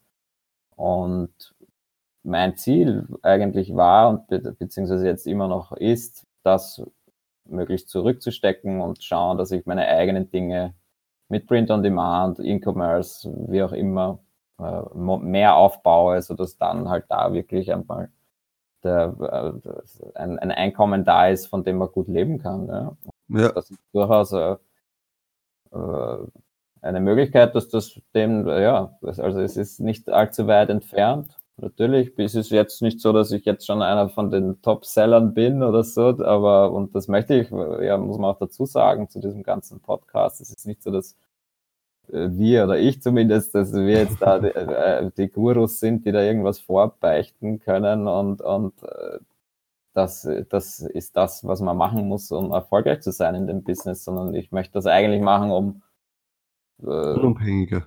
Und 0.76 1.56
mein 2.24 2.58
Ziel 2.58 3.08
eigentlich 3.22 3.76
war 3.76 4.10
und 4.10 4.28
be 4.28 4.40
beziehungsweise 4.40 5.06
jetzt 5.08 5.28
immer 5.28 5.48
noch 5.48 5.72
ist, 5.74 6.26
das 6.44 6.84
möglichst 7.46 7.90
zurückzustecken 7.90 8.82
und 8.82 9.04
schauen, 9.04 9.38
dass 9.38 9.52
ich 9.52 9.66
meine 9.66 9.88
eigenen 9.88 10.30
Dinge 10.32 10.74
mit 11.30 11.48
Print 11.48 11.72
on 11.72 11.84
Demand, 11.84 12.40
E-Commerce, 12.40 13.32
wie 13.48 13.64
auch 13.64 13.72
immer, 13.72 14.20
äh, 14.60 14.82
mehr 14.96 15.56
aufbaue, 15.56 16.22
sodass 16.22 16.58
dann 16.58 16.90
halt 16.90 17.06
da 17.10 17.34
wirklich 17.34 17.72
einmal 17.74 18.10
der, 18.86 19.16
äh, 19.64 20.18
ein, 20.18 20.40
ein, 20.40 20.52
Einkommen 20.52 21.04
da 21.04 21.28
ist, 21.28 21.48
von 21.48 21.64
dem 21.64 21.78
man 21.78 21.90
gut 21.90 22.08
leben 22.08 22.40
kann. 22.40 22.68
Ja. 22.68 22.98
ja. 23.30 23.52
Das 23.52 23.70
ist 23.70 23.80
durchaus 23.92 24.32
äh, 24.32 24.56
äh, 25.72 26.18
eine 26.82 27.00
Möglichkeit, 27.00 27.56
dass 27.56 27.68
das 27.68 28.00
dem, 28.14 28.48
ja, 28.48 28.98
also 29.02 29.40
es 29.40 29.58
ist 29.58 29.80
nicht 29.80 30.10
allzu 30.10 30.48
weit 30.48 30.70
entfernt 30.70 31.36
Natürlich 31.58 32.18
ist 32.20 32.36
es 32.36 32.50
jetzt 32.50 32.82
nicht 32.82 33.00
so, 33.00 33.14
dass 33.14 33.32
ich 33.32 33.46
jetzt 33.46 33.66
schon 33.66 33.82
einer 33.82 34.10
von 34.10 34.30
den 34.30 34.62
Top-Sellern 34.62 35.34
bin 35.34 35.64
oder 35.64 35.84
so, 35.86 36.02
aber, 36.02 36.72
und 36.74 36.94
das 36.96 37.08
möchte 37.08 37.36
ich, 37.36 37.50
ja, 37.50 37.98
muss 37.98 38.18
man 38.18 38.32
auch 38.32 38.40
dazu 38.40 38.66
sagen, 38.66 39.10
zu 39.10 39.20
diesem 39.22 39.42
ganzen 39.42 39.80
Podcast. 39.80 40.42
Es 40.42 40.50
ist 40.50 40.66
nicht 40.66 40.84
so, 40.84 40.92
dass 40.92 41.16
wir 42.10 42.66
oder 42.66 42.78
ich 42.78 43.02
zumindest, 43.02 43.56
dass 43.56 43.74
wir 43.74 44.00
jetzt 44.00 44.22
da 44.22 44.40
die, 44.40 44.48
äh, 44.56 45.12
die 45.18 45.30
Gurus 45.30 45.80
sind, 45.80 46.06
die 46.06 46.12
da 46.12 46.22
irgendwas 46.22 46.60
vorbeichten 46.60 47.60
können 47.60 48.08
und, 48.08 48.42
und 48.42 48.74
äh, 48.84 49.20
das, 49.94 50.28
das 50.50 50.82
ist 50.82 51.16
das, 51.16 51.46
was 51.46 51.62
man 51.62 51.78
machen 51.78 52.08
muss, 52.08 52.32
um 52.32 52.52
erfolgreich 52.52 53.02
zu 53.02 53.12
sein 53.12 53.36
in 53.36 53.48
dem 53.48 53.64
Business, 53.64 54.04
sondern 54.04 54.36
ich 54.36 54.52
möchte 54.52 54.74
das 54.74 54.88
eigentlich 54.88 55.22
machen, 55.22 55.52
um 55.52 55.82
äh, 56.84 56.86
unabhängiger 56.86 57.86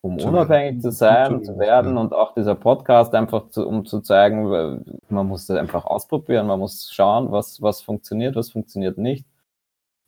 um 0.00 0.18
zu 0.18 0.28
unabhängig 0.28 0.80
zu 0.80 0.90
sein 0.90 1.34
und 1.34 1.44
zu 1.44 1.58
werden 1.58 1.94
ja. 1.94 2.00
und 2.00 2.12
auch 2.12 2.34
dieser 2.34 2.54
Podcast 2.54 3.14
einfach 3.14 3.48
zu, 3.48 3.66
um 3.66 3.84
zu 3.84 4.00
zeigen, 4.00 4.82
man 5.08 5.26
muss 5.26 5.46
das 5.46 5.58
einfach 5.58 5.84
ausprobieren, 5.84 6.46
man 6.46 6.60
muss 6.60 6.90
schauen, 6.92 7.32
was, 7.32 7.60
was 7.62 7.82
funktioniert, 7.82 8.36
was 8.36 8.50
funktioniert 8.50 8.98
nicht. 8.98 9.26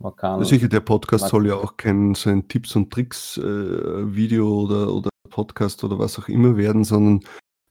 Man 0.01 0.17
kann, 0.17 0.43
Sicher, 0.45 0.69
der 0.69 0.81
Podcast 0.81 1.29
soll 1.29 1.47
ja 1.47 1.57
auch 1.57 1.77
kein 1.77 2.15
so 2.15 2.31
ein 2.31 2.49
Tipps 2.49 2.75
und 2.75 2.91
Tricks 2.91 3.37
äh, 3.37 3.43
Video 3.43 4.63
oder, 4.63 4.93
oder 4.93 5.11
Podcast 5.29 5.85
oder 5.85 5.99
was 5.99 6.19
auch 6.19 6.29
immer 6.29 6.57
werden, 6.57 6.85
sondern 6.85 7.21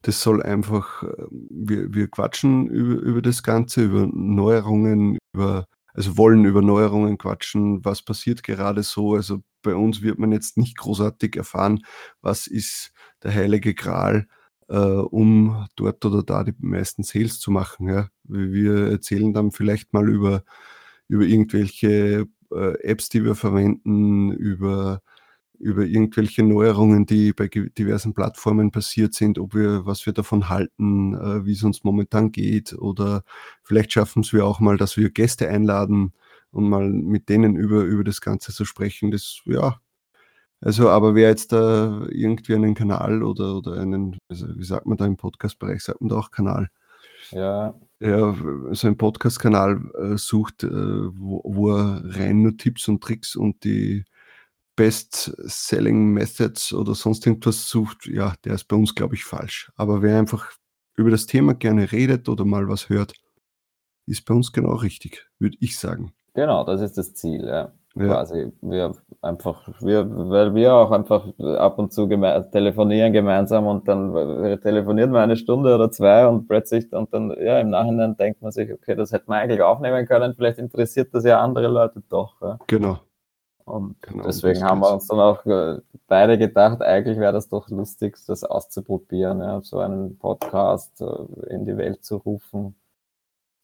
das 0.03 0.21
soll 0.21 0.43
einfach, 0.43 1.01
äh, 1.01 1.25
wir, 1.49 1.91
wir 1.91 2.07
quatschen 2.07 2.67
über, 2.67 3.01
über 3.01 3.21
das 3.23 3.41
Ganze, 3.41 3.83
über 3.83 4.07
Neuerungen, 4.13 5.17
über 5.33 5.65
also 5.93 6.17
wollen 6.17 6.45
über 6.45 6.61
Neuerungen 6.61 7.17
quatschen, 7.17 7.83
was 7.83 8.03
passiert 8.03 8.43
gerade 8.43 8.83
so. 8.83 9.15
Also 9.15 9.39
bei 9.63 9.75
uns 9.75 10.01
wird 10.01 10.19
man 10.19 10.31
jetzt 10.31 10.55
nicht 10.55 10.77
großartig 10.77 11.35
erfahren, 11.35 11.83
was 12.21 12.47
ist 12.47 12.91
der 13.23 13.33
heilige 13.33 13.73
Gral, 13.73 14.27
äh, 14.67 14.77
um 14.77 15.67
dort 15.75 16.05
oder 16.05 16.23
da 16.23 16.43
die 16.43 16.53
meisten 16.59 17.03
Sales 17.03 17.39
zu 17.39 17.49
machen. 17.51 17.89
Ja. 17.89 18.07
Wir 18.23 18.91
erzählen 18.91 19.33
dann 19.33 19.51
vielleicht 19.51 19.93
mal 19.93 20.07
über, 20.07 20.43
über 21.09 21.25
irgendwelche 21.25 22.27
äh, 22.51 22.73
Apps, 22.83 23.09
die 23.09 23.25
wir 23.25 23.35
verwenden, 23.35 24.31
über 24.31 25.01
über 25.59 25.83
irgendwelche 25.83 26.41
Neuerungen, 26.41 27.05
die 27.05 27.33
bei 27.33 27.47
diversen 27.49 28.13
Plattformen 28.13 28.71
passiert 28.71 29.13
sind, 29.13 29.37
ob 29.37 29.53
wir, 29.53 29.85
was 29.85 30.05
wir 30.05 30.13
davon 30.13 30.47
halten, 30.47 31.13
äh, 31.15 31.45
wie 31.45 31.51
es 31.51 31.63
uns 31.63 31.83
momentan 31.83 32.31
geht 32.31 32.73
oder 32.73 33.23
vielleicht 33.63 33.91
schaffen 33.91 34.21
es 34.21 34.31
wir 34.31 34.45
auch 34.45 34.61
mal, 34.61 34.77
dass 34.77 34.95
wir 34.95 35.09
Gäste 35.09 35.49
einladen 35.49 36.13
und 36.51 36.69
mal 36.69 36.89
mit 36.89 37.27
denen 37.27 37.57
über, 37.57 37.83
über 37.83 38.05
das 38.05 38.21
Ganze 38.21 38.53
zu 38.53 38.63
sprechen. 38.63 39.11
Das, 39.11 39.41
ja, 39.45 39.81
also, 40.61 40.89
aber 40.89 41.15
wer 41.15 41.29
jetzt 41.29 41.51
da 41.51 42.05
irgendwie 42.09 42.55
einen 42.55 42.73
Kanal 42.73 43.23
oder, 43.23 43.57
oder 43.57 43.73
einen, 43.73 44.17
also 44.29 44.47
wie 44.57 44.63
sagt 44.63 44.85
man 44.85 44.97
da 44.97 45.05
im 45.05 45.17
Podcast-Bereich, 45.17 45.81
sagt 45.81 46.01
man 46.01 46.09
da 46.09 46.17
auch 46.17 46.31
Kanal? 46.31 46.69
Ja. 47.31 47.75
Ja, 48.01 48.33
so 48.71 48.87
ein 48.87 48.97
Podcast-Kanal 48.97 49.91
äh, 49.99 50.17
sucht, 50.17 50.63
äh, 50.63 50.69
wo, 50.69 51.41
wo 51.43 51.75
er 51.75 52.01
rein 52.05 52.43
nur 52.43 52.55
Tipps 52.55 52.87
und 52.87 53.03
Tricks 53.03 53.35
und 53.35 53.63
die 53.65 54.05
Best-Selling 54.77 56.13
Methods 56.13 56.71
oder 56.71 56.95
sonst 56.95 57.27
irgendwas 57.27 57.67
sucht, 57.67 58.05
ja, 58.05 58.35
der 58.45 58.53
ist 58.53 58.69
bei 58.69 58.77
uns, 58.77 58.95
glaube 58.95 59.15
ich, 59.15 59.25
falsch. 59.25 59.69
Aber 59.75 60.01
wer 60.01 60.17
einfach 60.17 60.53
über 60.95 61.11
das 61.11 61.25
Thema 61.25 61.53
gerne 61.53 61.91
redet 61.91 62.29
oder 62.29 62.45
mal 62.45 62.69
was 62.69 62.87
hört, 62.87 63.13
ist 64.05 64.23
bei 64.23 64.33
uns 64.33 64.53
genau 64.53 64.75
richtig, 64.75 65.27
würde 65.37 65.57
ich 65.59 65.77
sagen. 65.77 66.13
Genau, 66.33 66.63
das 66.63 66.79
ist 66.79 66.97
das 66.97 67.13
Ziel, 67.13 67.45
ja. 67.45 67.73
Ja. 67.99 68.07
Quasi, 68.07 68.51
wir 68.61 68.93
einfach, 69.21 69.67
wir, 69.81 70.07
weil 70.29 70.55
wir 70.55 70.73
auch 70.73 70.91
einfach 70.91 71.27
ab 71.39 71.77
und 71.77 71.91
zu 71.91 72.07
geme 72.07 72.49
telefonieren 72.51 73.11
gemeinsam 73.11 73.67
und 73.67 73.87
dann 73.87 74.13
telefoniert 74.61 75.11
man 75.11 75.23
eine 75.23 75.35
Stunde 75.35 75.75
oder 75.75 75.91
zwei 75.91 76.25
und 76.27 76.47
plötzlich 76.47 76.91
und 76.93 77.13
dann, 77.13 77.35
ja, 77.39 77.59
im 77.59 77.69
Nachhinein 77.69 78.15
denkt 78.15 78.41
man 78.41 78.51
sich, 78.51 78.71
okay, 78.71 78.95
das 78.95 79.11
hätte 79.11 79.25
man 79.27 79.39
eigentlich 79.39 79.61
aufnehmen 79.61 80.05
können, 80.05 80.33
vielleicht 80.35 80.59
interessiert 80.59 81.13
das 81.13 81.25
ja 81.25 81.41
andere 81.41 81.67
Leute 81.67 82.01
doch. 82.09 82.41
Ja. 82.41 82.59
Genau. 82.67 82.99
Und 83.65 84.01
genau, 84.01 84.23
deswegen 84.23 84.63
haben 84.63 84.79
wir 84.79 84.91
uns 84.91 85.07
dann 85.07 85.19
auch 85.19 85.45
äh, 85.45 85.79
beide 86.07 86.39
gedacht, 86.39 86.81
eigentlich 86.81 87.19
wäre 87.19 87.33
das 87.33 87.49
doch 87.49 87.69
lustig, 87.69 88.17
das 88.25 88.43
auszuprobieren, 88.43 89.41
ja, 89.41 89.61
so 89.61 89.77
einen 89.79 90.17
Podcast 90.17 91.01
äh, 91.01 91.53
in 91.53 91.65
die 91.65 91.77
Welt 91.77 92.03
zu 92.03 92.17
rufen. 92.17 92.75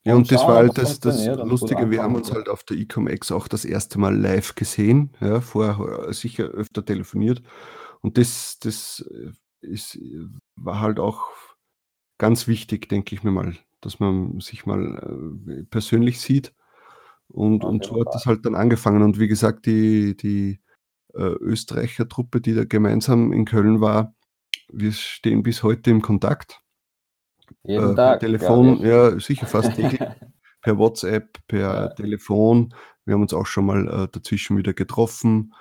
Ja, 0.06 0.12
und, 0.12 0.18
und 0.20 0.32
das 0.32 0.40
schauen, 0.40 0.48
war 0.48 0.56
halt 0.58 0.78
das, 0.78 1.00
das 1.00 1.26
Lustige, 1.26 1.90
wir 1.90 2.02
haben 2.02 2.14
uns 2.14 2.32
halt 2.32 2.48
auf 2.48 2.62
der 2.64 2.76
EcomX 2.76 3.32
auch 3.32 3.48
das 3.48 3.64
erste 3.64 3.98
Mal 3.98 4.16
live 4.16 4.54
gesehen, 4.54 5.10
ja, 5.20 5.40
vorher 5.40 6.12
sicher 6.12 6.44
öfter 6.44 6.84
telefoniert. 6.84 7.42
Und 8.00 8.16
das, 8.16 8.58
das 8.60 9.04
äh, 9.10 9.32
ist, 9.60 9.98
war 10.54 10.80
halt 10.80 11.00
auch 11.00 11.26
ganz 12.18 12.46
wichtig, 12.46 12.88
denke 12.88 13.14
ich 13.16 13.24
mir 13.24 13.32
mal, 13.32 13.56
dass 13.80 13.98
man 13.98 14.38
sich 14.40 14.64
mal 14.64 15.66
persönlich 15.70 16.20
sieht 16.20 16.54
und, 17.28 17.64
und 17.64 17.84
so 17.84 18.00
hat 18.00 18.14
das 18.14 18.26
halt 18.26 18.46
dann 18.46 18.54
angefangen. 18.54 19.02
Und 19.02 19.18
wie 19.18 19.28
gesagt, 19.28 19.66
die, 19.66 20.16
die 20.16 20.60
äh, 21.14 21.22
Österreicher 21.40 22.08
Truppe, 22.08 22.40
die 22.40 22.54
da 22.54 22.64
gemeinsam 22.64 23.32
in 23.32 23.44
Köln 23.44 23.80
war, 23.80 24.14
wir 24.68 24.92
stehen 24.92 25.42
bis 25.42 25.62
heute 25.62 25.90
im 25.90 26.02
Kontakt. 26.02 26.60
Jeden 27.66 27.92
äh, 27.92 27.94
Tag. 27.94 28.20
Telefon, 28.20 28.80
ja, 28.84 29.18
sicher 29.18 29.46
fast 29.46 29.74
täglich. 29.74 30.00
per 30.62 30.78
WhatsApp, 30.78 31.38
per 31.46 31.60
ja. 31.60 31.88
Telefon. 31.88 32.74
Wir 33.04 33.14
haben 33.14 33.22
uns 33.22 33.34
auch 33.34 33.46
schon 33.46 33.66
mal 33.66 33.86
äh, 33.86 34.08
dazwischen 34.10 34.56
wieder 34.56 34.72
getroffen. 34.72 35.54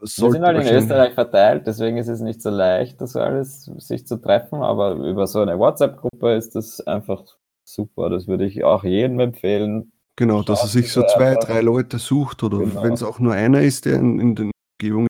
Sollte 0.00 0.40
wir 0.40 0.46
sind 0.46 0.56
halt 0.56 0.66
in 0.66 0.76
Österreich 0.76 1.14
verteilt, 1.14 1.66
deswegen 1.68 1.96
ist 1.96 2.08
es 2.08 2.20
nicht 2.20 2.42
so 2.42 2.50
leicht, 2.50 3.00
das 3.00 3.14
alles 3.14 3.70
sich 3.78 4.04
zu 4.04 4.16
treffen, 4.16 4.60
aber 4.60 4.94
über 4.94 5.28
so 5.28 5.38
eine 5.38 5.56
WhatsApp-Gruppe 5.56 6.34
ist 6.34 6.56
das 6.56 6.80
einfach 6.80 7.22
super. 7.62 8.10
Das 8.10 8.26
würde 8.26 8.44
ich 8.44 8.64
auch 8.64 8.82
jedem 8.82 9.20
empfehlen. 9.20 9.92
Genau, 10.16 10.42
dass 10.42 10.62
er 10.62 10.68
sich 10.68 10.92
so 10.92 11.04
zwei, 11.06 11.36
drei 11.36 11.60
Leute 11.60 11.98
sucht 11.98 12.42
oder 12.42 12.58
genau. 12.58 12.82
wenn 12.82 12.94
es 12.94 13.04
auch 13.04 13.20
nur 13.20 13.34
einer 13.34 13.62
ist, 13.62 13.84
der 13.84 13.94
in, 14.00 14.18
in 14.18 14.34
den 14.34 14.50
Umgebungen, 14.80 15.06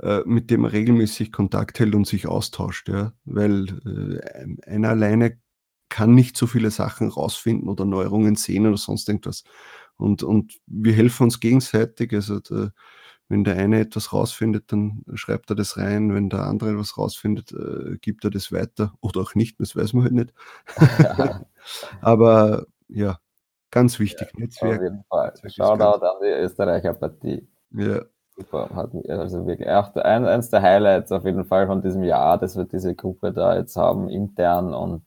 äh, 0.00 0.20
mit 0.24 0.50
dem 0.50 0.64
er 0.64 0.72
regelmäßig 0.72 1.32
Kontakt 1.32 1.78
hält 1.78 1.94
und 1.94 2.06
sich 2.06 2.26
austauscht. 2.26 2.88
Ja? 2.88 3.12
Weil 3.24 3.66
äh, 3.84 4.70
einer 4.70 4.90
alleine 4.90 5.38
kann 5.88 6.14
nicht 6.14 6.36
so 6.36 6.46
viele 6.46 6.70
Sachen 6.70 7.08
rausfinden 7.08 7.68
oder 7.68 7.84
Neuerungen 7.84 8.36
sehen 8.36 8.66
oder 8.66 8.76
sonst 8.76 9.08
irgendwas. 9.08 9.44
Und, 9.96 10.22
und 10.22 10.58
wir 10.66 10.92
helfen 10.92 11.24
uns 11.24 11.40
gegenseitig. 11.40 12.12
Also 12.12 12.40
der, 12.40 12.72
wenn 13.28 13.44
der 13.44 13.56
eine 13.56 13.80
etwas 13.80 14.12
rausfindet, 14.12 14.72
dann 14.72 15.04
schreibt 15.14 15.50
er 15.50 15.56
das 15.56 15.76
rein. 15.76 16.14
Wenn 16.14 16.28
der 16.28 16.44
andere 16.44 16.72
etwas 16.72 16.98
rausfindet, 16.98 17.52
äh, 17.52 17.96
gibt 18.00 18.24
er 18.24 18.30
das 18.30 18.52
weiter 18.52 18.94
oder 19.00 19.20
auch 19.20 19.34
nicht, 19.34 19.60
das 19.60 19.76
weiß 19.76 19.92
man 19.94 20.04
halt 20.04 20.14
nicht. 20.14 20.34
Aber 22.00 22.66
ja, 22.88 23.18
Ganz 23.76 23.98
wichtig, 23.98 24.28
ja, 24.32 24.40
Netzwerk. 24.40 24.78
Auf 24.78 24.82
jeden 24.84 25.04
Fall. 25.04 25.32
Shoutout 25.50 26.06
an 26.06 26.16
die 26.22 26.28
Österreicher 26.28 26.94
Partie. 26.94 27.46
Ja. 27.72 28.02
Super. 28.38 28.68
Hat, 28.74 28.90
also 29.08 29.46
wirklich 29.46 29.68
auch 29.68 29.94
ein, 29.96 30.26
eins 30.26 30.50
der 30.50 30.60
Highlights 30.60 31.10
auf 31.10 31.24
jeden 31.24 31.44
Fall 31.46 31.66
von 31.66 31.80
diesem 31.80 32.04
Jahr, 32.04 32.38
dass 32.38 32.56
wir 32.56 32.64
diese 32.64 32.94
Gruppe 32.94 33.32
da 33.32 33.56
jetzt 33.56 33.76
haben, 33.76 34.10
intern. 34.10 34.74
Und 34.74 35.02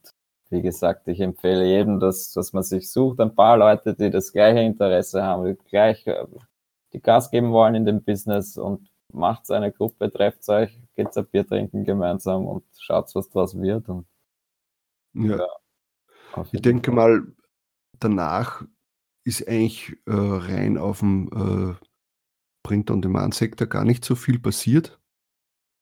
wie 0.49 0.63
gesagt, 0.63 1.07
ich 1.07 1.19
empfehle 1.19 1.65
jedem, 1.65 1.99
dass, 1.99 2.31
dass 2.31 2.53
man 2.53 2.63
sich 2.63 2.91
sucht, 2.91 3.19
ein 3.19 3.35
paar 3.35 3.57
Leute, 3.57 3.93
die 3.93 4.09
das 4.09 4.33
gleiche 4.33 4.61
Interesse 4.61 5.23
haben, 5.23 5.45
die 5.45 5.55
gleich 5.69 6.07
äh, 6.07 6.25
die 6.93 7.01
Gas 7.01 7.29
geben 7.29 7.51
wollen 7.51 7.75
in 7.75 7.85
dem 7.85 8.03
Business 8.03 8.57
und 8.57 8.89
macht 9.13 9.51
eine 9.51 9.71
Gruppe, 9.71 10.11
trefft 10.11 10.47
euch, 10.49 10.75
geht 10.95 11.15
ein 11.15 11.27
Bier 11.27 11.45
trinken 11.45 11.83
gemeinsam 11.83 12.47
und 12.47 12.63
schaut, 12.79 13.13
was 13.13 13.29
draus 13.29 13.59
wird. 13.59 13.89
Und, 13.89 14.07
ja. 15.13 15.37
ja 15.37 16.45
ich 16.51 16.61
denke 16.63 16.91
mal, 16.91 17.27
danach 17.99 18.63
ist 19.23 19.47
eigentlich 19.47 19.95
äh, 20.07 20.13
rein 20.13 20.79
auf 20.79 20.99
dem 20.99 21.77
äh, 21.79 21.88
Print-on-Demand-Sektor 22.63 23.67
gar 23.67 23.85
nicht 23.85 24.05
so 24.05 24.15
viel 24.15 24.39
passiert. 24.39 24.99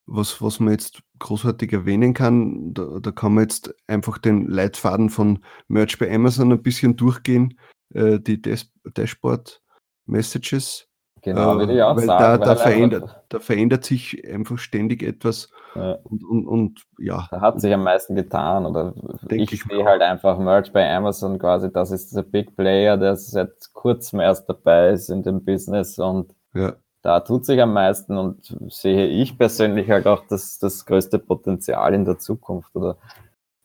Was, 0.05 0.41
was 0.41 0.59
man 0.59 0.71
jetzt 0.71 1.01
großartig 1.19 1.73
erwähnen 1.73 2.13
kann, 2.13 2.73
da, 2.73 2.99
da 3.01 3.11
kann 3.11 3.33
man 3.33 3.43
jetzt 3.43 3.75
einfach 3.87 4.17
den 4.17 4.47
Leitfaden 4.47 5.09
von 5.09 5.43
Merch 5.67 5.99
bei 5.99 6.13
Amazon 6.13 6.53
ein 6.53 6.63
bisschen 6.63 6.95
durchgehen, 6.95 7.59
äh, 7.93 8.19
die 8.19 8.41
Des 8.41 8.71
Dashboard-Messages 8.85 10.87
Genau, 11.27 11.57
würde 11.57 11.73
ich 11.73 11.81
auch 11.81 11.97
weil 11.97 12.05
sagen. 12.05 12.41
Da, 12.41 12.45
da, 12.45 12.55
verändert, 12.55 13.15
da 13.29 13.39
verändert 13.39 13.83
sich 13.83 14.25
einfach 14.27 14.57
ständig 14.57 15.03
etwas. 15.03 15.49
Ja. 15.75 15.97
Und, 16.03 16.23
und, 16.23 16.47
und, 16.47 16.83
ja. 16.99 17.27
Da 17.31 17.41
hat 17.41 17.59
sich 17.59 17.73
am 17.73 17.83
meisten 17.83 18.15
getan. 18.15 18.65
Oder 18.65 18.93
ich, 19.29 19.51
ich 19.51 19.63
sehe 19.63 19.83
halt 19.83 20.01
einfach 20.01 20.37
Merch 20.37 20.71
bei 20.71 20.89
Amazon 20.89 21.39
quasi, 21.39 21.71
das 21.71 21.91
ist 21.91 22.15
der 22.15 22.21
Big 22.21 22.55
Player, 22.55 22.97
der 22.97 23.15
seit 23.15 23.51
kurzem 23.73 24.19
erst 24.19 24.47
dabei 24.47 24.91
ist 24.91 25.09
in 25.09 25.23
dem 25.23 25.43
Business 25.43 25.99
und 25.99 26.34
ja. 26.58 26.76
da 27.01 27.20
tut 27.20 27.45
sich 27.45 27.62
am 27.62 27.74
meisten 27.74 28.18
und 28.18 28.55
sehe 28.70 29.08
ich 29.08 29.38
persönlich 29.38 29.89
halt 29.89 30.08
auch 30.08 30.26
das, 30.28 30.60
das 30.60 30.86
größte 30.86 31.20
Potenzial 31.20 31.93
in 31.93 32.05
der 32.05 32.20
Zukunft. 32.20 32.76
Oder 32.76 32.97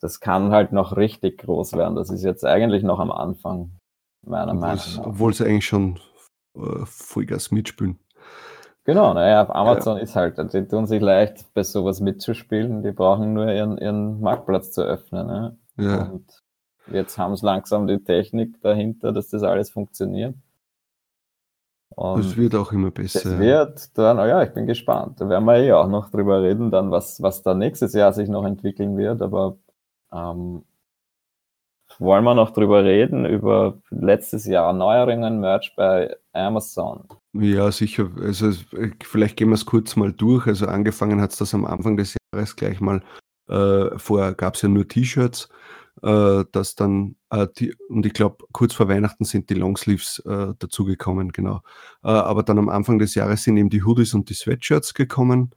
das 0.00 0.20
kann 0.20 0.50
halt 0.50 0.72
noch 0.72 0.96
richtig 0.96 1.38
groß 1.38 1.74
werden. 1.74 1.94
Das 1.94 2.10
ist 2.10 2.24
jetzt 2.24 2.44
eigentlich 2.44 2.82
noch 2.82 2.98
am 2.98 3.12
Anfang, 3.12 3.70
meiner 4.26 4.54
Meinung 4.54 4.84
nach. 4.96 5.06
Obwohl 5.06 5.32
es 5.32 5.40
eigentlich 5.40 5.66
schon 5.66 5.98
äh, 6.56 6.84
Vollgas 6.84 7.50
mitspielen. 7.50 7.98
Genau, 8.84 9.14
naja, 9.14 9.42
auf 9.42 9.54
Amazon 9.54 9.96
ja. 9.96 10.02
ist 10.02 10.16
halt, 10.16 10.38
die 10.52 10.66
tun 10.66 10.86
sich 10.86 11.00
leicht, 11.00 11.54
bei 11.54 11.62
sowas 11.62 12.00
mitzuspielen. 12.00 12.82
Die 12.82 12.90
brauchen 12.90 13.32
nur 13.32 13.46
ihren, 13.46 13.78
ihren 13.78 14.20
Marktplatz 14.20 14.72
zu 14.72 14.82
öffnen. 14.82 15.26
Ne? 15.28 15.56
Ja. 15.76 16.02
Und 16.02 16.42
jetzt 16.90 17.16
haben 17.16 17.36
sie 17.36 17.46
langsam 17.46 17.86
die 17.86 18.02
Technik 18.02 18.60
dahinter, 18.60 19.12
dass 19.12 19.28
das 19.28 19.44
alles 19.44 19.70
funktioniert. 19.70 20.34
Es 22.18 22.36
wird 22.36 22.54
auch 22.54 22.72
immer 22.72 22.90
besser. 22.90 23.32
Es 23.32 23.38
wird 23.38 23.98
dann, 23.98 24.18
oh 24.18 24.24
ja, 24.24 24.42
ich 24.42 24.52
bin 24.52 24.66
gespannt. 24.66 25.20
Da 25.20 25.28
werden 25.28 25.44
wir 25.44 25.56
eh 25.56 25.72
auch 25.72 25.88
noch 25.88 26.10
drüber 26.10 26.42
reden, 26.42 26.70
dann, 26.70 26.90
was, 26.90 27.22
was 27.22 27.42
da 27.42 27.54
nächstes 27.54 27.92
Jahr 27.92 28.12
sich 28.12 28.28
noch 28.28 28.44
entwickeln 28.44 28.96
wird. 28.96 29.22
Aber 29.22 29.56
ähm, 30.12 30.64
wollen 31.98 32.24
wir 32.24 32.34
noch 32.34 32.50
drüber 32.50 32.84
reden, 32.84 33.26
über 33.26 33.78
letztes 33.90 34.46
Jahr 34.46 34.72
Neuerungen, 34.72 35.40
Merch 35.40 35.74
bei 35.76 36.16
Amazon? 36.32 37.04
Ja, 37.34 37.70
sicher. 37.70 38.10
Also 38.20 38.52
vielleicht 39.02 39.36
gehen 39.36 39.48
wir 39.48 39.54
es 39.54 39.66
kurz 39.66 39.96
mal 39.96 40.12
durch. 40.12 40.46
Also 40.46 40.66
angefangen 40.66 41.20
hat 41.20 41.32
es 41.32 41.38
das 41.38 41.54
am 41.54 41.64
Anfang 41.64 41.96
des 41.96 42.16
Jahres 42.32 42.56
gleich 42.56 42.80
mal. 42.80 43.02
Äh, 43.48 43.98
vorher 43.98 44.34
gab 44.34 44.54
es 44.54 44.62
ja 44.62 44.68
nur 44.68 44.86
T-Shirts 44.86 45.48
äh, 46.00 46.44
dass 46.52 46.74
dann, 46.74 47.16
äh, 47.30 47.46
die, 47.58 47.74
und 47.88 48.06
ich 48.06 48.14
glaube, 48.14 48.44
kurz 48.52 48.74
vor 48.74 48.88
Weihnachten 48.88 49.24
sind 49.24 49.50
die 49.50 49.54
Longsleeves 49.54 50.20
äh, 50.20 50.54
dazugekommen, 50.58 51.32
genau. 51.32 51.60
Äh, 52.02 52.08
aber 52.08 52.42
dann 52.42 52.58
am 52.58 52.68
Anfang 52.68 52.98
des 52.98 53.14
Jahres 53.14 53.44
sind 53.44 53.56
eben 53.56 53.68
die 53.70 53.82
Hoodies 53.82 54.14
und 54.14 54.30
die 54.30 54.34
Sweatshirts 54.34 54.94
gekommen. 54.94 55.54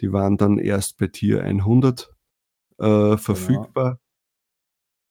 Die 0.00 0.12
waren 0.12 0.36
dann 0.36 0.58
erst 0.58 0.98
bei 0.98 1.06
Tier 1.08 1.42
100 1.42 2.14
äh, 2.78 2.84
genau. 2.84 3.16
verfügbar. 3.16 3.98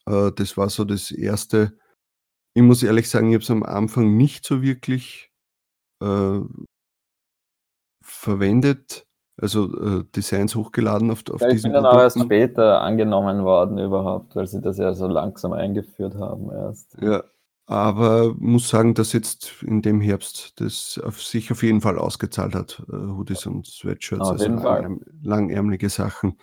Genau. 0.05 0.29
das 0.29 0.55
war 0.55 0.69
so 0.69 0.85
das 0.85 1.11
erste. 1.11 1.77
Ich 2.53 2.61
muss 2.61 2.81
ehrlich 2.81 3.09
sagen, 3.09 3.29
ich 3.29 3.33
habe 3.33 3.43
es 3.43 3.51
am 3.51 3.63
Anfang 3.63 4.15
nicht 4.15 4.45
so 4.45 4.61
wirklich 4.61 5.31
verwendet 8.01 9.06
also 9.39 9.99
äh, 9.99 10.03
Designs 10.15 10.55
hochgeladen 10.55 11.11
auf, 11.11 11.23
auf 11.31 11.41
ja, 11.41 11.49
Ich 11.49 11.61
bin 11.61 11.73
dann 11.73 11.85
auch 11.85 11.99
erst 11.99 12.19
später 12.19 12.81
angenommen 12.81 13.43
worden 13.43 13.77
überhaupt, 13.77 14.35
weil 14.35 14.47
sie 14.47 14.61
das 14.61 14.77
ja 14.77 14.93
so 14.93 15.07
langsam 15.07 15.53
eingeführt 15.53 16.15
haben 16.15 16.51
erst. 16.51 16.97
Ja, 16.99 17.23
aber 17.67 18.33
muss 18.37 18.69
sagen, 18.69 18.93
dass 18.93 19.13
jetzt 19.13 19.61
in 19.61 19.81
dem 19.81 20.01
Herbst 20.01 20.59
das 20.59 20.99
auf 21.03 21.21
sich 21.21 21.51
auf 21.51 21.61
jeden 21.61 21.81
Fall 21.81 21.99
ausgezahlt 21.99 22.55
hat, 22.55 22.81
äh, 22.89 22.95
Hoodies 22.95 23.45
und 23.45 23.67
Sweatshirts, 23.67 24.21
auf 24.21 24.31
also 24.31 24.47
lang, 24.47 25.01
langärmliche 25.21 25.89
Sachen. 25.89 26.37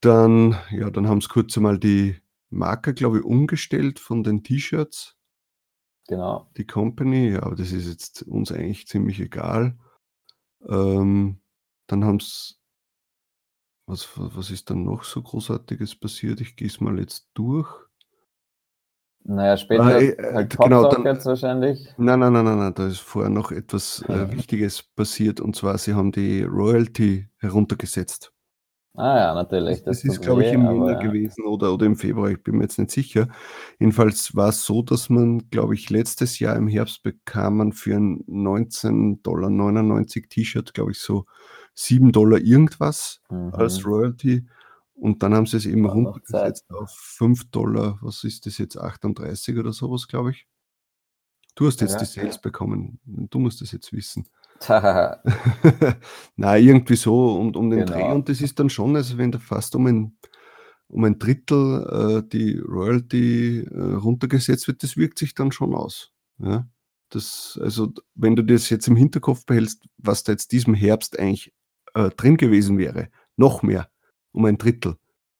Dann, 0.00 0.56
ja, 0.70 0.90
dann 0.90 1.08
haben 1.08 1.20
sie 1.20 1.28
kurz 1.28 1.56
einmal 1.56 1.78
die 1.78 2.16
Marke, 2.50 2.92
glaube 2.92 3.18
ich, 3.18 3.24
umgestellt 3.24 3.98
von 3.98 4.22
den 4.22 4.42
T-Shirts. 4.42 5.16
Genau. 6.08 6.48
Die 6.56 6.66
Company, 6.66 7.30
ja, 7.30 7.42
aber 7.42 7.56
das 7.56 7.72
ist 7.72 7.88
jetzt 7.88 8.22
uns 8.22 8.52
eigentlich 8.52 8.86
ziemlich 8.86 9.20
egal. 9.20 9.76
Ähm, 10.68 11.38
dann 11.86 12.04
haben 12.04 12.16
es 12.16 12.60
was 13.86 14.08
was 14.16 14.50
ist 14.50 14.70
dann 14.70 14.84
noch 14.84 15.04
so 15.04 15.22
Großartiges 15.22 15.96
passiert? 15.96 16.40
Ich 16.40 16.56
gehe 16.56 16.68
es 16.68 16.80
mal 16.80 16.98
jetzt 16.98 17.28
durch. 17.34 17.68
Naja, 19.26 19.56
später 19.56 19.84
Ah, 19.84 20.00
äh, 20.00 20.16
halt 20.34 20.56
genau, 20.58 20.90
dann 20.90 21.04
wahrscheinlich. 21.24 21.88
nein, 21.96 22.20
nein, 22.20 22.32
nein, 22.32 22.44
nein, 22.44 22.58
nein, 22.58 22.74
da 22.74 22.86
ist 22.86 23.00
vorher 23.00 23.30
noch 23.30 23.52
etwas, 23.52 24.02
äh, 24.08 24.30
Wichtiges 24.32 24.82
passiert 24.82 25.40
und 25.40 25.56
zwar, 25.56 25.78
sie 25.78 25.94
haben 25.94 26.12
die 26.12 26.42
Royalty 26.42 27.26
heruntergesetzt. 27.38 28.34
Ah 28.96 29.16
ja, 29.16 29.34
natürlich. 29.34 29.82
Das, 29.82 30.02
das 30.02 30.04
ist, 30.04 30.22
glaube 30.22 30.44
ich, 30.44 30.52
im 30.52 30.62
Jänner 30.62 30.92
ja. 30.92 30.98
gewesen 31.00 31.46
oder, 31.46 31.72
oder 31.74 31.84
im 31.86 31.96
Februar, 31.96 32.30
ich 32.30 32.42
bin 32.42 32.56
mir 32.56 32.64
jetzt 32.64 32.78
nicht 32.78 32.92
sicher. 32.92 33.28
Jedenfalls 33.80 34.36
war 34.36 34.50
es 34.50 34.64
so, 34.64 34.82
dass 34.82 35.08
man, 35.08 35.50
glaube 35.50 35.74
ich, 35.74 35.90
letztes 35.90 36.38
Jahr 36.38 36.54
im 36.54 36.68
Herbst 36.68 37.02
bekam 37.02 37.56
man 37.56 37.72
für 37.72 37.96
ein 37.96 38.24
19,99 38.28 39.22
Dollar 39.22 40.06
T-Shirt, 40.06 40.74
glaube 40.74 40.92
ich, 40.92 41.00
so 41.00 41.24
7 41.74 42.12
Dollar 42.12 42.38
irgendwas 42.38 43.20
mhm. 43.30 43.52
als 43.54 43.84
Royalty. 43.84 44.46
Und 44.94 45.22
dann 45.22 45.34
haben 45.34 45.46
sie 45.46 45.56
es 45.56 45.66
eben 45.66 45.86
runtergesetzt 45.86 46.70
auf 46.70 46.90
5 46.90 47.50
Dollar, 47.50 47.98
was 48.00 48.22
ist 48.24 48.46
das 48.46 48.58
jetzt, 48.58 48.78
38 48.78 49.58
oder 49.58 49.72
sowas, 49.72 50.06
glaube 50.06 50.30
ich. 50.30 50.46
Du 51.56 51.66
hast 51.66 51.80
jetzt 51.80 51.94
ja, 51.94 51.98
die 51.98 52.04
Sales 52.04 52.36
ja. 52.36 52.40
bekommen. 52.40 52.98
Du 53.04 53.38
musst 53.38 53.60
das 53.60 53.72
jetzt 53.72 53.92
wissen. 53.92 54.26
Na, 56.36 56.56
irgendwie 56.56 56.96
so 56.96 57.36
und 57.36 57.56
um 57.56 57.70
den 57.70 57.80
genau. 57.80 57.92
Dreh. 57.92 58.12
Und 58.12 58.28
das 58.28 58.40
ist 58.40 58.58
dann 58.58 58.70
schon, 58.70 58.96
also 58.96 59.18
wenn 59.18 59.32
da 59.32 59.38
fast 59.38 59.74
um 59.74 59.86
ein, 59.86 60.16
um 60.88 61.04
ein 61.04 61.18
Drittel 61.18 62.22
äh, 62.22 62.28
die 62.28 62.58
Royalty 62.58 63.60
äh, 63.60 63.94
runtergesetzt 63.94 64.66
wird, 64.68 64.82
das 64.82 64.96
wirkt 64.96 65.18
sich 65.18 65.34
dann 65.34 65.52
schon 65.52 65.74
aus. 65.74 66.12
Ja? 66.38 66.66
Das, 67.10 67.58
also, 67.62 67.92
wenn 68.14 68.34
du 68.36 68.42
das 68.42 68.70
jetzt 68.70 68.88
im 68.88 68.96
Hinterkopf 68.96 69.44
behältst, 69.46 69.84
was 69.98 70.24
da 70.24 70.32
jetzt 70.32 70.52
diesem 70.52 70.74
Herbst 70.74 71.18
eigentlich 71.18 71.52
äh, 71.94 72.10
drin 72.10 72.36
gewesen 72.36 72.78
wäre, 72.78 73.08
noch 73.36 73.62
mehr, 73.62 73.88
um 74.32 74.44
ein 74.44 74.58
Drittel. 74.58 74.96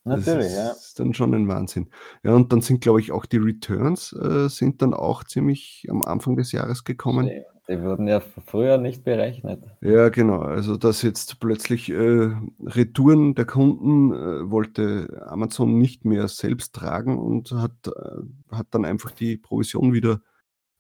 Natürlich, 0.07 0.49
das 0.49 0.57
ja. 0.57 0.71
ist 0.73 1.01
dann 1.01 1.15
schon 1.15 1.35
ein 1.35 1.49
Wahnsinn. 1.49 1.89
Ja, 2.23 2.35
und 2.35 2.53
dann 2.53 2.61
sind, 2.61 2.83
glaube 2.83 3.01
ich, 3.01 3.11
auch 3.11 3.25
die 3.25 3.39
Returns 3.39 4.13
äh, 4.13 4.49
sind 4.49 4.83
dann 4.83 4.93
auch 4.93 5.25
ziemlich 5.25 5.87
am 5.89 6.03
Anfang 6.03 6.37
des 6.37 6.53
Jahres 6.53 6.85
gekommen. 6.85 7.27
Die, 7.27 7.43
die 7.69 7.81
wurden 7.81 8.07
ja 8.07 8.21
früher 8.21 8.77
nicht 8.77 9.03
berechnet. 9.05 9.65
Ja, 9.81 10.11
genau. 10.11 10.41
Also, 10.41 10.77
dass 10.77 11.01
jetzt 11.01 11.41
plötzlich 11.41 11.89
äh, 11.89 12.33
Retouren 12.61 13.35
der 13.35 13.47
Kunden 13.47 14.13
äh, 14.13 14.51
wollte 14.51 15.25
Amazon 15.27 15.79
nicht 15.79 16.05
mehr 16.05 16.29
selbst 16.29 16.75
tragen 16.75 17.19
und 17.19 17.53
hat, 17.53 17.73
äh, 17.87 18.55
hat 18.55 18.67
dann 18.73 18.85
einfach 18.85 19.11
die 19.11 19.39
Provision 19.39 19.95
wieder 19.95 20.21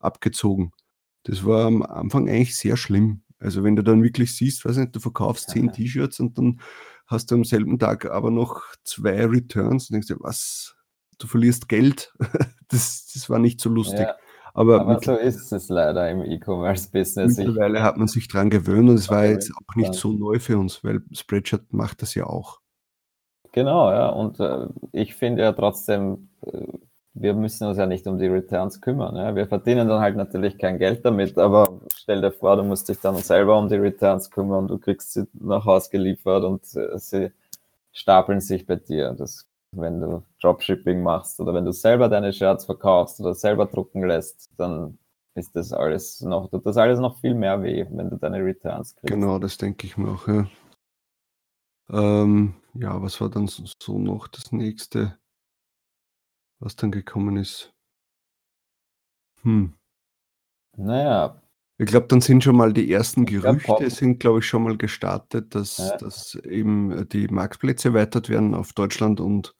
abgezogen. 0.00 0.72
Das 1.22 1.46
war 1.46 1.64
am 1.64 1.82
Anfang 1.82 2.28
eigentlich 2.28 2.56
sehr 2.56 2.76
schlimm. 2.76 3.22
Also 3.44 3.62
wenn 3.62 3.76
du 3.76 3.82
dann 3.82 4.02
wirklich 4.02 4.36
siehst, 4.36 4.64
weiß 4.64 4.76
nicht, 4.78 4.96
du 4.96 5.00
verkaufst 5.00 5.50
zehn 5.50 5.72
T-Shirts 5.72 6.20
und 6.20 6.38
dann 6.38 6.60
hast 7.06 7.30
du 7.30 7.34
am 7.34 7.44
selben 7.44 7.78
Tag 7.78 8.10
aber 8.10 8.30
noch 8.30 8.62
zwei 8.84 9.24
Returns 9.26 9.90
und 9.90 9.94
denkst 9.94 10.08
dir, 10.08 10.16
was, 10.20 10.76
du 11.18 11.26
verlierst 11.26 11.68
Geld. 11.68 12.12
das, 12.68 13.10
das 13.12 13.28
war 13.30 13.38
nicht 13.38 13.60
so 13.60 13.70
lustig. 13.70 14.00
Ja, 14.00 14.16
aber, 14.54 14.80
aber 14.80 15.00
so 15.00 15.16
ist 15.16 15.52
es 15.52 15.68
leider 15.68 16.10
im 16.10 16.22
E-Commerce-Business. 16.22 17.36
Mittlerweile 17.36 17.82
hat 17.82 17.96
man 17.96 18.06
sich 18.06 18.28
dran 18.28 18.50
gewöhnt 18.50 18.88
und 18.88 18.96
es 18.96 19.10
war 19.10 19.26
jetzt 19.26 19.52
auch 19.52 19.74
nicht 19.76 19.94
so 19.94 20.12
neu 20.12 20.38
für 20.38 20.58
uns, 20.58 20.84
weil 20.84 21.02
Spreadshirt 21.12 21.72
macht 21.72 22.02
das 22.02 22.14
ja 22.14 22.26
auch. 22.26 22.60
Genau, 23.52 23.90
ja. 23.90 24.08
Und 24.08 24.40
äh, 24.40 24.66
ich 24.92 25.14
finde 25.14 25.42
ja 25.42 25.52
trotzdem, 25.52 26.28
äh, 26.46 26.66
wir 27.14 27.32
müssen 27.32 27.66
uns 27.66 27.78
ja 27.78 27.86
nicht 27.86 28.06
um 28.06 28.18
die 28.18 28.26
Returns 28.26 28.80
kümmern. 28.80 29.16
Ja. 29.16 29.34
Wir 29.34 29.46
verdienen 29.46 29.88
dann 29.88 30.00
halt 30.00 30.16
natürlich 30.16 30.58
kein 30.58 30.78
Geld 30.78 31.04
damit, 31.04 31.38
aber 31.38 31.80
stell 31.96 32.20
dir 32.20 32.32
vor, 32.32 32.56
du 32.56 32.64
musst 32.64 32.88
dich 32.88 32.98
dann 32.98 33.16
selber 33.16 33.56
um 33.56 33.68
die 33.68 33.76
Returns 33.76 34.30
kümmern, 34.30 34.66
du 34.66 34.78
kriegst 34.78 35.12
sie 35.12 35.26
nach 35.32 35.64
Hause 35.64 35.90
geliefert 35.90 36.44
und 36.44 36.62
äh, 36.74 36.98
sie 36.98 37.30
stapeln 37.92 38.40
sich 38.40 38.66
bei 38.66 38.76
dir. 38.76 39.12
Das, 39.12 39.46
wenn 39.70 40.00
du 40.00 40.24
Dropshipping 40.42 41.02
machst 41.02 41.38
oder 41.40 41.54
wenn 41.54 41.64
du 41.64 41.72
selber 41.72 42.08
deine 42.08 42.32
Shirts 42.32 42.64
verkaufst 42.64 43.20
oder 43.20 43.34
selber 43.34 43.66
drucken 43.66 44.06
lässt, 44.06 44.50
dann 44.56 44.98
ist 45.36 45.54
das 45.54 45.72
alles 45.72 46.20
noch, 46.20 46.50
tut 46.50 46.66
das 46.66 46.76
alles 46.76 46.98
noch 46.98 47.18
viel 47.20 47.34
mehr 47.34 47.62
weh, 47.62 47.86
wenn 47.90 48.10
du 48.10 48.16
deine 48.16 48.44
Returns 48.44 48.94
kriegst. 48.96 49.14
Genau, 49.14 49.38
das 49.38 49.56
denke 49.56 49.86
ich 49.86 49.96
mir 49.96 50.10
auch, 50.10 50.26
ja. 50.28 50.46
Ähm, 51.90 52.54
ja, 52.74 53.00
was 53.00 53.20
war 53.20 53.28
dann 53.28 53.46
so 53.46 53.98
noch 53.98 54.26
das 54.28 54.50
nächste? 54.52 55.16
Was 56.60 56.76
dann 56.76 56.90
gekommen 56.90 57.36
ist. 57.36 57.72
Hm. 59.42 59.74
Naja. 60.76 61.40
Ich 61.78 61.86
glaube, 61.86 62.06
dann 62.06 62.20
sind 62.20 62.44
schon 62.44 62.56
mal 62.56 62.72
die 62.72 62.90
ersten 62.90 63.26
Gerüchte, 63.26 63.90
sind, 63.90 64.20
glaube 64.20 64.38
ich, 64.38 64.46
schon 64.46 64.62
mal 64.62 64.76
gestartet, 64.76 65.54
dass, 65.54 65.78
ja. 65.78 65.96
dass 65.96 66.36
eben 66.36 67.08
die 67.08 67.26
Marktplätze 67.28 67.88
erweitert 67.88 68.28
werden 68.28 68.54
auf 68.54 68.72
Deutschland 68.72 69.20
und. 69.20 69.54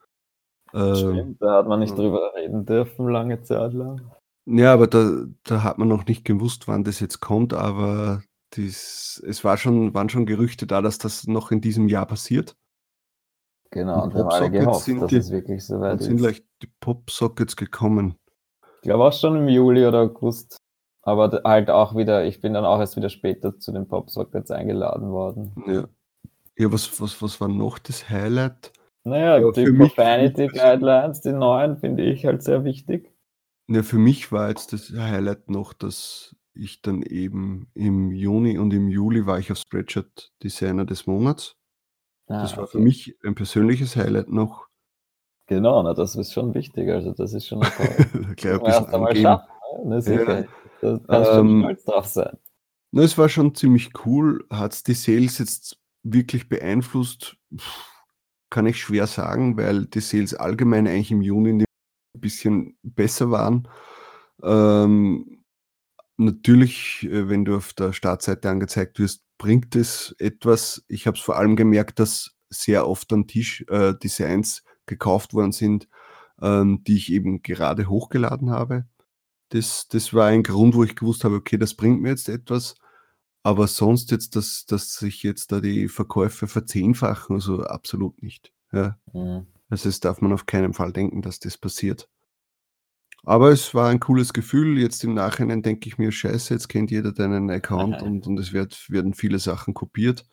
Äh, 0.73 0.95
Stimmt, 0.95 1.43
da 1.43 1.59
hat 1.59 1.67
man 1.67 1.81
nicht 1.81 1.97
drüber 1.97 2.33
reden 2.37 2.65
dürfen, 2.65 3.09
lange 3.09 3.43
Zeit 3.43 3.73
lang. 3.73 4.01
Ja, 4.47 4.73
aber 4.73 4.87
da, 4.87 5.25
da 5.43 5.63
hat 5.63 5.79
man 5.79 5.89
noch 5.89 6.07
nicht 6.07 6.25
gewusst, 6.25 6.69
wann 6.69 6.85
das 6.85 7.01
jetzt 7.01 7.21
kommt, 7.21 7.53
aber 7.53 8.23
dies, 8.53 9.23
es 9.27 9.43
war 9.43 9.57
schon, 9.57 9.95
waren 9.95 10.09
schon 10.09 10.27
Gerüchte 10.27 10.67
da, 10.67 10.83
dass 10.83 10.99
das 10.99 11.27
noch 11.27 11.51
in 11.51 11.61
diesem 11.61 11.89
Jahr 11.89 12.07
passiert. 12.07 12.57
Genau, 13.75 14.05
und 14.05 14.15
wir 14.15 14.21
haben 14.21 14.31
alle 14.31 14.51
gehofft, 14.53 14.89
dass 14.89 15.09
die, 15.09 15.17
es 15.17 15.33
wirklich 15.33 15.67
so 15.67 15.81
weit 15.81 15.99
ist. 15.99 16.07
sind 16.07 16.19
gleich 16.19 16.45
die 16.63 16.69
Popsockets 16.79 17.57
gekommen. 17.57 18.15
Ich 18.77 18.83
glaube 18.83 19.03
auch 19.03 19.13
schon 19.13 19.37
im 19.37 19.49
Juli 19.49 19.85
oder 19.85 20.03
August. 20.03 20.57
Aber 21.03 21.43
halt 21.45 21.71
auch 21.71 21.97
wieder, 21.97 22.25
ich 22.25 22.41
bin 22.41 22.55
dann 22.55 22.65
auch 22.65 22.79
erst 22.79 22.97
wieder 22.97 23.09
später 23.09 23.59
zu 23.59 23.73
den 23.73 23.89
Popsockets 23.89 24.53
eingeladen 24.53 25.11
worden. 25.11 25.53
Ja. 25.67 25.89
Ja, 26.57 26.73
was, 26.73 27.01
was, 27.01 27.21
was 27.21 27.41
war 27.41 27.49
noch 27.49 27.81
das 27.81 28.09
Highlight? 28.09 28.71
Naja, 29.03 29.39
ja, 29.39 29.51
die 29.51 29.73
Profanity 29.73 30.47
Guidelines, 30.47 31.21
die 31.21 31.33
neuen, 31.33 31.77
finde 31.77 32.05
ich 32.05 32.25
halt 32.25 32.45
sehr 32.45 32.63
wichtig. 32.63 33.13
Ja, 33.67 33.83
für 33.83 33.99
mich 33.99 34.31
war 34.31 34.51
jetzt 34.51 34.73
das 34.73 34.93
Highlight 34.97 35.51
noch, 35.51 35.73
dass 35.73 36.37
ich 36.55 36.81
dann 36.81 37.03
eben 37.03 37.67
im 37.75 38.13
Juni 38.13 38.57
und 38.57 38.73
im 38.73 38.89
Juli 38.89 39.27
war 39.27 39.41
ich 39.41 39.51
auf 39.51 39.59
Spreadshirt 39.59 40.33
Designer 40.45 40.85
des 40.85 41.09
Monats. 41.09 41.57
Ah, 42.27 42.43
das 42.43 42.57
war 42.57 42.67
für 42.67 42.79
mich 42.79 43.17
ein 43.25 43.35
persönliches 43.35 43.97
Highlight 43.97 44.29
noch. 44.29 44.67
Genau, 45.47 45.83
na, 45.83 45.93
das 45.93 46.17
ist 46.17 46.33
schon 46.33 46.55
wichtig. 46.55 46.89
Also 46.91 47.13
das 47.13 47.35
ist 47.35 47.47
schon 47.47 47.61
toll. 47.61 48.35
Gleich 48.37 48.55
ein 48.55 48.61
bisschen 48.65 48.87
einmal 48.87 49.17
schaffen. 49.17 49.49
Ne? 49.85 50.01
Sicher. 50.01 50.41
Ja. 50.41 50.47
Da 50.81 51.01
kannst 51.07 51.31
du 51.31 51.35
ähm, 51.41 51.61
stolz 51.61 51.85
drauf 51.85 52.07
sein. 52.07 52.37
Na, 52.93 53.03
es 53.03 53.19
war 53.19 53.29
schon 53.29 53.55
ziemlich 53.55 53.91
cool. 54.07 54.47
Hat's 54.51 54.83
die 54.83 54.95
Sales 54.95 55.39
jetzt 55.39 55.79
wirklich 56.03 56.49
beeinflusst? 56.49 57.37
Kann 58.51 58.67
ich 58.67 58.81
schwer 58.81 59.07
sagen, 59.07 59.57
weil 59.57 59.87
die 59.87 60.01
Sales 60.01 60.35
allgemein 60.35 60.87
eigentlich 60.87 61.11
im 61.11 61.23
Juni 61.23 61.51
'n 61.51 61.65
bisschen 62.19 62.79
besser 62.83 63.31
waren. 63.31 63.69
Ähm, 64.43 65.45
natürlich, 66.17 67.03
äh, 67.05 67.29
wenn 67.29 67.45
du 67.45 67.57
auf 67.57 67.73
der 67.73 67.93
Startseite 67.93 68.49
angezeigt 68.49 68.99
wirst, 68.99 69.24
bringt 69.39 69.77
es 69.77 70.15
etwas. 70.19 70.85
Ich 70.89 71.07
habe 71.07 71.17
es 71.19 71.23
vor 71.25 71.37
allem 71.37 71.57
gemerkt, 71.57 71.99
dass 72.01 72.35
sehr 72.51 72.89
oft 72.89 73.11
dann 73.13 73.27
Tisch 73.27 73.65
äh, 73.69 73.95
Designs 74.03 74.63
gekauft 74.87 75.35
worden 75.35 75.53
sind, 75.53 75.89
ähm, 76.41 76.83
die 76.85 76.97
ich 76.97 77.13
eben 77.13 77.43
gerade 77.43 77.89
hochgeladen 77.89 78.51
habe. 78.51 78.87
Das 79.51 79.89
das 79.89 80.15
war 80.15 80.27
ein 80.29 80.43
Grund, 80.45 80.75
wo 80.75 80.85
ich 80.85 80.97
gewusst 80.97 81.25
habe: 81.25 81.37
„Okay, 81.37 81.59
das 81.59 81.75
bringt 81.75 82.03
mir 82.03 82.11
jetzt 82.11 82.29
etwas.“ 82.29 82.77
Aber 83.45 83.69
sonst 83.69 84.11
jetzt, 84.11 84.37
dass 84.37 84.67
dass 84.67 84.95
sich 84.97 85.23
jetzt 85.23 85.53
da 85.53 85.61
die 85.61 85.89
Verkäufe 85.89 86.49
verzehnfachen, 86.49 87.37
also 87.37 87.63
absolut 87.65 88.23
nicht, 88.23 88.53
ja. 88.73 88.99
Mhm. 89.13 89.47
Also, 89.71 89.89
das 89.89 90.01
darf 90.01 90.21
man 90.23 90.33
auf 90.33 90.47
keinen 90.47 90.75
Fall 90.75 90.93
denken, 90.93 91.23
dass 91.23 91.41
das 91.41 91.59
passiert. 91.59 92.09
Aber 93.25 93.51
es 93.51 93.75
war 93.75 93.89
ein 93.89 94.01
cooles 94.01 94.33
Gefühl. 94.33 94.79
Jetzt 94.79 95.03
im 95.05 95.15
Nachhinein 95.15 95.63
denke 95.63 95.89
ich 95.89 95.99
mir: 95.99 96.13
„Scheiße, 96.13 96.55
jetzt 96.55 96.69
kennt 96.69 96.91
jeder 96.91 97.13
deinen 97.13 97.51
Account 97.51 98.03
und 98.03 98.27
und 98.27 98.39
es 98.39 98.53
wird 98.53 98.91
werden 98.91 99.15
viele 99.15 99.39
Sachen 99.39 99.75
kopiert.“ 99.75 100.27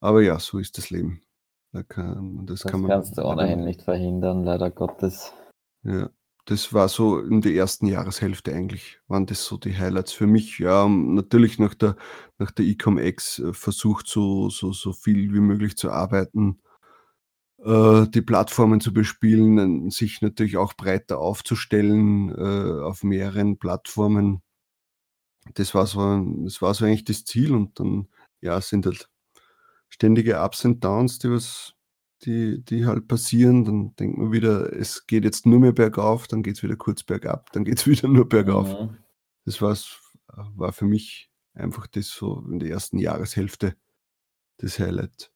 Aber 0.00 0.22
ja, 0.22 0.38
so 0.38 0.58
ist 0.58 0.78
das 0.78 0.90
Leben. 0.90 1.22
Da 1.72 1.82
kann 1.82 2.46
das 2.46 2.62
Das 2.62 2.70
kann 2.70 2.82
man 2.82 2.90
kannst 2.90 3.18
du 3.18 3.22
ohnehin 3.24 3.64
nicht 3.64 3.82
verhindern, 3.82 4.44
leider 4.44 4.70
Gottes. 4.70 5.32
Ja, 5.82 6.08
das 6.46 6.72
war 6.72 6.88
so 6.88 7.18
in 7.20 7.40
der 7.40 7.54
ersten 7.54 7.86
Jahreshälfte 7.86 8.54
eigentlich 8.54 9.00
waren 9.08 9.26
das 9.26 9.44
so 9.44 9.56
die 9.56 9.76
Highlights 9.76 10.12
für 10.12 10.26
mich. 10.26 10.58
Ja, 10.58 10.88
natürlich 10.88 11.58
nach 11.58 11.74
der 11.74 11.96
nach 12.38 12.50
der 12.50 12.64
eCom-Ex, 12.66 13.38
äh, 13.40 13.52
versucht, 13.52 14.06
so 14.08 14.50
so 14.50 14.72
so 14.72 14.92
viel 14.92 15.32
wie 15.34 15.40
möglich 15.40 15.76
zu 15.76 15.90
arbeiten, 15.90 16.60
die 17.66 18.22
Plattformen 18.22 18.80
zu 18.80 18.92
bespielen, 18.92 19.90
sich 19.90 20.20
natürlich 20.20 20.58
auch 20.58 20.74
breiter 20.74 21.18
aufzustellen, 21.18 22.28
äh, 22.30 22.82
auf 22.82 23.02
mehreren 23.02 23.58
Plattformen. 23.58 24.42
Das 25.54 25.74
war 25.74 25.86
so 25.86 26.00
das 26.44 26.60
war 26.60 26.74
so 26.74 26.84
eigentlich 26.84 27.04
das 27.04 27.24
Ziel 27.24 27.54
und 27.54 27.80
dann, 27.80 28.08
ja, 28.42 28.60
sind 28.60 28.86
halt 28.86 29.08
ständige 29.88 30.40
Ups 30.42 30.66
and 30.66 30.84
Downs, 30.84 31.18
die 31.18 31.30
was 31.30 31.74
die 32.24 32.62
die 32.64 32.86
halt 32.86 33.08
passieren. 33.08 33.64
Dann 33.64 33.96
denkt 33.96 34.18
man 34.18 34.32
wieder, 34.32 34.72
es 34.72 35.06
geht 35.06 35.24
jetzt 35.24 35.46
nur 35.46 35.60
mehr 35.60 35.72
bergauf, 35.72 36.26
dann 36.28 36.42
geht's 36.42 36.62
wieder 36.62 36.76
kurz 36.76 37.02
bergab, 37.02 37.50
dann 37.52 37.64
geht's 37.64 37.86
wieder 37.86 38.08
nur 38.08 38.28
bergauf. 38.28 38.68
Mhm. 38.78 38.98
Das 39.46 39.62
war's 39.62 40.00
war 40.26 40.72
für 40.72 40.86
mich 40.86 41.30
einfach 41.54 41.86
das 41.86 42.08
so 42.08 42.44
in 42.50 42.58
der 42.58 42.70
ersten 42.70 42.98
Jahreshälfte 42.98 43.76
das 44.58 44.78
Highlight. 44.78 45.33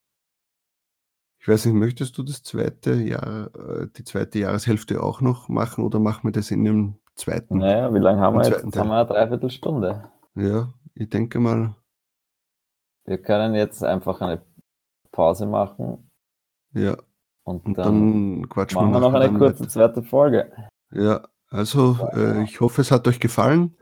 Ich 1.41 1.49
weiß 1.49 1.66
nicht, 1.66 1.74
möchtest 1.74 2.18
du 2.18 2.22
das 2.22 2.43
zweite 2.43 2.95
Jahr 2.95 3.51
äh, 3.55 3.86
die 3.97 4.05
zweite 4.05 4.39
Jahreshälfte 4.41 5.03
auch 5.03 5.20
noch 5.20 5.49
machen 5.49 5.84
oder 5.84 5.99
machen 6.01 6.24
wir 6.24 6.32
das 6.32 6.51
in 6.51 6.64
dem 6.64 6.97
zweiten 7.14 7.59
Na 7.59 7.78
ja, 7.78 7.95
wie 7.95 7.99
lang 7.99 8.18
haben 8.18 8.36
wir 8.39 8.45
jetzt? 8.49 8.64
Jetzt 8.64 8.76
haben 8.76 8.89
wir 8.89 9.05
'ne 9.05 9.09
3/4 9.09 9.51
Stunde. 9.51 10.11
Ja, 10.34 10.72
ich 10.95 11.09
denke 11.09 11.39
mal 11.41 11.74
Wir 13.07 13.18
können 13.22 13.55
jetzt 13.55 13.82
einfach 13.84 14.20
eine 14.20 14.43
Pause 15.12 15.47
machen 15.47 16.11
Ja. 16.74 16.97
und 17.45 17.64
Und 17.66 17.78
dann 17.78 18.41
dann 18.41 18.49
quatschen 18.49 18.80
wir 18.80 18.82
machen 18.89 18.93
wir 18.93 19.01
noch 19.01 19.14
eine 19.14 19.24
dann 19.26 19.39
kurze 19.39 19.61
weiter. 19.61 19.70
zweite 19.70 20.03
Folge. 20.03 20.53
Ja, 20.93 21.26
also, 21.51 21.97
äh, 22.12 22.43
ich 22.45 22.61
hoffe, 22.61 22.82
es 22.82 22.91
hat 22.91 23.09
euch 23.09 23.20
gefallen. 23.20 23.76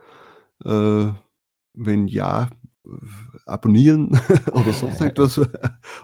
Äh, 0.65 1.09
wenn 1.75 2.07
ja, 2.09 2.49
abonnieren 3.47 4.11
oder 4.53 4.73
sonst 4.73 5.01
etwas 5.01 5.41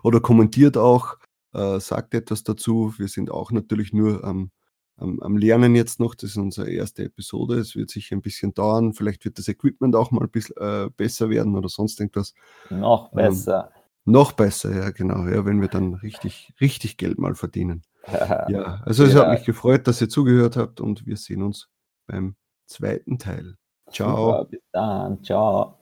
oder 0.02 0.20
kommentiert 0.20 0.76
auch, 0.76 1.16
äh, 1.54 1.80
sagt 1.80 2.14
etwas 2.14 2.42
dazu. 2.44 2.94
Wir 2.98 3.08
sind 3.08 3.30
auch 3.30 3.52
natürlich 3.52 3.92
nur 3.92 4.24
am 4.24 4.50
am 4.96 5.20
am 5.20 5.36
Lernen 5.36 5.74
jetzt 5.74 6.00
noch. 6.00 6.14
Das 6.14 6.30
ist 6.30 6.36
unsere 6.36 6.70
erste 6.70 7.04
Episode. 7.04 7.56
Es 7.58 7.74
wird 7.76 7.90
sicher 7.90 8.14
'n 8.16 8.22
bisschen 8.22 8.54
dauern. 8.54 8.92
Vielleicht 8.94 9.24
wird 9.24 9.38
das 9.38 9.48
Equipment 9.48 9.96
auch 9.96 10.10
mal 10.12 10.28
bissl 10.28 10.52
äh, 10.58 10.90
besser 10.96 11.30
werden 11.30 11.56
oder 11.56 11.68
sonst 11.68 11.98
irgendwas. 12.00 12.34
Noch 12.70 13.12
Ähm, 13.16 13.16
besser. 13.16 13.70
noch 14.04 14.32
besser, 14.32 14.74
ja 14.74 14.90
genau, 14.90 15.26
ja, 15.28 15.44
wenn 15.46 15.60
wir 15.60 15.68
dann 15.68 15.94
richtig 15.94 16.52
richtig 16.60 16.96
Geld 16.98 17.18
mal 17.18 17.34
verdienen. 17.34 17.82
Ja, 18.48 18.82
also 18.84 19.04
es 19.04 19.14
hat 19.14 19.26
Ja. 19.26 19.32
mich 19.32 19.44
gefreut, 19.44 19.86
dass 19.86 20.00
ihr 20.00 20.08
zugehört 20.08 20.56
habt 20.56 20.80
und 20.80 21.06
wir 21.06 21.16
sehen 21.16 21.42
uns 21.42 21.68
beim 22.06 22.36
zweiten 22.66 23.18
Teil. 23.18 23.56
Tschau. 23.90 24.26
Super, 24.32 24.44
bis 24.46 24.60
dann. 24.72 25.22
Tschau. 25.22 25.78